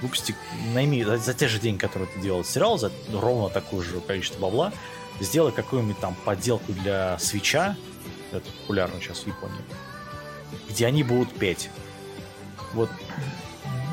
[0.00, 0.34] выпусти,
[0.72, 4.40] найми за, за те же деньги, которые ты делал сериал, за ровно такое же количество
[4.40, 4.72] бабла,
[5.20, 7.76] сделай какую-нибудь там подделку для свеча,
[8.32, 9.60] это популярно сейчас в Японии,
[10.68, 11.68] где они будут петь.
[12.74, 12.90] Вот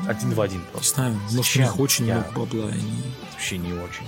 [0.08, 0.94] один в один Не просто.
[0.94, 2.68] знаю, может, у них очень Я- много бабла.
[2.70, 3.02] и они-
[3.32, 4.04] Вообще не очень.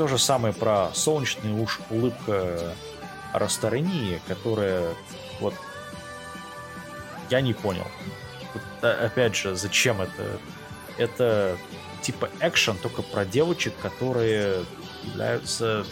[0.00, 2.74] То же самое про солнечный уж улыбка
[3.34, 4.94] Растарении, которая
[5.40, 5.52] вот
[7.28, 7.86] я не понял.
[8.80, 10.38] А- опять же, зачем это?
[10.96, 11.58] Это
[12.00, 14.64] типа экшен только про девочек, которые
[15.02, 15.84] являются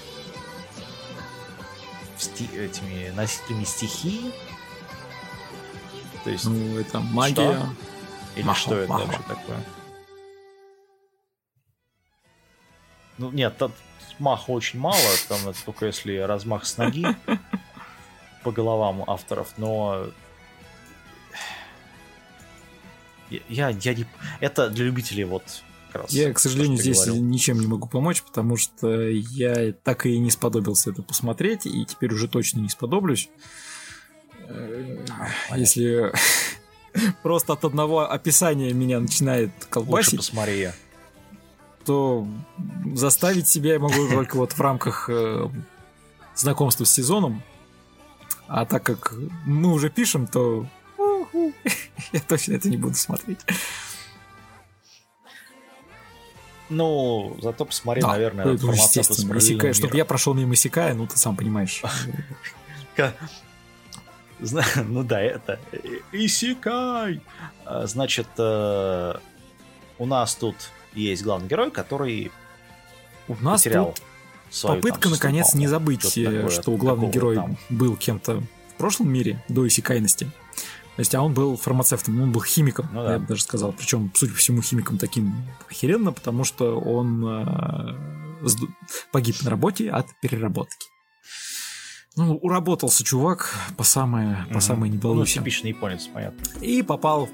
[2.16, 4.32] сти- этими носителями стихии.
[6.24, 7.60] То есть, Ну, это магия.
[8.36, 9.04] или Махо, что это махо.
[9.04, 9.64] вообще такое?
[13.18, 13.54] Ну, нет,
[14.18, 14.96] маха очень мало,
[15.28, 17.06] там это только если размах с ноги
[18.42, 20.06] по головам авторов, но
[23.30, 24.06] я, я, я не...
[24.40, 25.62] Это для любителей вот
[25.92, 27.22] как раз Я, к сожалению, здесь говорил.
[27.22, 32.12] ничем не могу помочь, потому что я так и не сподобился это посмотреть, и теперь
[32.12, 33.28] уже точно не сподоблюсь.
[35.54, 36.12] Если
[37.22, 40.70] просто от одного описания меня начинает Лучше колбасить, посмотри.
[41.88, 42.26] То
[42.94, 45.48] заставить себя я могу только вот в рамках э,
[46.34, 47.42] знакомства с сезоном.
[48.46, 49.14] А так как
[49.46, 50.66] мы уже пишем, то
[52.12, 53.38] я точно это не буду смотреть.
[56.68, 59.38] Ну, зато посмотри, Да, наверное, это уже «Фармацевт из естественно.
[59.38, 59.96] Исекай, чтобы мира».
[59.96, 61.82] я прошел мимо Исекая, ну ты сам понимаешь.
[64.40, 65.58] Ну да, это
[66.12, 67.22] Исикай.
[67.64, 69.14] А, Значит, э,
[69.98, 70.54] у нас тут
[70.94, 72.30] есть главный герой, который
[73.28, 74.02] У нас потерял тут
[74.50, 77.56] свою, попытка, там, наконец, сестру, не забыть, что-то э, такое, что главный герой там.
[77.68, 78.42] был кем-то
[78.74, 80.30] в прошлом мире до исекайности.
[80.96, 83.12] То есть, а он был фармацевтом, он был химиком, Ну да.
[83.12, 83.72] я бы даже сказал.
[83.72, 85.32] Причем, судя по всему, химиком таким
[85.70, 87.96] охеренно, потому что он э,
[89.12, 90.88] погиб на работе от переработки.
[92.16, 96.44] Ну, уработался чувак по самое, по самое не Ну, типичный японец, понятно.
[96.60, 97.28] И попал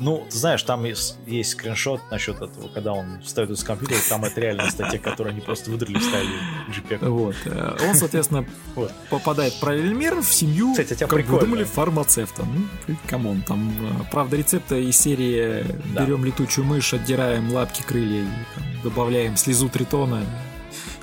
[0.00, 4.24] Ну, ты знаешь, там есть, есть скриншот насчет этого, когда он встает из компьютера, там
[4.24, 6.32] это реальная статья, которую они просто выдрали вставили
[6.70, 7.06] JPEG.
[7.08, 7.36] Вот.
[7.44, 8.90] э, Он, соответственно, Вот.
[9.10, 11.40] попадает в параллельный мир, в семью, Кстати, у тебя как прикольно.
[11.46, 12.44] думали, фармацевта.
[12.88, 16.04] Ну, come on, там, э, правда, рецепты из серии Да.
[16.06, 20.24] берем летучую мышь, отдираем лапки, крылья, и, там, добавляем слезу тритона,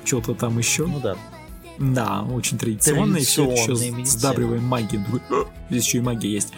[0.04, 0.86] что-то там еще.
[0.86, 1.16] Ну да.
[1.78, 5.00] Да, очень традиционно, и все еще сдабриваем магией.
[5.30, 6.52] «А, Здесь еще и магия есть.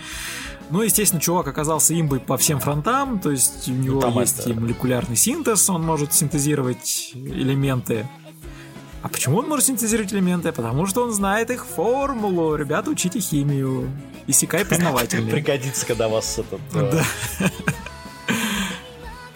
[0.71, 4.51] Ну, естественно, чувак оказался имбой по всем фронтам, то есть у него там есть это-
[4.51, 8.09] и молекулярный синтез, он может синтезировать элементы.
[9.03, 10.53] А почему он может синтезировать элементы?
[10.53, 12.55] Потому что он знает их формулу.
[12.55, 13.91] Ребята, учите химию.
[14.27, 15.31] Исекай познавательный.
[15.33, 16.61] Пригодится, когда вас этот...
[16.75, 17.51] э, Да.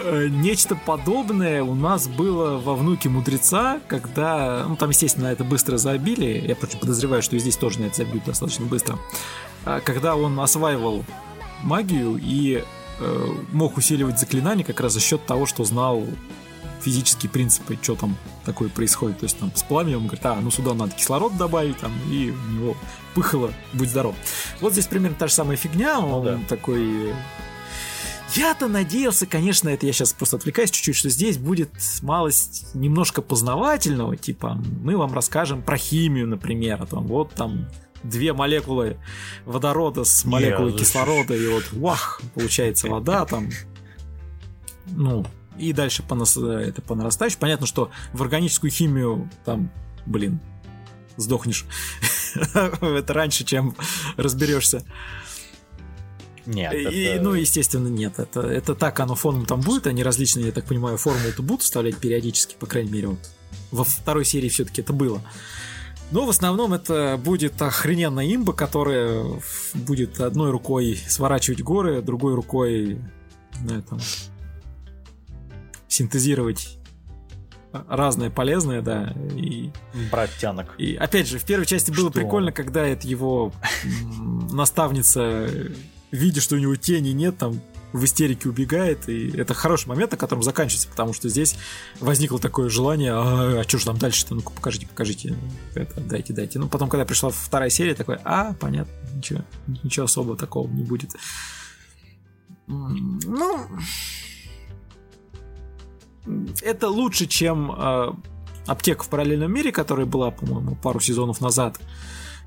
[0.00, 5.78] Э, Нечто подобное у нас было во внуке мудреца, когда, ну там, естественно, это быстро
[5.78, 8.98] забили, я подозреваю, что и здесь тоже на это забьют достаточно быстро, А,
[9.64, 11.04] когда он осваивал
[11.62, 12.62] магию и
[13.00, 16.04] э, мог усиливать заклинания как раз за счет того, что знал
[16.84, 19.18] физические принципы, что там такое происходит.
[19.18, 22.30] То есть там с пламенем он говорит, а, ну сюда надо кислород добавить, там, и
[22.30, 22.76] у него
[23.14, 24.14] пыхало, будь здоров.
[24.60, 26.40] Вот здесь примерно та же самая фигня, он да.
[26.48, 27.14] такой...
[28.34, 31.70] Я-то надеялся, конечно, это я сейчас просто отвлекаюсь чуть-чуть, что здесь будет
[32.02, 37.68] малость немножко познавательного, типа мы вам расскажем про химию, например, а там вот там
[38.04, 38.98] две молекулы
[39.44, 43.50] водорода с молекулой Не, кислорода, и вот вах, получается вода там.
[44.86, 45.26] Ну,
[45.58, 47.38] И дальше по, нас, это по нарастающей.
[47.38, 49.70] Понятно, что в органическую химию там,
[50.06, 50.40] блин,
[51.16, 51.64] сдохнешь.
[52.54, 53.74] это раньше, чем
[54.16, 54.84] разберешься.
[56.46, 56.74] Нет.
[56.74, 57.22] И, это...
[57.22, 58.18] Ну, естественно, нет.
[58.18, 59.86] Это, это так оно фоном там будет.
[59.86, 63.08] Они различные, я так понимаю, формулы-то будут вставлять периодически, по крайней мере.
[63.08, 63.30] Вот.
[63.70, 65.22] Во второй серии все-таки это было.
[66.10, 69.24] Но в основном это будет охрененная имба, которая
[69.74, 72.98] будет одной рукой сворачивать горы, другой рукой
[73.62, 73.98] на этом
[75.88, 76.78] синтезировать
[77.88, 79.12] разное полезное, да.
[79.34, 79.70] И,
[80.10, 80.74] Брать тянок.
[80.78, 82.20] И опять же, в первой части было что?
[82.20, 83.52] прикольно, когда это его
[84.52, 85.48] наставница,
[86.10, 87.60] видя, что у него тени нет, там
[87.94, 91.56] в истерике убегает, и это хороший момент, на котором заканчивается, потому что здесь
[92.00, 95.36] возникло такое желание, а, а что же там дальше-то, ну-ка покажите, покажите,
[95.74, 96.58] это, дайте, дайте.
[96.58, 99.42] Ну, потом, когда пришла вторая серия, такой, а, понятно, ничего,
[99.84, 101.12] ничего особо такого не будет.
[102.66, 103.68] Ну,
[106.62, 108.12] это лучше, чем э,
[108.66, 111.78] аптека в параллельном мире, которая была, по-моему, пару сезонов назад,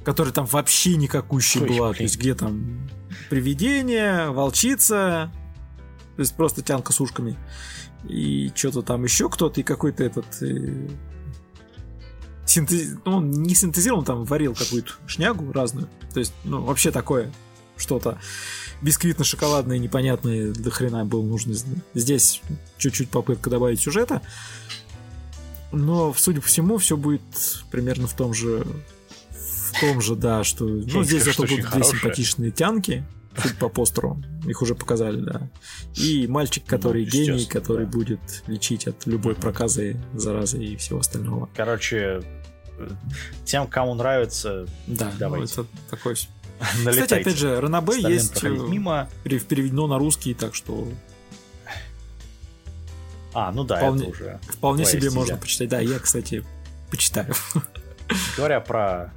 [0.08, 1.88] которая там вообще никакущая Ой, была.
[1.90, 1.98] Блин.
[1.98, 2.90] То есть где там
[3.30, 5.30] привидение, волчица,
[6.16, 7.36] то есть просто тянка с ушками.
[8.08, 10.26] И что-то там еще кто-то, и какой-то этот...
[10.42, 10.88] Э,
[12.46, 12.96] синтез...
[13.04, 15.90] Ну, он не синтезировал, он там варил какую-то шнягу разную.
[16.14, 17.34] То есть, ну, вообще такое
[17.76, 18.18] что-то
[18.82, 21.54] бисквитно-шоколадное, непонятное до хрена было нужно.
[21.94, 22.42] Здесь
[22.78, 24.22] чуть-чуть попытка добавить сюжета.
[25.74, 27.24] Но, судя по всему, все будет
[27.72, 28.66] примерно в том же
[29.80, 30.66] том же, да, что...
[30.66, 33.04] Ну, здесь зато будут две симпатичные тянки,
[33.60, 34.22] по постеру.
[34.48, 35.50] Их уже показали, да.
[35.96, 37.92] И мальчик, ну, который ну, гений, который да.
[37.92, 41.50] будет лечить от любой проказы, заразы и всего остального.
[41.56, 42.22] Короче,
[43.46, 45.54] тем, кому нравится, да, ну, давайте.
[45.58, 46.16] Ну, это такой
[46.90, 49.10] Кстати, опять же, Ранабе есть э, мимо.
[49.24, 50.88] переведено на русский, так что...
[53.34, 55.14] А, ну да, вполне, это уже Вполне себе стиля.
[55.14, 55.70] можно почитать.
[55.70, 56.44] Да, я, кстати,
[56.90, 57.36] почитаю.
[58.36, 59.14] Говоря про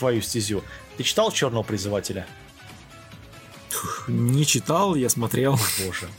[0.00, 0.64] твою стезю,
[0.96, 2.26] ты читал «Черного призывателя»?
[4.08, 5.58] Не читал, я смотрел.
[5.86, 6.08] Боже.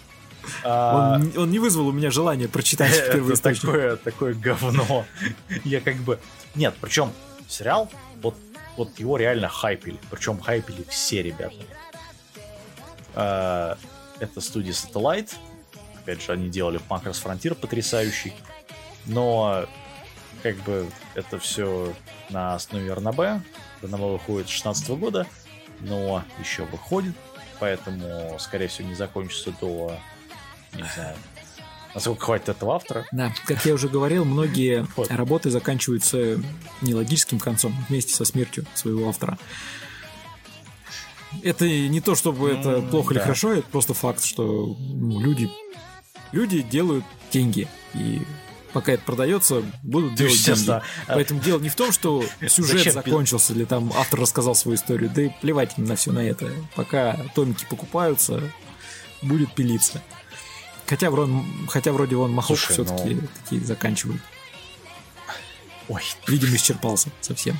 [0.63, 1.17] А...
[1.17, 3.61] Он, он не вызвал у меня желания прочитать первый источник.
[3.61, 5.05] Такое, такое говно.
[5.63, 6.19] Я как бы...
[6.55, 7.11] Нет, причем
[7.47, 7.91] сериал,
[8.23, 8.35] вот
[8.77, 9.99] вот его реально хайпили.
[10.09, 11.55] Причем хайпили все ребята.
[13.13, 13.77] А,
[14.19, 15.35] это студия Satellite.
[15.95, 18.33] Опять же, они делали Macross Frontier потрясающий.
[19.05, 19.65] Но
[20.41, 21.93] как бы это все
[22.30, 23.43] на основе РНБ.
[23.84, 25.27] РНБ выходит с 16 года,
[25.80, 27.15] но еще выходит,
[27.59, 29.97] поэтому, скорее всего, не закончится до,
[30.73, 31.15] не знаю,
[31.93, 33.05] Насколько хватит этого автора.
[33.11, 35.11] Да, как я уже говорил, многие вот.
[35.11, 36.41] работы заканчиваются
[36.81, 39.38] нелогическим концом вместе со смертью своего автора.
[41.43, 43.19] Это не то, чтобы mm, это плохо да.
[43.19, 45.49] или хорошо, это просто факт, что ну, люди,
[46.31, 47.68] люди делают деньги.
[47.93, 48.22] И
[48.73, 50.81] пока это продается, будут делать деньги.
[51.07, 55.11] Поэтому дело не в том, что сюжет закончился, или там автор рассказал свою историю.
[55.14, 56.52] Да и плевать на все на это.
[56.76, 58.41] Пока томики покупаются,
[59.22, 60.02] будет пилиться.
[60.88, 61.34] Хотя, вроде,
[61.69, 64.22] хотя вроде он махок все-таки такие заканчивает.
[65.88, 66.02] Ой.
[66.27, 67.57] Видимо, исчерпался совсем.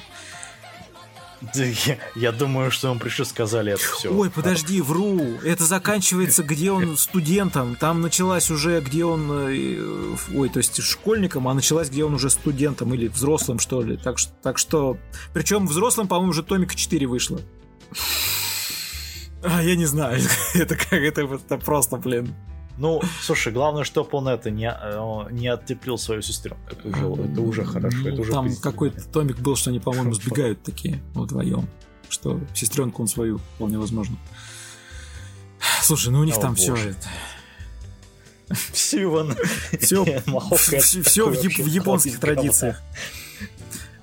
[1.56, 4.14] Да, я, я думаю, что ему пришло сказали это все.
[4.14, 5.20] Ой, подожди, вру.
[5.44, 7.76] Это заканчивается, где он студентом.
[7.76, 9.30] Там началась уже, где он...
[9.32, 13.98] Э, ой, то есть школьником, а началась, где он уже студентом или взрослым, что ли.
[13.98, 14.98] Так, так что...
[15.34, 17.42] Причем взрослым, по-моему, уже Томика 4 вышло.
[19.44, 20.22] А, я не знаю.
[20.54, 22.36] это как это, это просто, блин.
[22.77, 26.57] Ну, слушай, главное, чтобы он это не, э, не оттеплил свою сестру.
[26.69, 27.98] Это уже, это уже хорошо.
[27.98, 31.68] Ну, это уже там какой-то томик был, что они, по-моему, сбегают такие вдвоем.
[32.10, 34.18] Что сестренку он свою, вполне возможно.
[35.81, 37.07] Слушай, ну у них О, там все это.
[38.73, 39.35] Сиван.
[39.80, 40.03] Все,
[41.03, 42.81] все в, в японских традициях.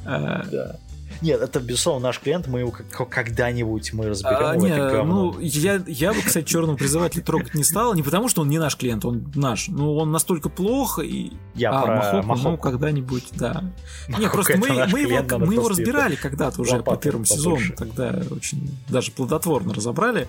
[0.04, 0.78] Да.
[1.20, 4.38] Нет, это, безусловно, наш клиент, мы его когда-нибудь мы разберем.
[4.40, 8.42] А, не, ну, я, я бы, кстати, черного призывателя трогать не стал, не потому что
[8.42, 9.68] он не наш клиент, он наш.
[9.68, 11.32] Ну, он настолько плохо и...
[11.54, 12.50] Я а, про Махоку, Махоку.
[12.50, 13.64] ну, когда-нибудь, да.
[14.08, 18.22] Махоку не, просто мы, мы его, мы его разбирали когда-то уже по первому сезону, тогда
[18.30, 20.28] очень даже плодотворно разобрали.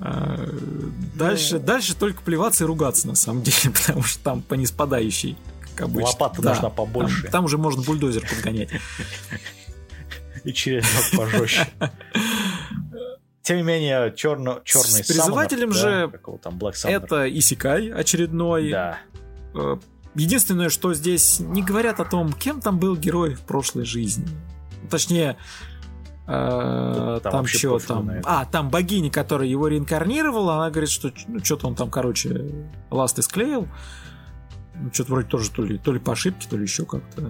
[0.00, 0.48] А,
[1.16, 1.66] дальше, ну...
[1.66, 5.36] дальше только плеваться и ругаться, на самом деле, потому что там по неспадающей,
[5.74, 6.10] как обычно.
[6.10, 7.22] Лопата да, нужна побольше.
[7.22, 8.70] Там, там уже можно бульдозер подгонять
[10.44, 11.66] и черенок пожестче.
[13.42, 18.70] Тем не менее, черно, черный С призывателем же да, там это Исикай очередной.
[18.70, 18.98] Да.
[19.54, 19.78] Э,
[20.14, 24.28] единственное, что здесь не говорят о том, кем там был герой в прошлой жизни.
[24.90, 25.38] Точнее,
[26.26, 28.10] А, там вообще что там?
[28.24, 33.22] А, там богиня, которая его реинкарнировала, она говорит, что ну, что-то он там, короче, ласты
[33.22, 33.66] склеил.
[34.74, 37.22] Ну, Что-то вроде тоже то ли, то ли по ошибке, то ли еще как-то.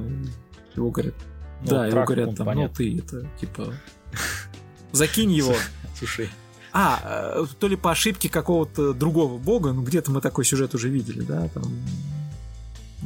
[0.74, 1.14] Его говорят,
[1.62, 2.76] Ну, да, его говорят ну, там, ну понятно.
[2.76, 3.74] ты это, типа,
[4.93, 5.55] закинь его.
[5.97, 6.28] Слушай,
[6.72, 10.89] А, э, то ли по ошибке какого-то другого бога, ну где-то мы такой сюжет уже
[10.89, 11.64] видели, да, там.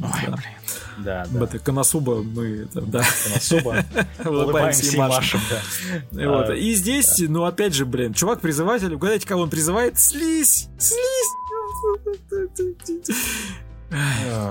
[0.02, 0.36] ой, да.
[0.36, 0.52] блин.
[0.98, 1.44] Да, да.
[1.44, 3.02] это Коносуба мы, это, да,
[3.34, 3.84] Особо
[4.24, 5.40] улыбаемся и машем.
[5.50, 6.22] да.
[6.22, 6.50] И Вот.
[6.50, 9.98] А, И здесь, ну, опять же, блин, чувак-призыватель, угадайте, кого он призывает?
[9.98, 10.68] Слизь!
[10.78, 11.32] Слизь!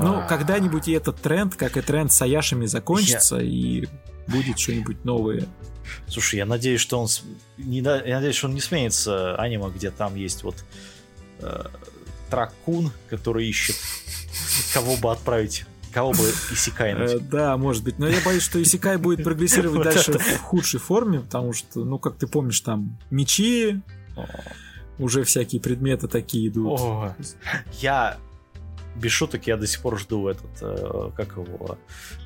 [0.01, 3.88] Ну, когда-нибудь и этот тренд, как и тренд с Аяшами, закончится, и
[4.27, 5.47] будет что-нибудь новое.
[6.07, 7.07] Слушай, я надеюсь, что он
[7.57, 10.63] не я надеюсь, что он не сменится аниме, где там есть вот
[11.39, 11.65] э,
[12.30, 13.76] Тракун, который ищет
[14.73, 17.30] кого бы отправить, кого бы Э, исекайнуть.
[17.30, 17.99] Да, может быть.
[17.99, 22.18] Но я боюсь, что Исикай будет прогрессировать дальше в худшей форме, потому что, ну, как
[22.18, 23.81] ты помнишь, там мечи,
[24.97, 26.80] уже всякие предметы такие идут.
[27.80, 28.18] Я
[28.95, 31.77] без шуток, я до сих пор жду этот, э, как его,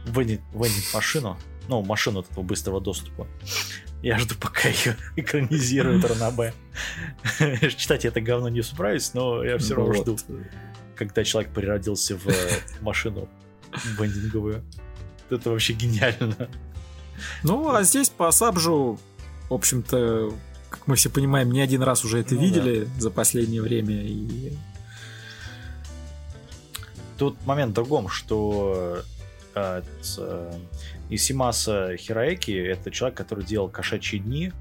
[0.05, 1.37] вендинг, вендинг машину,
[1.67, 3.27] ну, машину этого быстрого доступа.
[4.01, 6.53] Я жду, пока ее экранизируют Ранабе.
[7.75, 10.17] Читать я это говно не справюсь, но я все равно жду,
[10.95, 12.49] когда человек переродился в э,
[12.81, 13.27] машину
[13.97, 14.63] вендинговую.
[15.29, 16.49] Это вообще гениально.
[17.43, 18.99] Ну, а здесь по Сабжу,
[19.49, 20.33] в общем-то,
[20.69, 24.03] как мы все понимаем, не один раз уже это Ну видели за последнее время.
[24.03, 24.53] И...
[27.17, 29.01] Тут момент в другом, что
[29.55, 29.81] э,
[30.17, 30.53] э,
[31.09, 34.51] Исимаса Хираеки это человек, который делал кошачьи дни,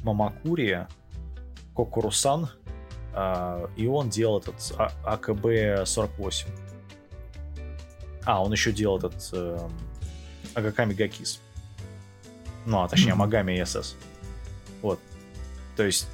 [0.00, 0.86] Мамакури,
[1.74, 2.50] Кокурусан,
[3.14, 6.46] э, и он делал этот А- АКБ-48.
[8.24, 9.68] А, он еще делал этот э,
[10.54, 11.40] Агаками Гакис.
[12.66, 13.22] Ну, а точнее, Мгм.
[13.22, 13.96] Амагами СС.
[14.82, 15.00] Вот.
[15.76, 16.06] То есть,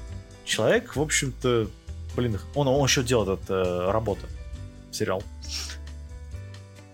[0.45, 1.67] человек, в общем-то,
[2.15, 4.27] блин, он, он еще делал этот э, работа,
[4.95, 5.21] сериал.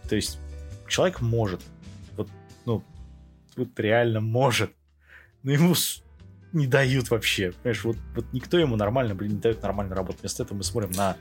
[0.10, 0.40] То есть,
[0.88, 1.62] человек может.
[2.18, 2.30] Вот,
[2.66, 2.84] ну,
[3.56, 4.72] вот реально может.
[5.44, 5.74] Но ему
[6.54, 7.52] не дают вообще.
[7.52, 10.22] Понимаешь, вот, вот никто ему нормально, блин, не дает нормально работать.
[10.22, 11.16] Вместо этого мы смотрим на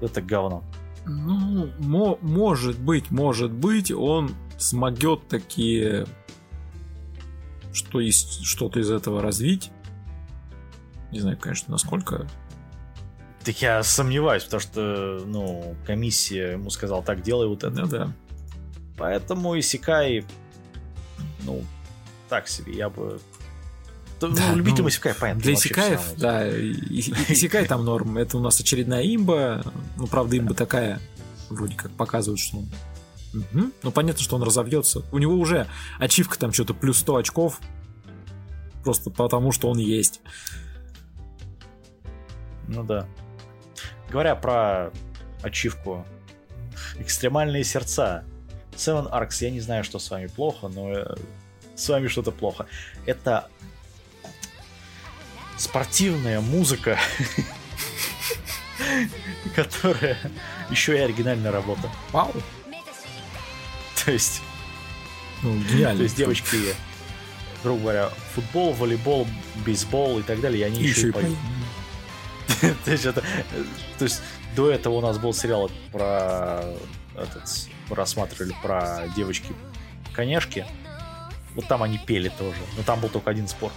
[0.00, 0.64] это говно.
[1.06, 6.06] Ну, мо- может быть, может быть, он смогет такие
[7.72, 9.70] что есть что-то из этого развить.
[11.12, 12.28] Не знаю, конечно, насколько.
[13.44, 17.86] Так я сомневаюсь, потому что, ну, комиссия ему сказала, так, делай вот это.
[17.86, 18.12] Да, да.
[18.98, 20.26] Поэтому Исикай,
[21.44, 21.64] ну,
[22.28, 23.18] так себе, я бы...
[24.20, 25.42] Да, ну, любителям ну, Исикай, понятно.
[25.42, 28.18] Для Исикаев, да, Исикай там норм.
[28.18, 29.62] Это у нас очередная имба.
[29.96, 31.00] Ну, правда, имба такая,
[31.48, 32.68] вроде как показывают, что он...
[33.82, 35.02] Ну, понятно, что он разовьется.
[35.12, 35.66] У него уже
[35.98, 37.60] ачивка там что-то плюс 100 очков.
[38.84, 40.20] Просто потому, что он есть.
[42.68, 43.06] Ну да.
[44.10, 44.90] Говоря про
[45.42, 46.04] ачивку,
[46.98, 48.24] экстремальные сердца.
[48.76, 51.14] Seven Arcs, я не знаю, что с вами плохо, но э,
[51.76, 52.66] с вами что-то плохо.
[53.04, 53.48] Это
[55.58, 56.98] спортивная музыка,
[59.54, 60.16] которая
[60.70, 61.90] еще и оригинальная работа.
[62.12, 62.32] Вау.
[64.04, 64.40] То есть,
[65.42, 65.98] Ну, гениально.
[65.98, 66.56] то есть девочки,
[67.62, 69.26] грубо говоря, футбол, волейбол,
[69.66, 71.36] бейсбол и так далее, и они И еще и поют.
[72.84, 73.22] То есть, это,
[73.98, 74.22] то есть
[74.56, 76.64] до этого у нас был сериал про
[77.16, 79.52] этот, рассматривали про девочки
[80.12, 80.66] конешки.
[81.54, 82.56] Вот там они пели тоже.
[82.76, 83.74] Но там был только один спорт.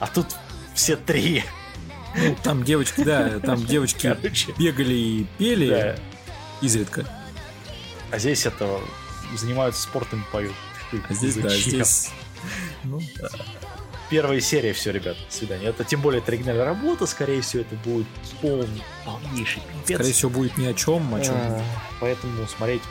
[0.00, 0.26] А тут
[0.74, 1.44] все три.
[2.16, 4.52] Ну, там девочки, да, там девочки Короче.
[4.56, 5.96] бегали и пели Да.
[6.60, 7.04] изредка.
[8.12, 8.80] А здесь это
[9.36, 10.54] занимаются спортом и поют.
[11.08, 12.10] А здесь, да, здесь...
[12.84, 13.00] Ну,
[14.14, 15.66] Первая серия, все, ребят, до свидания.
[15.66, 18.06] Это тем более это оригинальная работа, скорее всего, это будет
[18.40, 19.96] полный, полнейший пипец.
[19.96, 21.34] скорее всего, будет ни о чем, о чем.
[21.34, 21.60] А,
[21.98, 22.82] Поэтому смотреть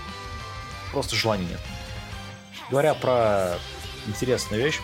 [0.92, 1.62] просто желания нет.
[2.70, 3.58] Говоря про
[4.06, 4.82] интересную вещь,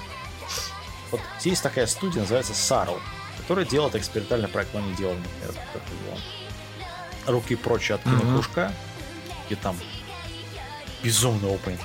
[1.11, 3.01] вот есть такая студия, называется Sarl,
[3.39, 6.17] которая делает экспериментальный проект, но они делали, например, как его,
[7.33, 8.71] руки прочь от кинокружка,
[9.49, 9.75] и там
[11.03, 11.81] безумный опенинг.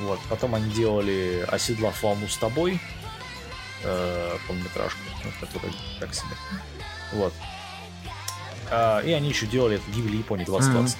[0.00, 0.20] Вот.
[0.28, 2.78] Потом они делали «Оседлав волну с тобой»,
[3.84, 6.36] э, полнометражку, ну, которая так себе.
[7.12, 7.32] Вот.
[8.70, 10.98] А, и они еще делали это Гибель Японии 2020.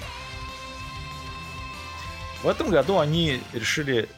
[2.42, 4.08] В этом году они решили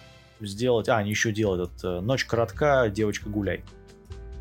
[0.41, 0.89] сделать...
[0.89, 3.65] А, они еще делают этот Ночь коротка, девочка гуляй.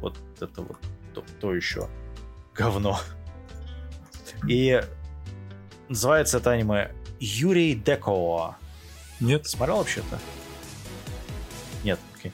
[0.02, 0.78] Вот это вот
[1.14, 1.90] то, то еще
[2.54, 3.00] говно.
[4.48, 4.82] И
[5.88, 8.56] называется это аниме Юрий Деко.
[9.20, 9.48] Нет?
[9.48, 10.20] Смотрел вообще-то?
[11.84, 12.32] Нет, окей.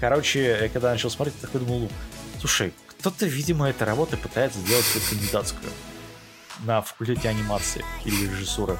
[0.00, 1.90] Короче, я когда начал смотреть, я такой думал,
[2.38, 5.72] слушай, кто-то, видимо, этой работы пытается сделать какую-то кандидатскую
[6.64, 8.78] на факультете анимации или режиссуры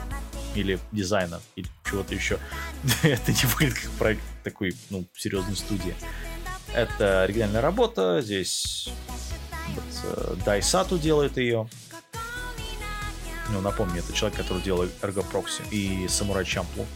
[0.55, 2.38] или дизайна, или чего-то еще.
[3.02, 5.94] Это не выглядит как проект такой, ну, серьезной студии.
[6.72, 8.88] Это оригинальная работа, здесь
[10.05, 11.68] э, Дайсату делает ее.
[13.51, 16.86] Ну, напомню, это человек, который делал Ergo Proxy и Самурай Чамплу.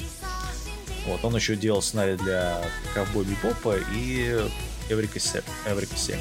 [1.06, 2.62] Вот, он еще делал сценарий для
[2.94, 4.40] Ковбой Бибопа и
[4.89, 5.43] Эврика 7.
[5.66, 6.18] Эврика 7.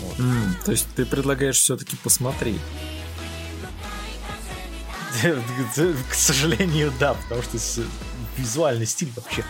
[0.00, 0.18] Вот.
[0.18, 2.60] Mm, то есть ты предлагаешь все-таки посмотреть?
[6.10, 7.58] К сожалению, да, потому что
[8.36, 9.44] визуальный стиль вообще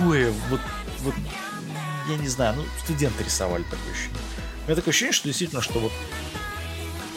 [0.00, 0.60] какое вот,
[1.00, 1.14] вот
[2.08, 4.18] я не знаю, ну, студенты рисовали такое ощущение.
[4.62, 5.92] У меня такое ощущение, что действительно, что вот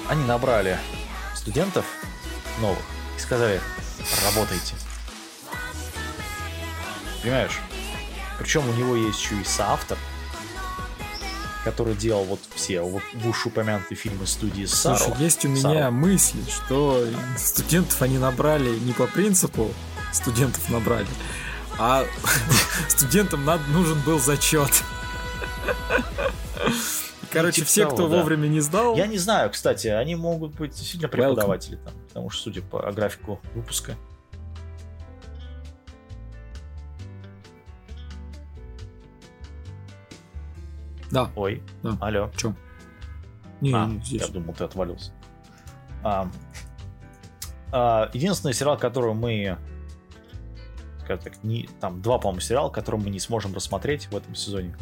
[0.09, 0.77] они набрали
[1.35, 1.85] студентов
[2.59, 2.83] новых
[3.17, 3.61] и сказали,
[4.25, 4.75] работайте.
[7.23, 7.59] Понимаешь?
[8.37, 9.97] Причем у него есть еще и соавтор,
[11.63, 13.03] который делал вот все вот
[13.45, 14.97] упомянутые фильмы студии Саро.
[14.97, 15.91] Слушай, есть у меня Саро.
[15.91, 19.71] мысль, что студентов они набрали не по принципу
[20.11, 21.07] студентов набрали,
[21.79, 22.05] а
[22.89, 24.69] студентам нужен был зачет.
[27.31, 28.95] Короче, типа все, кто вовремя не сдал.
[28.95, 33.39] Я не знаю, кстати, они могут быть действительно преподаватели там, потому что, судя по графику
[33.55, 33.95] выпуска.
[41.13, 41.29] Да.
[41.35, 41.95] Ой, да.
[42.01, 42.31] алло.
[42.35, 42.55] Че?
[43.61, 44.23] Не, а, не, здесь.
[44.23, 45.11] Я думал, ты отвалился.
[46.03, 46.27] А,
[47.71, 49.57] а, единственный сериал, который мы
[51.03, 54.75] скажем так, не, там два, по-моему, сериала, которые мы не сможем рассмотреть в этом сезоне.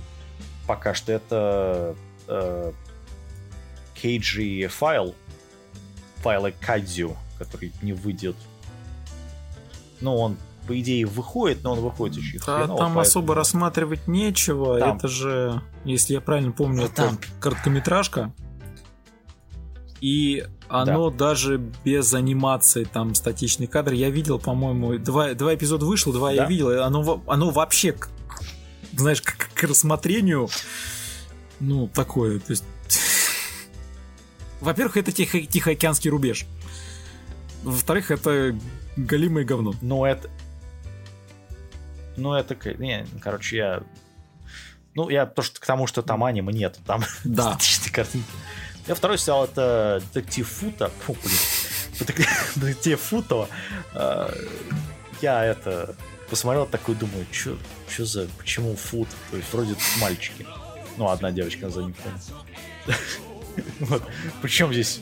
[0.67, 1.95] Пока что это
[2.27, 2.71] э,
[3.95, 5.15] KG файл,
[6.17, 8.35] файлы Кадзю, который не выйдет.
[9.99, 12.67] Ну, он по идее выходит, но он выходит очень да, хреново.
[12.67, 12.99] Там поэтому...
[12.99, 14.79] особо рассматривать нечего.
[14.79, 14.97] Там...
[14.97, 17.19] Это же, если я правильно помню, ну, это там...
[17.39, 18.33] короткометражка.
[20.01, 21.29] И оно да.
[21.29, 23.93] даже без анимации, там, статичный кадр.
[23.93, 26.35] Я видел, по-моему, два, два эпизода вышло, два да?
[26.35, 26.83] я видел.
[26.83, 27.95] Оно, оно вообще,
[28.93, 30.49] знаешь, к, к рассмотрению,
[31.59, 32.39] ну, такое.
[32.39, 32.63] То есть...
[34.61, 36.45] Во-первых, это тихо, Тихоокеанский рубеж.
[37.63, 38.57] Во-вторых, это
[38.95, 39.73] галимое говно.
[39.81, 40.29] Ну, это...
[42.17, 42.55] Ну, это...
[42.77, 43.83] Не, короче, я...
[44.93, 47.53] Ну, я то, что к тому, что там аниме нет, там да.
[47.53, 48.29] статичные картинки.
[48.87, 50.91] Я второй сериал это Детектив Фута.
[51.05, 52.27] Фу, блин.
[52.55, 53.47] Детектив Футова.
[53.93, 54.33] А,
[55.21, 55.95] я это
[56.29, 59.07] посмотрел такой, думаю, что за, почему Фут?
[59.29, 60.45] То есть вроде мальчики.
[60.97, 62.95] Ну, одна девочка заднем фоне.
[63.81, 64.03] вот.
[64.41, 65.01] Причем здесь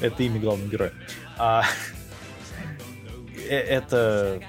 [0.00, 0.92] это имя главного героя.
[1.38, 1.64] А,
[3.48, 4.42] э, это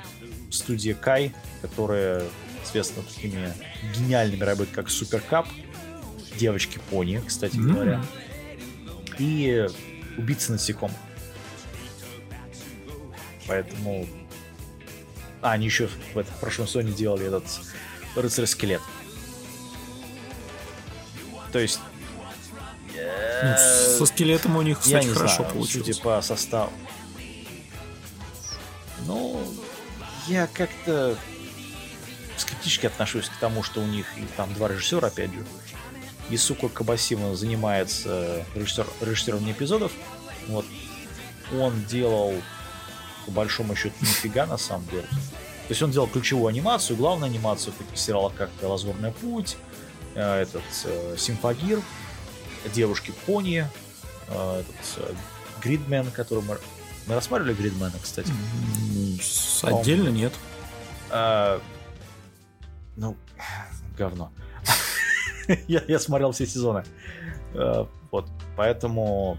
[0.51, 2.23] студия Кай, которая
[2.63, 3.53] известна такими
[3.95, 5.47] гениальными работами, как Суперкап
[6.37, 7.73] девочки пони, кстати mm-hmm.
[7.73, 8.05] говоря,
[9.17, 9.67] и
[10.17, 10.95] убийцы насекомых.
[13.47, 14.07] Поэтому...
[15.41, 17.45] А, они еще в, этом, в прошлом сезоне делали этот
[18.15, 18.81] рыцарь-скелет.
[21.51, 21.79] То есть...
[23.43, 25.87] Ну, со скелетом у них, кстати, я не хорошо знаю, получилось.
[25.87, 26.71] Судя по составу.
[29.05, 29.41] Ну,
[30.27, 31.15] я как-то
[32.67, 35.45] скептически отношусь к тому, что у них и там два режиссера, опять же.
[36.29, 39.91] Исуко Кабасима занимается режиссер, режиссированием эпизодов.
[40.47, 40.65] Вот.
[41.57, 42.33] Он делал,
[43.25, 45.03] по большому счету, нифига на самом деле.
[45.03, 49.57] То есть он делал ключевую анимацию, главную анимацию в таких сериалах, как «Лазурный путь»,
[50.15, 51.81] э, этот э, «Симфагир»,
[52.73, 53.65] «Девушки-пони»,
[54.27, 55.15] э, этот
[55.61, 56.59] «Гридмен», который мы...
[57.05, 58.31] Мы рассматривали «Гридмена», кстати?
[59.63, 60.33] Отдельно нет.
[62.97, 63.15] Ну,
[63.97, 64.31] говно.
[65.67, 66.83] я, я смотрел все сезоны.
[67.53, 69.37] Э, вот, поэтому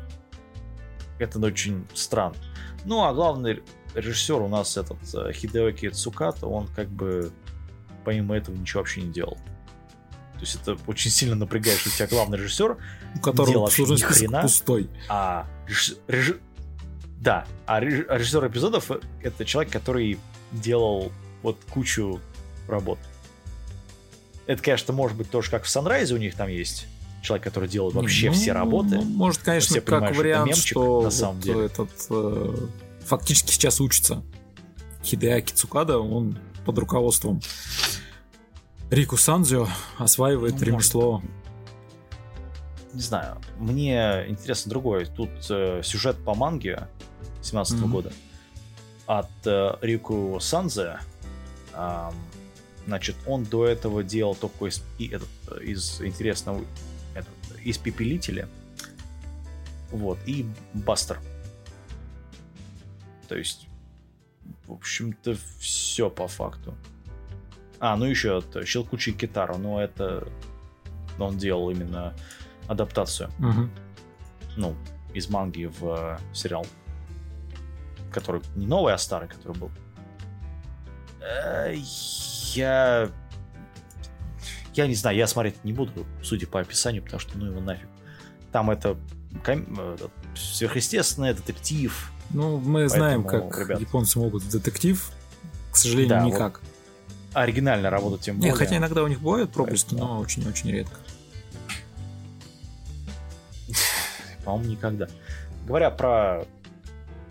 [1.18, 2.36] это очень странно.
[2.84, 3.62] Ну, а главный
[3.94, 7.32] режиссер у нас этот э, Хидеоки Цуката, он как бы
[8.04, 9.36] помимо этого ничего вообще не делал.
[10.34, 12.76] То есть это очень сильно напрягает, что у тебя главный режиссер,
[13.16, 14.88] у которого ни хрена, пустой.
[15.08, 15.94] А реж...
[17.20, 20.18] Да, а режиссер эпизодов это человек, который
[20.52, 21.10] делал
[21.42, 22.20] вот кучу
[22.68, 23.00] работ.
[24.48, 26.86] Это, конечно, может быть тоже как в Sunrise у них там есть
[27.22, 28.96] человек, который делает вообще ну, все работы.
[28.96, 31.66] Ну, может, конечно, все как вариант, что, что на самом вот деле.
[31.66, 32.56] этот э,
[33.04, 34.22] фактически сейчас учится
[35.04, 37.42] Хидеаки Цукада, он под руководством
[38.90, 39.68] Рику Санзио
[39.98, 41.22] осваивает ну, ремесло.
[42.94, 45.04] Не знаю, мне интересно другое.
[45.04, 46.88] Тут э, сюжет по манге
[47.42, 47.88] 17 mm-hmm.
[47.88, 48.12] года
[49.06, 51.00] от э, Рику Санзе.
[51.74, 52.10] Э,
[52.88, 55.28] Значит, он до этого делал только из, и этот,
[55.60, 56.64] из интересного
[57.14, 57.28] этот,
[57.62, 58.48] испепелителя.
[59.90, 61.20] Вот, и Бастер.
[63.28, 63.68] То есть,
[64.66, 66.74] в общем-то, все по факту.
[67.78, 70.26] А, ну еще это Щелкучий Китару, но это
[71.18, 72.14] он делал именно
[72.68, 73.30] адаптацию.
[73.36, 73.70] Мгм.
[74.56, 74.74] Ну,
[75.12, 76.64] из манги в э, сериал.
[78.10, 79.70] Который не новый, а старый, который был.
[82.58, 83.10] Я...
[84.74, 87.88] Я не знаю, я смотреть не буду, судя по описанию, потому что ну его нафиг.
[88.52, 88.96] Там это
[89.44, 89.96] ком- э,
[90.36, 92.12] сверхъестественное, детектив.
[92.30, 93.80] Ну, мы знаем, Поэтому, как ребят.
[93.80, 95.10] японцы могут в детектив.
[95.72, 96.60] К сожалению, Да, вот никак.
[97.32, 98.54] Оригинально работа тем Не, более.
[98.54, 100.96] хотя иногда у них бывают Поэтому- но очень-очень редко.
[104.44, 105.08] По-моему, никогда.
[105.66, 106.44] Говоря про...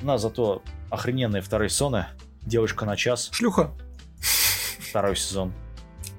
[0.02, 2.06] У нас зато охрененные вторые сезоны.
[2.44, 3.72] Девушка на час, Шлюха!
[4.89, 5.53] Второй сезон.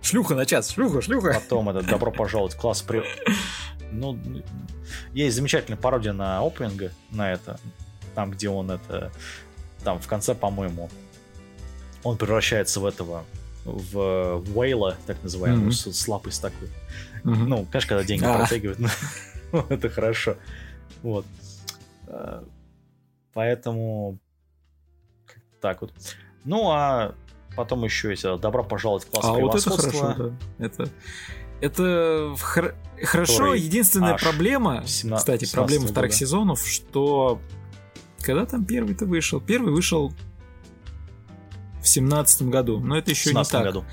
[0.02, 0.70] Шлюха на час!
[0.70, 1.34] Шлюха, шлюха!
[1.34, 3.02] Потом это «Добро пожаловать в класс при...»
[3.90, 4.18] Ну,
[5.12, 7.58] есть замечательная пародия на опенинга, на это.
[8.14, 9.10] Там, где он это...
[9.82, 10.90] Там в конце, по-моему,
[12.02, 13.24] он превращается в этого
[13.64, 15.72] в Уэйла, так называемую, Мгм.
[15.72, 16.68] с, лапой такой.
[17.24, 17.48] Мгм.
[17.48, 18.38] Ну, конечно, когда деньги А.
[18.38, 18.88] протягивают, ну,
[19.68, 20.36] это хорошо.
[21.02, 21.26] Вот.
[22.06, 22.42] Э,
[23.34, 24.18] Поэтому
[25.60, 25.92] так вот.
[26.44, 27.14] Ну, а
[27.56, 30.00] потом еще есть э, «Добро пожаловать в класс А вот это превосходства».
[30.14, 30.22] хорошо,
[30.58, 30.64] да.
[30.64, 30.88] Это,
[31.60, 33.54] это хор- хорошо.
[33.54, 36.18] Единственная проблема, 17 кстати, 17 проблема вторых года.
[36.18, 37.40] сезонов, что
[38.20, 39.40] когда там первый-то вышел?
[39.40, 40.12] Первый вышел
[41.82, 43.84] в семнадцатом году, но это еще не 17 так, году.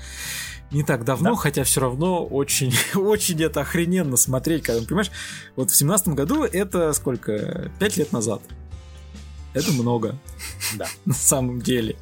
[0.70, 1.36] не так давно, Да.
[1.36, 5.10] хотя все равно очень, очень это охрененно смотреть, когда, понимаешь,
[5.54, 7.70] вот в семнадцатом году это сколько?
[7.78, 8.42] Пять лет назад.
[9.54, 10.18] Это много,
[10.76, 10.86] Да.
[11.06, 11.96] на самом деле.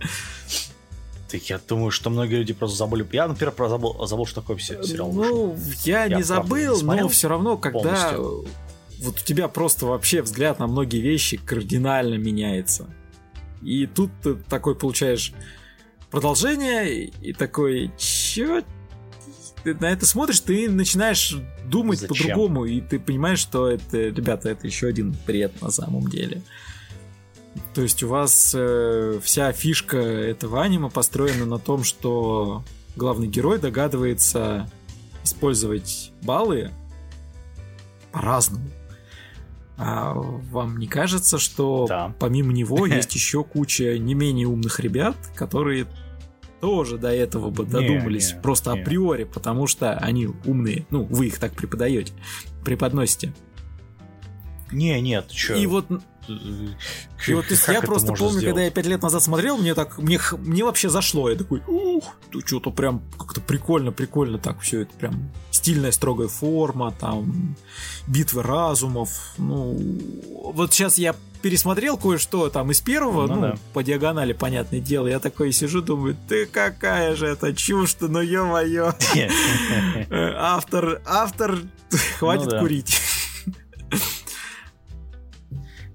[1.31, 3.07] Так я думаю, что многие люди просто забыли.
[3.13, 5.37] Я, например, про забыл, забыл, что такое се- сериал вышел.
[5.55, 7.81] Ну, я, Я, не забыл, не но все равно, когда
[8.13, 8.47] полностью.
[9.01, 12.87] вот у тебя просто вообще взгляд на многие вещи кардинально меняется.
[13.63, 15.33] И тут ты такой получаешь
[16.11, 18.63] продолжение, и такой, чё?
[19.65, 21.35] Ты на это смотришь, ты начинаешь
[21.67, 26.43] думать по-другому, и ты понимаешь, что это, ребята, это еще один бред на самом деле.
[27.75, 32.65] То есть у вас э, вся фишка этого аниме построена на том, что
[32.97, 34.69] главный герой догадывается
[35.25, 36.71] использовать баллы
[38.13, 38.67] по-разному.
[39.77, 42.15] А вам не кажется, что Да.
[42.21, 45.87] помимо него есть еще куча не менее умных ребят, которые
[46.61, 48.81] тоже до этого бы Не, додумались не, просто не.
[48.83, 50.87] априори, потому что они умные.
[50.91, 52.13] Ну, вы их так преподаете,
[52.65, 53.35] преподносите.
[54.73, 55.55] Не, нет, что?
[55.55, 55.87] И вот
[56.29, 60.65] и вот я просто помню, когда я пять лет назад смотрел, мне так, мне, мне
[60.65, 61.31] вообще зашло.
[61.31, 66.29] Я такой, ух, ты что-то прям как-то прикольно, прикольно так все это прям стильная строгая
[66.29, 67.57] форма, там
[68.07, 69.11] битвы разумов.
[69.39, 69.77] Ну,
[70.55, 73.55] вот сейчас я пересмотрел кое-что там из первого, Ну ну, да.
[73.75, 75.09] по диагонали, понятное дело.
[75.09, 78.95] Я такой сижу, думаю, ты какая же это чушь-то, ну ё-моё.
[80.11, 81.59] Э, Автор, автор,
[82.19, 82.99] хватит Ну курить.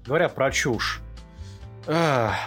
[0.06, 1.00] Говоря про чушь.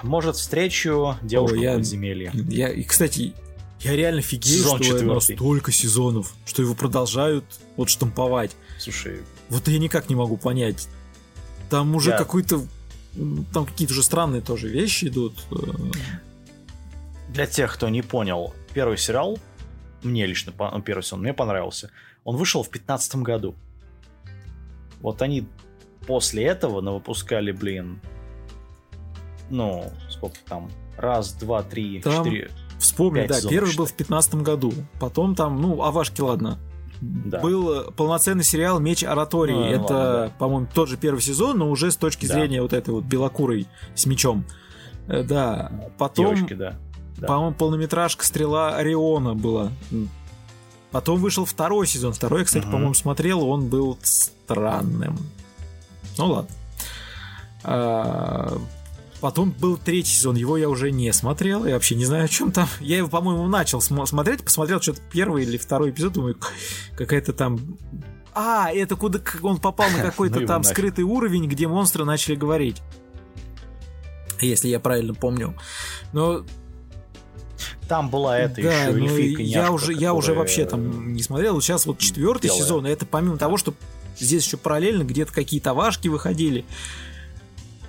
[0.03, 2.31] Может, встречу девушку Ой, я- в подземелье.
[2.33, 3.33] Я, и, кстати,
[3.81, 5.35] я реально фигею, Сезон что четвертый.
[5.35, 7.43] столько сезонов, что его продолжают
[7.75, 8.55] вот штамповать.
[8.79, 9.19] Слушай,
[9.49, 10.87] Вот я никак не могу понять.
[11.69, 12.65] Там уже Я- какой-то...
[13.53, 15.45] Там какие-то уже странные тоже вещи идут.
[15.51, 15.55] э,
[17.29, 19.37] для тех, кто не понял, первый сериал,
[20.01, 21.91] мне лично, ну, первый сезон, мне понравился.
[22.23, 23.55] Он вышел в 15 году.
[25.01, 25.45] Вот они
[26.07, 27.99] после этого навыпускали, блин,
[29.49, 33.93] ну, сколько там, раз, два, три, Там четыре, Вспомни, да, сезонов, первый был считай.
[33.93, 34.73] в 15 году.
[34.99, 36.57] Потом там, ну, Авашки, ладно.
[37.01, 37.39] Да.
[37.39, 39.53] Был э, полноценный сериал Меч Оратории.
[39.53, 42.33] Ну, Это, ладно, по-моему, тот же первый сезон, но уже с точки Да.
[42.35, 44.45] зрения вот этой вот белокурой с мечом.
[45.07, 45.71] Э, Да.
[45.97, 46.75] Потом девочки, да.
[47.17, 47.27] Да.
[47.27, 49.71] По-моему, полнометражка «Стрела Ориона» была.
[50.91, 52.13] Потом вышел второй сезон.
[52.13, 52.71] Второй, кстати, Мгм.
[52.71, 55.17] по-моему, смотрел, он был странным.
[56.17, 56.49] Ну ладно.
[57.63, 58.57] А,
[59.21, 62.51] Потом был третий сезон, его я уже не смотрел, я вообще не знаю, о чем
[62.51, 62.67] там.
[62.81, 66.37] Я его, по-моему, начал смо- смотреть, посмотрел что-то первый или второй эпизод, думаю,
[66.97, 67.77] какая-то там...
[68.35, 70.75] А, это куда он попал на какой-то Ну там нафиг.
[70.75, 72.81] скрытый уровень, где монстры начали говорить.
[74.41, 75.55] Если я правильно помню.
[76.11, 76.43] Но
[77.87, 81.61] Там была это да, еще ну, эльфийка я уже, я уже вообще там не смотрел.
[81.61, 83.73] Сейчас вот четвертый сезон, и это помимо того, что
[84.17, 86.65] здесь еще параллельно где-то какие-то важки выходили.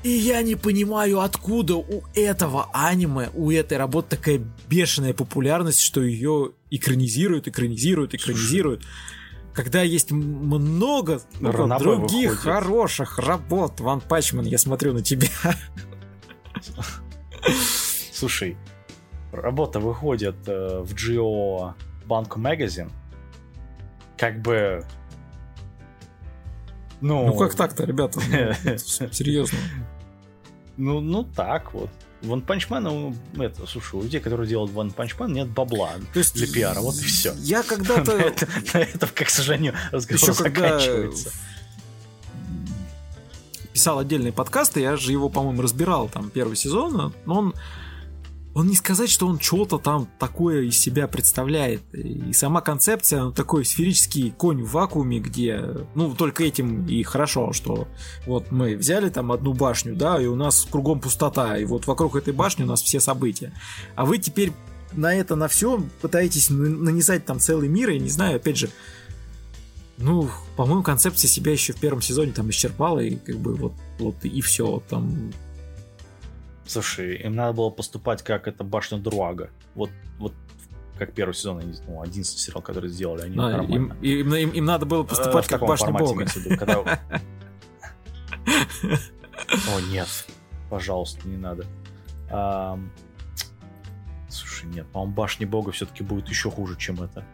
[0.02, 6.02] И я не понимаю, откуда у этого аниме, у этой работы такая бешеная популярность, что
[6.02, 8.84] ее экранизируют, экранизируют, экранизируют.
[9.54, 12.38] Когда есть много ну, других выходит.
[12.38, 15.28] хороших работ, Ван Пачман, я смотрю на тебя.
[18.12, 18.58] Слушай,
[19.32, 21.74] работа выходит э, в Geo
[22.06, 22.90] Bank Magazine.
[24.18, 24.84] Как бы...
[27.04, 28.18] Ну, ну как так-то, ребята?
[28.18, 28.78] Ну,
[29.12, 29.58] серьезно.
[30.78, 31.90] Ну, ну так вот.
[32.22, 36.46] Ван Панчмена, это, слушай, у людей, которые делают Ван Панчмен, нет бабла То есть для
[36.46, 37.34] пиара, вот и все.
[37.40, 38.12] Я когда-то...
[38.72, 41.30] На этом, как сожалению, разговор Еще заканчивается.
[43.74, 47.54] писал отдельные подкасты, я же его, по-моему, разбирал там первый сезон, но он
[48.54, 51.82] он не сказать, что он что-то там такое из себя представляет.
[51.92, 55.60] И сама концепция, ну, такой сферический конь в вакууме, где,
[55.94, 57.88] ну, только этим и хорошо, что
[58.26, 62.14] вот мы взяли там одну башню, да, и у нас кругом пустота, и вот вокруг
[62.14, 63.52] этой башни у нас все события.
[63.96, 64.52] А вы теперь
[64.92, 68.70] на это, на все пытаетесь нанизать там целый мир, и не знаю, опять же,
[69.98, 74.16] ну, по-моему, концепция себя еще в первом сезоне там исчерпала, и как бы вот, вот
[74.24, 74.82] и все.
[74.88, 75.32] Там
[76.66, 79.50] Слушай, им надо было поступать как это башня Друага.
[79.74, 80.32] Вот, вот
[80.98, 84.86] как первый сезон, ну, одиннадцатый сериал, который сделали, они а, им, им, им, им надо
[84.86, 86.26] было поступать э, как башня Бога.
[86.58, 86.80] Когда...
[88.46, 90.08] О, нет,
[90.70, 91.66] пожалуйста, не надо.
[92.30, 92.78] А...
[94.28, 97.24] Слушай, нет, по-моему, башня Бога все-таки будет еще хуже, чем это.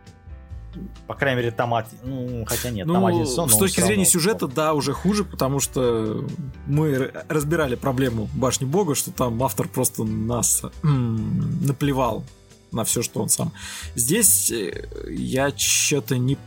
[1.06, 1.72] По крайней мере, там,
[2.04, 3.48] ну, хотя нет, ну, там один сон.
[3.48, 6.24] С точки зрения сюжета, да, уже хуже, потому что
[6.66, 12.24] мы разбирали проблему Башни Бога, что там автор просто нас м- наплевал
[12.72, 13.52] на все, что он сам.
[13.96, 16.38] Здесь э, я что-то не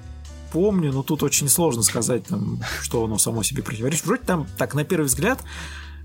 [0.54, 4.06] помню, но тут очень сложно сказать, там, что оно само себе противоречит.
[4.06, 5.44] Вроде там, так, на первый взгляд,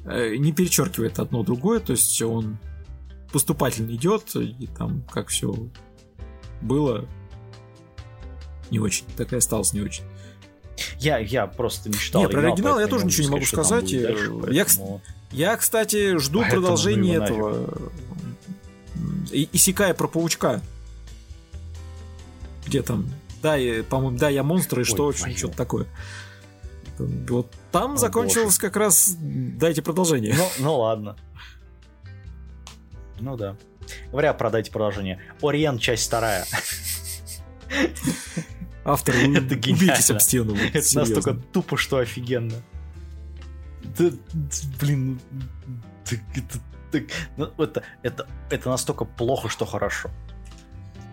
[0.05, 2.59] э, не перечеркивает одно другое, то есть он
[3.33, 5.55] поступательно идет, и там как все
[6.63, 7.07] было,
[8.71, 9.05] не очень.
[9.17, 10.05] Так и осталось не очень.
[10.99, 12.23] Я, я просто не читал.
[12.23, 13.91] Не, про оригинал я тоже ничего не могу сказать.
[13.91, 15.01] Дальше, поэтому...
[15.33, 17.91] я, я, кстати, жду поэтому продолжения этого.
[19.33, 20.63] И, Исекая про паучка.
[22.67, 23.09] Где там?
[23.43, 23.57] Да,
[23.89, 25.87] по-моему, да, я монстр и Ой, что очень что-то такое.
[26.99, 28.61] Вот там О, закончилось боже.
[28.61, 29.15] как раз.
[29.19, 30.35] Дайте продолжение.
[30.37, 31.17] Ну, ну ладно.
[33.21, 33.57] Ну да.
[34.11, 35.21] Говоря про дайте продолжение.
[35.41, 36.45] Ориент, часть вторая.
[38.89, 40.55] Автор, это убейтесь об стену.
[40.55, 41.15] Вот, это серьезно.
[41.17, 42.55] настолько тупо, что офигенно.
[43.99, 44.11] Да,
[44.81, 45.21] блин,
[46.05, 46.59] это,
[46.93, 50.11] это, ну, это, это, это настолько плохо, что хорошо.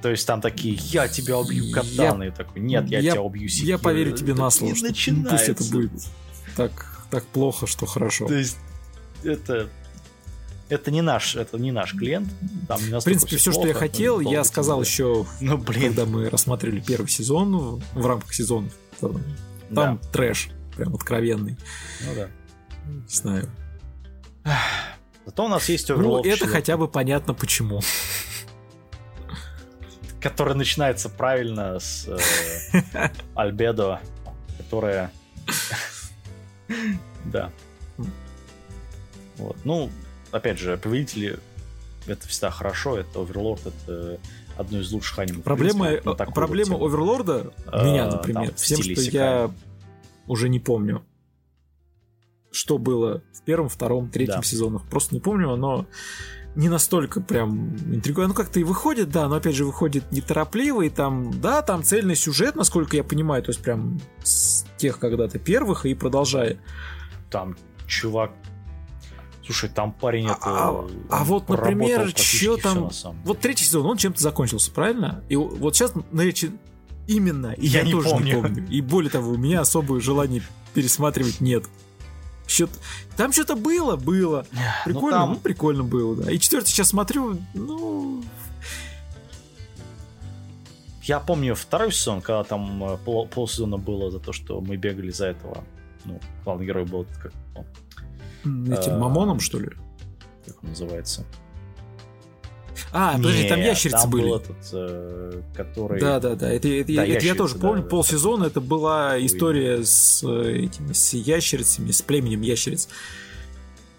[0.02, 3.50] То есть там такие, я тебя убью катаны, я, такой, нет, я, я тебя убью
[3.50, 3.70] секирой.
[3.72, 4.88] Я поверю тебе на слово, что
[5.30, 5.92] пусть это будет
[6.56, 8.28] так, так плохо, что хорошо.
[8.28, 8.58] То есть
[9.24, 9.70] это
[10.70, 12.30] это не наш, это не наш клиент.
[12.68, 15.84] Там не в принципе, все, плохо, что я хотел, я сказал еще, ну, блин.
[15.84, 18.70] когда мы рассмотрели первый сезон в рамках сезона.
[19.00, 19.22] Там
[19.70, 19.98] да.
[20.12, 21.58] трэш, прям откровенный.
[22.06, 22.28] Ну да.
[22.88, 23.50] Не знаю.
[25.26, 27.82] Зато у нас есть Ну, это хотя бы понятно почему.
[30.22, 34.02] Который начинается правильно с э, Альбедо,
[34.58, 35.12] которая...
[37.26, 37.52] да.
[39.38, 39.58] Вот.
[39.64, 39.92] Ну,
[40.32, 41.40] опять же, повелители
[42.08, 44.20] это всегда хорошо, это Оверлорд, это
[44.58, 45.42] одно из лучших аниме.
[45.42, 49.52] Проблема, принципе, вот проблема Оверлорда, а, меня, например, там, тем, что я
[50.28, 51.04] уже не помню,
[52.52, 54.44] что было в первом, втором, третьем да.
[54.44, 54.84] сезонах.
[54.84, 55.88] Просто не помню, оно
[56.56, 58.30] не настолько прям интригует.
[58.30, 62.16] Ну, как-то и выходит, да, но опять же выходит неторопливо, и там, да, там цельный
[62.16, 66.58] сюжет, насколько я понимаю, то есть прям с тех когда-то первых и продолжая.
[67.30, 67.58] Там
[67.88, 68.32] чувак
[69.46, 70.38] Слушай, там парень это...
[70.42, 72.90] А, а вот, например, что там...
[73.24, 75.24] Вот третий сезон, он чем-то закончился, правильно?
[75.30, 76.58] И вот сейчас наречен
[77.08, 78.26] именно, и я, я не тоже помню.
[78.26, 78.68] не помню.
[78.70, 80.42] И более того, у меня особого желания
[80.74, 81.66] пересматривать нет.
[82.48, 82.70] Что
[83.18, 84.46] там что-то было, было.
[84.52, 85.34] Ну, прикольно, ну, там...
[85.34, 86.32] ну, прикольно было, да.
[86.32, 88.24] И четвертый сейчас смотрю, ну...
[91.04, 95.12] Я помню второй сезон, когда там э, пол, полсезона было за то, что мы бегали
[95.12, 95.64] за этого.
[96.04, 97.32] Ну, главный герой был как
[98.46, 99.70] Этим а, мамоном, что ли?
[100.46, 101.26] Как он называется?
[102.92, 104.24] А, подожди, там ящерицы там были.
[104.24, 106.00] Был этот, э, который...
[106.00, 106.52] Да, да, да.
[106.52, 107.84] Это, это, да, это я тоже помню.
[107.84, 112.88] Да, полсезона это была история с э, этими с ящерицами, с племенем ящериц.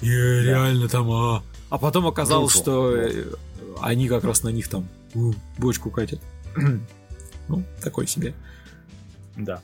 [0.01, 0.43] И да.
[0.43, 1.11] реально там.
[1.11, 2.63] А, а потом оказалось, Душу.
[2.63, 3.79] что вот.
[3.81, 4.89] они как раз на них там
[5.59, 6.21] бочку катят.
[7.49, 8.35] ну, такой себе.
[9.37, 9.61] Да.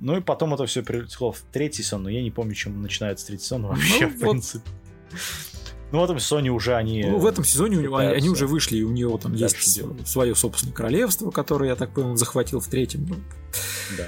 [0.00, 3.26] Ну и потом это все перелетело в третий сезон, но я не помню, чем начинается
[3.26, 4.30] третий сезон вообще, Ну, в вот.
[4.30, 4.70] принципе.
[5.92, 7.04] Ну, в этом сезоне уже они...
[7.04, 9.74] Ну, в этом сезоне у него, они, они уже вышли, и у него там есть
[9.74, 10.06] делать.
[10.06, 13.06] свое собственное королевство, которое, я так понял, он захватил в третьем.
[13.08, 13.16] Ну,
[13.96, 14.06] Да.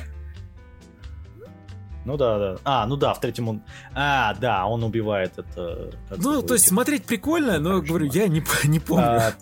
[2.05, 2.59] Ну да, да.
[2.64, 3.62] А, ну да, в третьем он...
[3.94, 5.93] А, да, он убивает это...
[6.16, 9.35] Ну, то есть смотреть прикольно, но, говорю, я не, не помню А,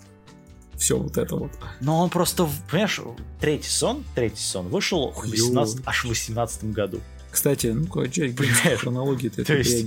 [0.81, 1.51] все вот это вот.
[1.79, 2.99] Но он просто, понимаешь,
[3.39, 5.31] третий сезон, третий сезон вышел в Хуёво.
[5.31, 6.99] 18 аж в 18 году.
[7.31, 8.09] Кстати, ну-ка,
[8.77, 9.85] хронологии-то То этой есть-.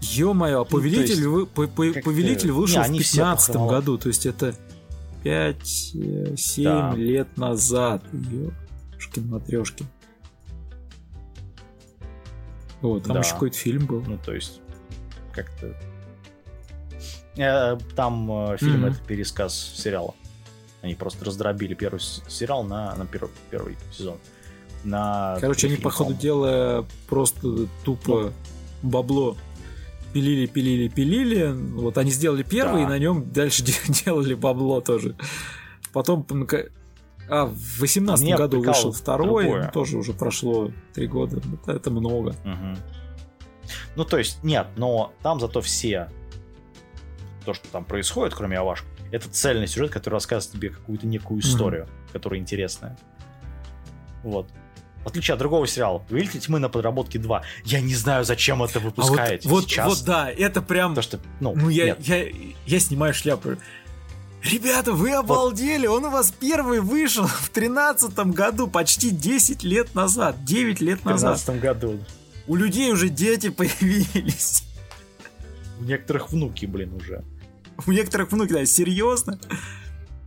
[0.00, 3.18] Ё-моё, а то Повелитель, есть, вы- по- по- как-то- Повелитель вышел Не, в они все
[3.18, 4.54] по 15 хронолог- году, то есть это
[5.22, 6.94] 5-7 Да.
[6.96, 8.02] лет назад.
[8.96, 9.86] Ёшкин матрешки.
[12.82, 13.20] Вот, там Да.
[13.20, 14.02] еще какой-то фильм был.
[14.06, 14.60] Ну, то есть,
[15.32, 15.74] как-то...
[17.36, 18.92] Э, Там э, фильм Мгм.
[18.92, 20.14] это пересказ сериала.
[20.82, 24.18] Они просто раздробили первый сериал на, на первый, первый сезон.
[24.84, 28.32] На Короче, они, фильм, по ходу дела, просто тупо
[28.82, 29.36] бабло
[30.12, 31.52] пилили, пилили, пилили.
[31.52, 32.86] Вот они сделали первый, Да.
[32.86, 33.72] и на нем дальше де-
[34.04, 35.16] делали бабло тоже.
[35.92, 36.46] Потом, ну,
[37.30, 39.64] а, в восемнадцатом Меня году прикалывает вышел второй, другое.
[39.64, 41.40] ну, тоже уже прошло три года.
[41.66, 42.36] Это, много.
[42.44, 42.76] Мгм.
[43.96, 46.10] Ну, то есть, нет, но там зато все
[47.44, 51.88] то, что там происходит, кроме Авашки, это цельный сюжет, который рассказывает тебе какую-то некую историю,
[52.12, 52.96] которая интересная.
[54.22, 54.48] Вот.
[55.04, 57.42] В отличие от другого сериала, «Повелитель тьмы на подработке 2».
[57.64, 59.86] Я не знаю, зачем это А вот, выпускаете вот, сейчас.
[59.86, 60.94] вот да, это прям...
[60.94, 61.98] То, что, ну, Ну, я, нет.
[62.00, 62.24] я,
[62.66, 63.56] я снимаю шляпу.
[64.42, 70.44] Ребята, вы обалдели, он у вас первый вышел в тринадцатом году, почти 10 лет назад,
[70.44, 71.36] 9 лет в назад.
[71.36, 72.04] 2013 году.
[72.46, 74.64] У людей уже дети появились.
[75.80, 77.24] У некоторых внуки, блин, уже.
[77.86, 79.38] У некоторых внуки, да, серьезно?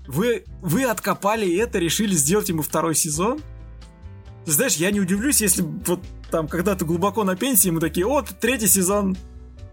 [0.07, 3.41] Вы, вы откопали это, решили сделать ему второй сезон?
[4.45, 6.01] Знаешь, я не удивлюсь, если вот
[6.31, 9.17] там когда-то глубоко на пенсии мы такие, вот, третий сезон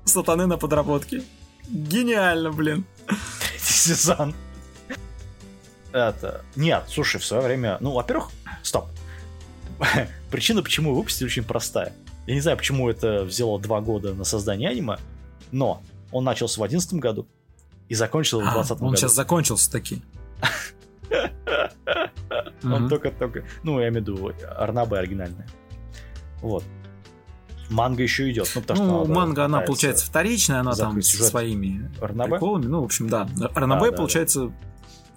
[0.04, 1.22] Сатаны на подработке.
[1.68, 2.84] Гениально, блин.
[3.06, 4.34] Третий сезон.
[5.92, 6.44] Это...
[6.56, 7.78] Нет, слушай, в свое время...
[7.80, 8.30] Ну, во-первых,
[8.62, 8.86] стоп.
[10.30, 11.92] Причина, почему выпустили, очень простая.
[12.26, 14.98] Я не знаю, почему это взяло два года на создание аниме,
[15.52, 17.26] но он начался в 2011 году
[17.88, 18.96] и закончился в А, 2020 он году.
[18.96, 20.02] сейчас закончился таки.
[22.64, 23.44] Он только-только...
[23.62, 25.46] Ну, я имею в виду, Арнаба оригинальная.
[26.40, 26.64] Вот.
[27.70, 28.50] Манга еще идет.
[28.54, 32.32] Ну, потому что Ну, надо манга, она, получается, вторичная, она там со своими Арнабе?
[32.32, 32.66] приколами.
[32.66, 33.28] Ну, в общем, да.
[33.54, 34.52] Арнабе, Да, да, получается,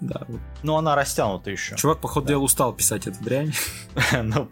[0.00, 0.22] да.
[0.28, 0.40] вот.
[0.62, 1.76] Ну, она растянута еще.
[1.76, 2.32] Чувак, походу, Да.
[2.34, 3.52] дела устал писать эту дрянь.
[4.22, 4.48] Ну,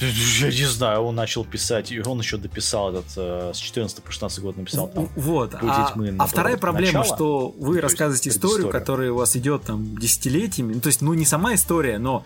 [0.00, 4.12] я не знаю, он начал писать, и он еще дописал этот, э, с 14 по
[4.12, 5.08] 16 год написал там.
[5.16, 5.52] Вот.
[5.52, 7.16] «Путь А, тьмы» а вторая проблема, начала.
[7.16, 10.74] что вы рассказываете историю, которая у вас идет там десятилетиями.
[10.74, 12.24] Ну, то есть, ну, не сама история, но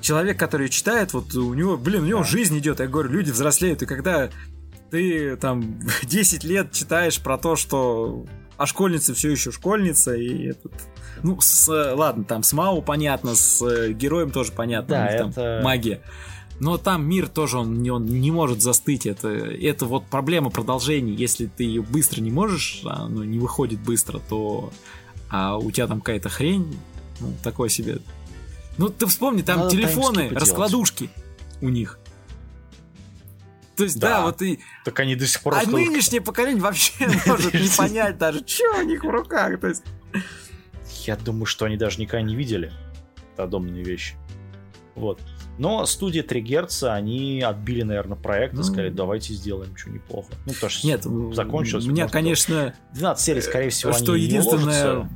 [0.00, 2.24] человек, который читает, вот у него, блин, у него Да.
[2.26, 2.80] жизнь идет.
[2.80, 4.28] Я говорю, люди взрослеют, и когда
[4.90, 8.24] ты там 10 лет читаешь про то, что
[8.56, 10.72] а школьница все еще школьница, и этот...
[11.22, 15.30] Ну, с, ладно, там с Мау понятно, с э, героем тоже понятно, Да, них там
[15.30, 16.00] это- магия.
[16.60, 19.06] Но там мир тоже, он, не- он не может застыть.
[19.06, 21.14] Это, это вот проблема продолжений.
[21.14, 24.72] Если ты ее быстро не можешь, а оно не выходит быстро, то
[25.30, 26.76] а у тебя там какая-то хрень,
[27.20, 27.98] ну, такое себе.
[28.76, 31.10] Ну, ты вспомни, там Надо телефоны, раскладушки
[31.60, 31.98] у них.
[33.76, 34.22] То есть, да, Да.
[34.22, 34.58] вот и...
[34.84, 38.82] Так они до сих пор А нынешнее поколение вообще может не понять даже, что у
[38.82, 39.60] них в руках.
[39.60, 39.84] То есть,
[41.06, 42.72] Я думаю, что они даже никогда не видели
[43.36, 44.16] подобные вещи.
[44.96, 45.20] Вот.
[45.58, 48.62] Но студия 3 Герца, они отбили, наверное, проект и Ну.
[48.62, 50.28] сказали, давайте сделаем что неплохо.
[50.46, 51.04] Ну, потому что нет,
[51.34, 51.86] закончилось.
[51.86, 55.08] у меня, конечно, 12 серий, скорее всего, что они единственное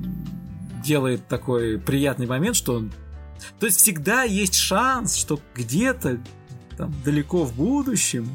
[0.85, 2.93] делает такой приятный момент, что он-
[3.60, 6.19] то есть всегда есть шанс, что где-то
[6.77, 8.28] там далеко в будущем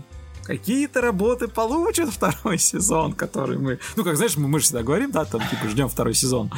[0.43, 5.11] какие-то работы получат второй сезон, который мы, ну как знаешь, мы, мы же всегда говорим,
[5.11, 6.51] да, там типа ждем второй сезон.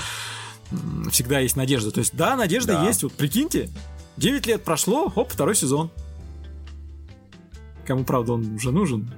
[1.11, 1.89] Всегда есть надежда.
[1.89, 2.85] То есть да, надежда Да.
[2.85, 3.01] есть.
[3.01, 3.69] Вот прикиньте,
[4.19, 5.89] 9 лет прошло, хоп, второй сезон.
[7.87, 9.09] Кому правда он уже нужен?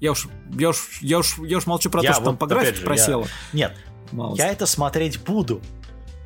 [0.00, 2.38] Я уж, я уж, я уж, я уж молчу про Я то, что там вот,
[2.40, 3.26] по опять графике же, я- просело.
[3.52, 3.76] Нет,
[4.10, 4.36] Мало.
[4.36, 5.60] я это смотреть буду.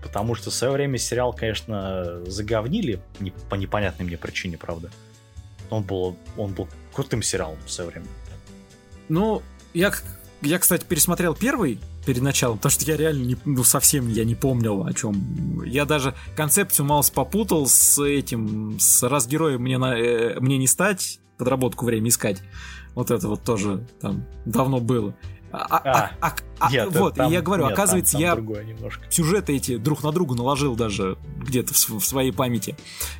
[0.02, 4.90] Потому что в свое время сериал, конечно, заговнили не- по непонятной мне причине, правда.
[5.70, 8.06] Он был, он был крутым сериалом в свое время.
[9.08, 9.42] Ну,
[9.74, 9.92] я,
[10.42, 14.34] я, кстати, пересмотрел первый перед началом, потому что я реально не, ну, совсем я не
[14.34, 15.62] помнил о чем.
[15.62, 20.66] Я даже концепцию Маус попутал с этим, с раз героем мне, на, э, мне не
[20.66, 22.40] стать, подработку время искать.
[22.94, 25.14] Вот это вот тоже там давно было.
[25.52, 28.34] А, а, а, а, Нет, вот, там- и я говорю, нет, там- оказывается, там я
[28.34, 29.04] другое немножко.
[29.10, 32.74] сюжеты эти друг на друга наложил даже где-то в, в своей памяти.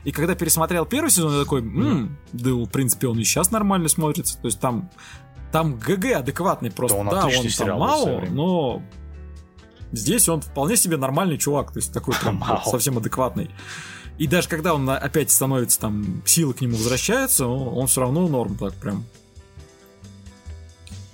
[0.05, 3.89] И когда пересмотрел первый сезон, я такой, «М, да, в принципе, он и сейчас нормально
[3.89, 4.39] смотрится.
[4.39, 4.91] То есть там,
[5.53, 6.97] там ГГ адекватный просто.
[6.97, 8.83] Да, он Да, он, там мало, но
[9.93, 11.73] здесь он вполне себе нормальный чувак.
[11.73, 13.51] То есть такой прям совсем адекватный.
[14.19, 18.57] И даже когда он опять становится там, силы к нему возвращаются, он, все равно норм
[18.57, 19.05] так прям.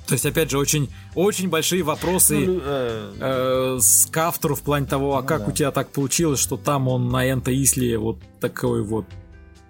[0.07, 4.61] То есть, опять же, очень, очень большие вопросы Ну, э, э, с к автору в
[4.61, 5.47] плане того, а Ну как да.
[5.47, 9.07] у тебя так получилось, что там он на Энто Исле вот такой вот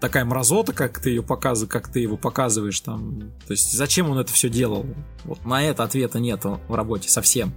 [0.05, 3.33] такая мразота, как ты ее показываешь, как ты его показываешь там.
[3.47, 4.85] То есть зачем он это все делал?
[5.25, 7.53] Вот на это ответа нет в работе совсем.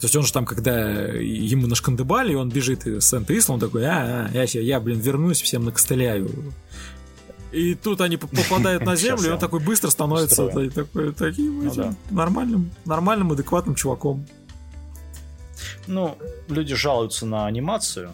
[0.00, 4.30] То есть он же там, когда ему нашкандыбали, он бежит из Сент он такой, а,
[4.32, 6.30] а, я, я, блин, вернусь, всем накостыляю.
[7.52, 10.70] И тут они попадают на землю, и он такой быстро становится такой,
[11.12, 11.94] таким Ну да.
[12.10, 14.26] нормальным, нормальным, адекватным чуваком.
[15.86, 16.18] Ну,
[16.48, 18.10] люди жалуются на анимацию,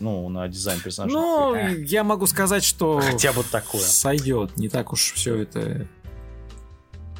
[0.00, 1.16] ну, на дизайн персонажей.
[1.16, 3.80] Ну, я могу сказать, что Хотя бы такое.
[3.80, 4.56] сойдет.
[4.56, 5.86] Не так уж все это.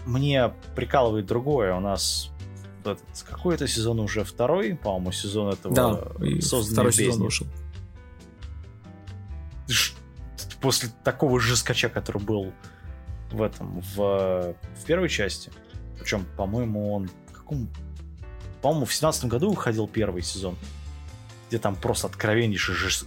[0.05, 1.74] Мне прикалывает другое.
[1.74, 2.30] У нас
[2.80, 7.47] этот, какой это сезон уже второй, по-моему, сезон этого Да, созданный второй сезон вышел.
[10.60, 12.52] После такого же скача, который был
[13.32, 15.51] в этом, в, в первой части.
[15.98, 17.68] Причем, по-моему, он в каком...
[18.62, 20.56] По-моему, в семнадцатом году выходил первый сезон,
[21.48, 23.05] где там просто откровеннейшая жесть,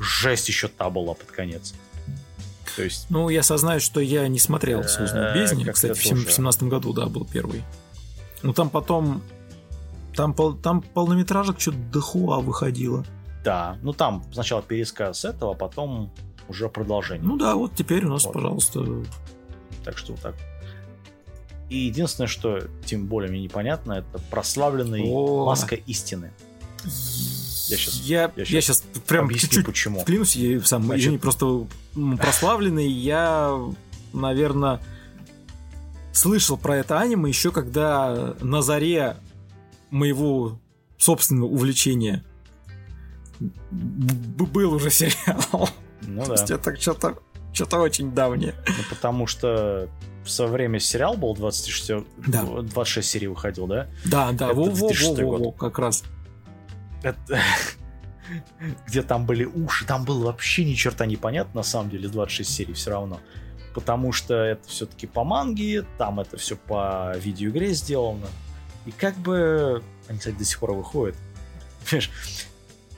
[0.00, 1.74] жесть еще та была под конец.
[2.76, 5.64] То есть, Ну, я сознаюсь, что я не смотрел Э, «Созданную бездни».
[5.70, 6.26] Кстати, в сем- тоже.
[6.28, 7.62] в семнадцатом году, да, был первый.
[8.42, 9.22] Ну, там потом...
[10.14, 13.04] Там, пол- там полнометражек что-то дохуа выходило.
[13.44, 16.10] да, ну там сначала пересказ этого, а потом
[16.48, 17.22] уже продолжение.
[17.26, 18.32] Ну да, вот теперь у нас, Вот.
[18.32, 18.84] пожалуйста.
[19.84, 20.34] Так что вот так.
[21.68, 25.46] И единственное, что тем более мне непонятно, это прославленный О.
[25.46, 26.32] маска истины.
[27.68, 30.04] Я щас- я, я я щас сейчас прям чуть-чуть почему.
[30.04, 31.66] Клянусь, я сам, Значит- извини, просто
[32.18, 33.58] прославленный, я,
[34.12, 34.80] наверное,
[36.12, 39.16] слышал про это аниме еще когда на заре
[39.90, 40.60] моего
[40.98, 42.24] собственного увлечения
[43.70, 45.68] был уже сериал.
[46.02, 46.32] Ну То да.
[46.34, 47.18] есть это что-то
[47.56, 48.54] что-то очень давнее.
[48.66, 49.88] Ну, потому что
[50.24, 51.90] в свое время сериал был 26,
[52.28, 52.42] Да.
[52.44, 53.88] 26 серий выходил, да?
[54.04, 56.04] Да, да, во, во, во, 2006 во, во, как раз.
[57.02, 57.40] Это-
[58.86, 62.50] Где там были уши, там было вообще ни черта не понятно, на самом деле, 26
[62.50, 63.20] серий все равно.
[63.74, 68.26] Потому что это все-таки по манге, там это все по видеоигре сделано.
[68.86, 69.82] И как бы...
[70.08, 71.16] Они, кстати, до сих пор выходят.
[71.84, 72.10] Понимаешь,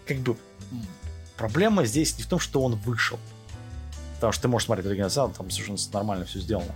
[0.06, 0.36] как бы
[1.36, 3.18] проблема здесь не в том, что он вышел.
[4.18, 6.72] Потому что ты можешь смотреть оригинал, там совершенно нормально все сделано.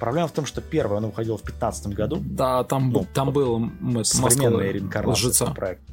[0.00, 2.18] Проблема в том, что первый он выходил в 15 году.
[2.20, 5.46] Да, там, Ну, был- там был м, это, Современная реинкарнация лжеца.
[5.46, 5.92] проекта.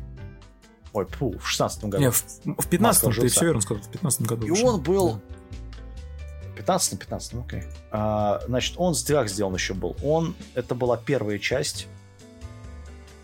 [0.93, 1.99] Ой, фу, в 16 году.
[1.99, 4.47] Не, в, в 15-м ты все верно сказал, в 15 году.
[4.47, 5.13] И он был...
[5.13, 5.19] Да.
[6.55, 7.63] 15 15 ну окей.
[7.91, 9.95] А, значит, он с двоих сделан еще был.
[10.03, 10.33] Он...
[10.55, 11.85] Это была первая часть,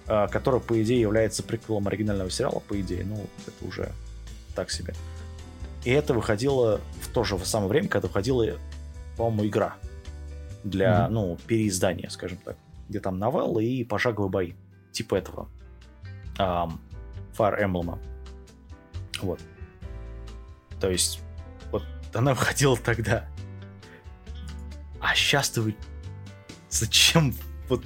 [0.08, 3.04] а, которая, по идее, является приквелом оригинального сериала, по идее.
[3.06, 3.92] Ну, это уже
[4.54, 4.94] так себе.
[5.86, 8.46] И это выходило в то же самое время, когда выходила,
[9.18, 9.76] по-моему, игра
[10.64, 11.14] для, Мгм.
[11.14, 12.58] ну, переиздания, скажем так.
[12.90, 14.54] Где там новеллы и пошаговые бои.
[14.92, 15.48] Типа этого.
[16.38, 16.82] Ам,
[17.38, 18.00] Fire Emblem.
[19.22, 19.40] Вот.
[20.80, 21.20] То есть,
[21.72, 21.84] вот
[22.14, 23.28] она выходила тогда.
[25.00, 25.76] А сейчас-то вы...
[26.70, 27.34] Зачем
[27.70, 27.84] вот...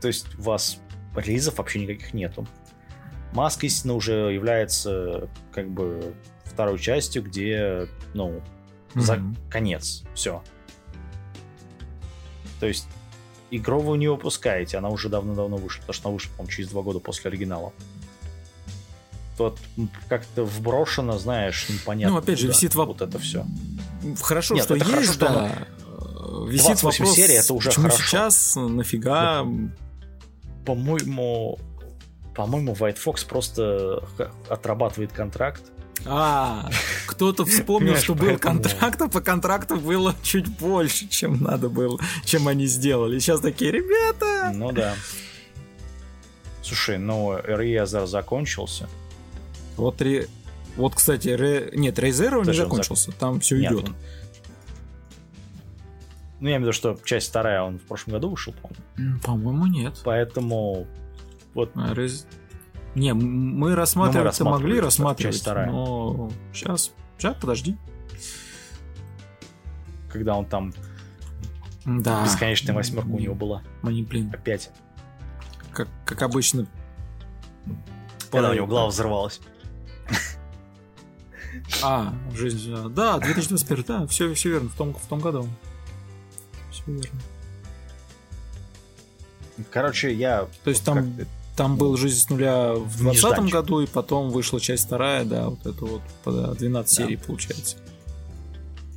[0.00, 0.78] То есть у вас
[1.16, 2.46] релизов вообще никаких нету.
[3.32, 6.14] Маска истины уже является как бы
[6.60, 8.42] второй частью, где, ну,
[8.94, 9.34] за Мгм.
[9.48, 10.02] конец.
[10.14, 10.42] Все.
[12.60, 12.86] То есть
[13.50, 16.82] игру вы не выпускаете, она уже давно-давно вышла, потому что она вышла, по-моему, через два
[16.82, 17.72] года после оригинала.
[19.78, 22.16] М, как-то вброшено, знаешь, непонятно.
[22.16, 23.46] Ну, опять же, висит воп- Вот это все.
[24.20, 25.66] Хорошо, Нет, что это есть, хорошо, что да.
[25.86, 28.02] Э, Висит 28 вопрос, серий, это уже почему хорошо.
[28.04, 29.46] сейчас, нафига.
[30.66, 31.58] По-моему,
[32.34, 34.02] по-моему, White Fox просто
[34.50, 35.62] отрабатывает контракт.
[36.06, 36.68] А,
[37.06, 42.48] кто-то вспомнил, что был контракт, а по контракту было чуть больше, чем надо было, чем
[42.48, 43.18] они сделали.
[43.18, 44.52] Сейчас такие, ребята...
[44.54, 44.94] Ну да.
[46.62, 48.88] Слушай, ну, Риазер закончился.
[49.76, 50.28] Вот, ре...
[50.76, 51.70] вот кстати, ре...
[51.74, 53.84] нет, Рейзеро не закончился, там все Нет, идет.
[53.88, 53.96] он-
[56.40, 59.20] Ну, я имею в виду, что часть вторая он в прошлом году вышел, по-моему.
[59.20, 60.00] По-моему, нет.
[60.04, 60.86] Поэтому
[61.54, 62.26] вот А, Рез-
[62.94, 67.76] Не, мы рассматривать рассматривали могли рассматривать, но сейчас, сейчас, подожди.
[70.10, 70.72] когда он там
[71.84, 72.24] Да.
[72.24, 73.62] Бесконечная восьмерка у него была.
[73.82, 74.70] Они, блин, Опять.
[75.72, 76.66] как, как обычно.
[78.30, 79.40] Когда у него голова взорвалась.
[81.82, 82.72] А, жизнь.
[82.72, 85.48] а, Да, 2021, да, все, все верно, в том, в том году.
[86.70, 87.20] Все верно.
[89.70, 90.46] Короче, я...
[90.64, 91.12] То есть там,
[91.56, 93.52] там был жизнь с нуля в 2020 Нежданчик.
[93.54, 97.04] году, и потом вышла часть вторая, да, вот это вот по- да, 12 Да.
[97.04, 97.76] серий получается.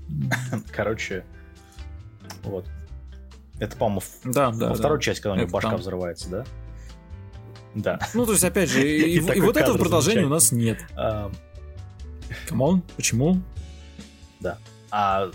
[0.72, 1.26] Короче,
[2.44, 2.66] вот.
[3.60, 4.68] Это, по-моему, Да, да.
[4.70, 4.74] во да.
[4.76, 5.80] второй части, когда у него Это башка там.
[5.80, 6.46] взрывается, да?
[7.76, 8.00] Да.
[8.14, 10.80] Ну, то есть, опять же, и, И и такой вот этого продолжения у нас нет.
[10.96, 11.32] А,
[12.48, 13.42] Камон, почему?
[14.92, 15.32] а,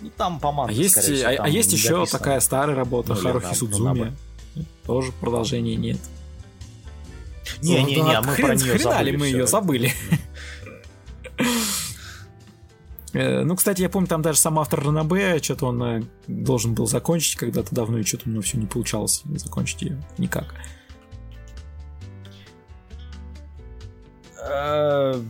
[0.00, 2.18] ну, там по А манге, есть, скорее всего, а, а есть еще дописано.
[2.18, 4.12] такая старая работа Ну, Харухи на- Судзуми.
[4.86, 5.98] Тоже продолжения нет.
[7.62, 9.92] Не-не-не, Ну, мы хрен- про нее забыли мы ее забыли?
[13.14, 16.86] Э, Ну, кстати, я помню, там даже сам автор Ранабе, что-то он э, должен был
[16.86, 20.54] закончить когда-то давно, и что-то у него все не получалось закончить ее никак.
[24.42, 25.20] Э,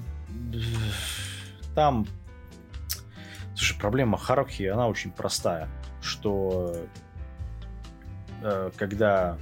[1.74, 2.06] Там,
[3.56, 5.68] слушай, проблема Харухи, она очень простая,
[6.02, 6.76] что
[8.42, 9.38] э, когда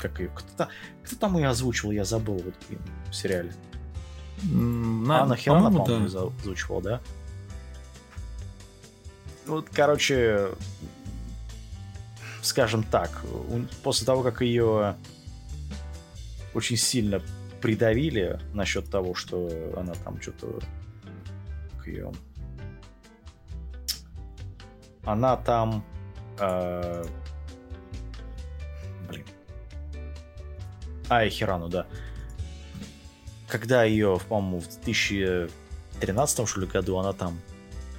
[0.00, 0.68] как ее, кто,
[1.02, 2.54] кто там ее озвучивал, я забыл вот
[3.10, 3.52] в сериале.
[4.42, 6.20] На- Анна Хилана, по-моему, по-моему, да.
[6.20, 7.00] ее озвучивал, да?
[9.46, 10.48] Вот, короче,
[12.42, 13.24] скажем так,
[13.82, 14.96] после того, как ее
[16.54, 17.22] очень сильно
[17.60, 20.60] придавили насчет того, что она там что-то...
[21.76, 22.12] Как ее...
[25.04, 25.84] Она там...
[26.38, 27.04] э,
[31.08, 31.86] Ай, Хирану, да.
[33.48, 37.38] Когда ее, по-моему, в 2013 что ли, году она там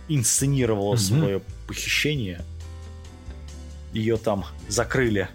[0.10, 0.98] инсценировала Мгм.
[0.98, 2.42] свое похищение.
[3.94, 5.30] Ее там закрыли.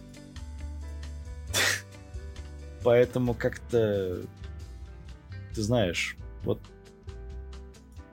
[2.85, 4.23] Поэтому как-то,
[5.55, 6.61] ты знаешь, вот,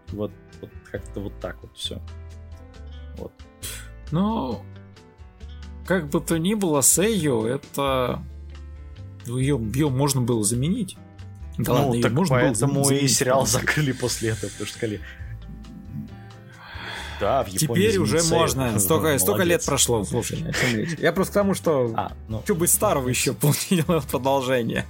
[0.10, 0.32] вот,
[0.62, 2.02] вот как-то вот так вот все.
[3.18, 3.32] Вот.
[4.12, 4.64] Но,
[5.86, 8.24] как бы то ни было, Сейю, это...
[9.38, 10.98] Ее, ее можно было заменить.
[11.58, 14.30] Да ладно, ну, её так можно было поэтому и заменить, сериал потому что закрыли после
[14.30, 15.02] этого, потому что сказали,
[17.20, 18.80] да, в Японии Теперь уже можно.
[18.80, 20.44] Столько, столько лет прошло, слушай.
[20.74, 20.96] речь?
[21.00, 24.86] Я просто к тому, что А, ну, что бы старого еще получило продолжение.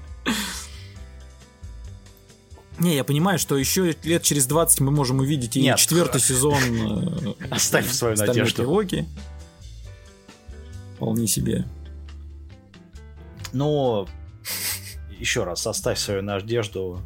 [2.78, 5.78] Не, я понимаю, что еще лет через 20 мы можем увидеть и Нет.
[5.78, 8.56] четвертый сезон э, Оставь свою «Стальной надежду».
[8.56, 9.06] тревоги.
[10.96, 11.66] Вполне себе.
[13.52, 14.08] Но
[15.20, 17.02] еще раз, оставь свою надежду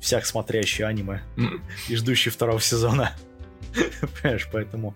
[0.00, 1.22] всяк смотрящий аниме
[1.88, 3.12] и ждущий второго сезона.
[4.22, 4.94] Понимаешь, поэтому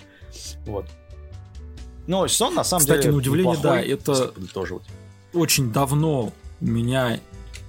[0.67, 0.87] вот.
[2.07, 4.35] Ну, сезон на самом Кстати, деле на удивление, неплохой, да, это-.
[5.33, 7.21] Очень давно у меня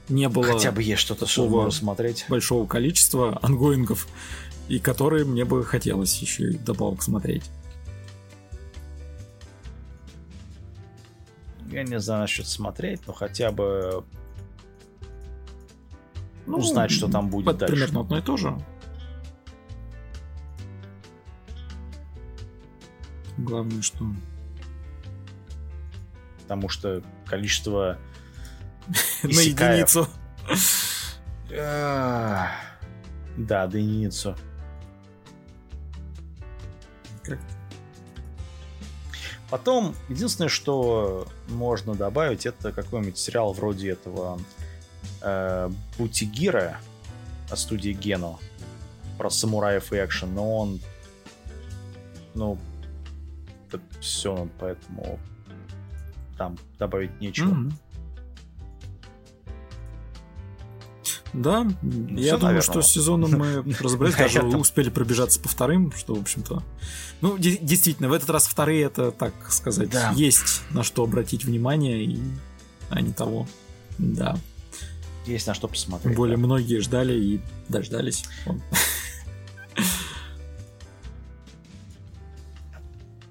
[0.10, 2.26] не было Хотя бы есть что-то, что можно смотреть.
[2.30, 4.08] большого количества ангоингов,
[4.68, 7.44] и которые мне бы хотелось еще и добавок смотреть.
[11.78, 14.04] Я не знаю насчет смотреть, но хотя бы
[16.48, 17.76] Ну, узнать, что там будет это дальше.
[17.76, 18.58] примерно одно и то же.
[23.38, 24.08] Главное, что...
[26.42, 28.00] Потому что количество...
[29.22, 30.08] На единицу.
[31.48, 32.50] Да,
[33.70, 34.36] до единицу.
[37.24, 37.40] Как-
[39.50, 44.40] Потом, единственное, что можно добавить, это какой-нибудь сериал вроде этого
[45.22, 46.80] э, Бутигира
[47.50, 48.40] от студии Гено
[49.18, 50.80] про самураев и экшен, но он,
[52.34, 52.58] ну,
[53.68, 55.18] это все, поэтому
[56.38, 57.48] там добавить нечего.
[57.48, 57.74] Мгм.
[61.34, 62.62] Да, я всё, думаю, наверное.
[62.62, 66.64] что с сезоном мы разобрались, даже успели пробежаться по вторым, что, в общем-то...
[67.22, 70.12] Ну, де- действительно, в этот раз вторые, это, так сказать, Да.
[70.16, 72.20] есть на что обратить внимание, и...
[72.90, 73.48] а не того.
[73.98, 74.38] Да.
[75.26, 76.16] Есть на что Тем посмотреть.
[76.16, 76.44] более да.
[76.44, 78.24] многие ждали и дождались.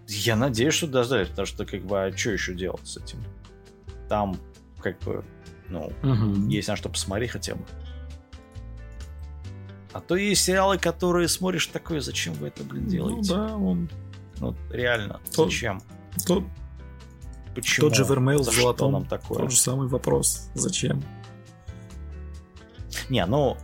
[0.09, 3.19] Я надеюсь, что дождались, потому что, как бы, а что еще делать с этим?
[4.09, 4.39] Там,
[4.81, 5.25] как бы,
[5.69, 6.49] ну, Мгм.
[6.49, 7.65] есть на что посмотреть хотя бы.
[9.93, 13.35] А то есть сериалы, которые смотришь такое, зачем вы это, блин, Ну делаете?
[13.35, 13.89] да, он...
[14.39, 15.81] Ну, реально, То- зачем?
[16.27, 16.45] Тот,
[17.55, 17.89] Почему?
[17.89, 18.93] тот же Вермейл в золотом.
[18.93, 19.39] нам такое?
[19.39, 20.51] Тот же самый вопрос.
[20.55, 21.03] Зачем?
[23.09, 23.57] Не, ну,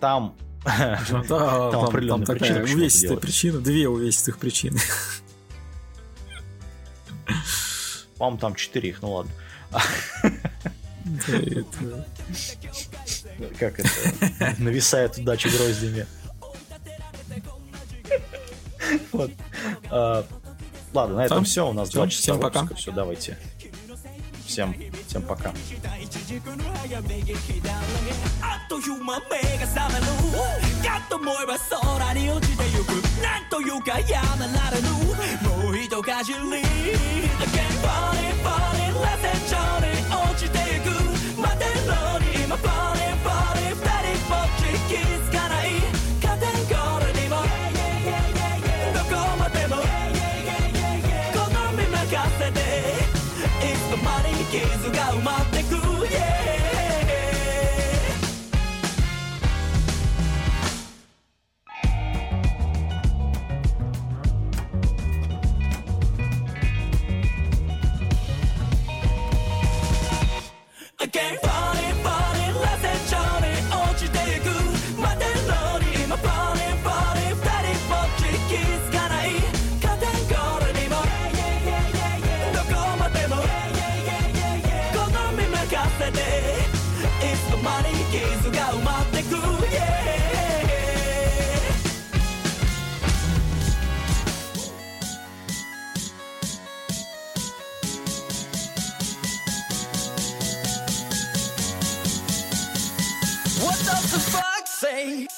[0.00, 0.34] там...
[0.64, 1.00] Да,
[1.70, 4.78] там, почему это увесистая причина, две увесистых причины.
[8.18, 9.32] По-моему, там 4 их, ну ладно
[13.59, 13.89] Как это?
[14.59, 16.05] Нависает удача гроздями.
[19.11, 19.31] Вот.
[19.89, 20.25] А,
[20.93, 21.67] ладно, на этом все.
[21.67, 22.67] У нас два часа Всем пока.
[22.75, 23.37] Все, давайте.
[24.45, 24.75] Всем,
[25.07, 25.53] всем пока.
[28.41, 30.05] あっという間目が覚める
[30.83, 32.89] かと思えば空に落ちてゆく
[33.21, 34.89] なんというかやめられぬ
[35.65, 36.61] もう一かじり Again
[37.81, 40.85] falling falling less than Johnny 落ちてゆく
[41.39, 41.66] 待て
[55.07, 55.75] が埋まってく
[56.11, 56.43] yeah
[70.99, 71.46] Again
[105.06, 105.37] way.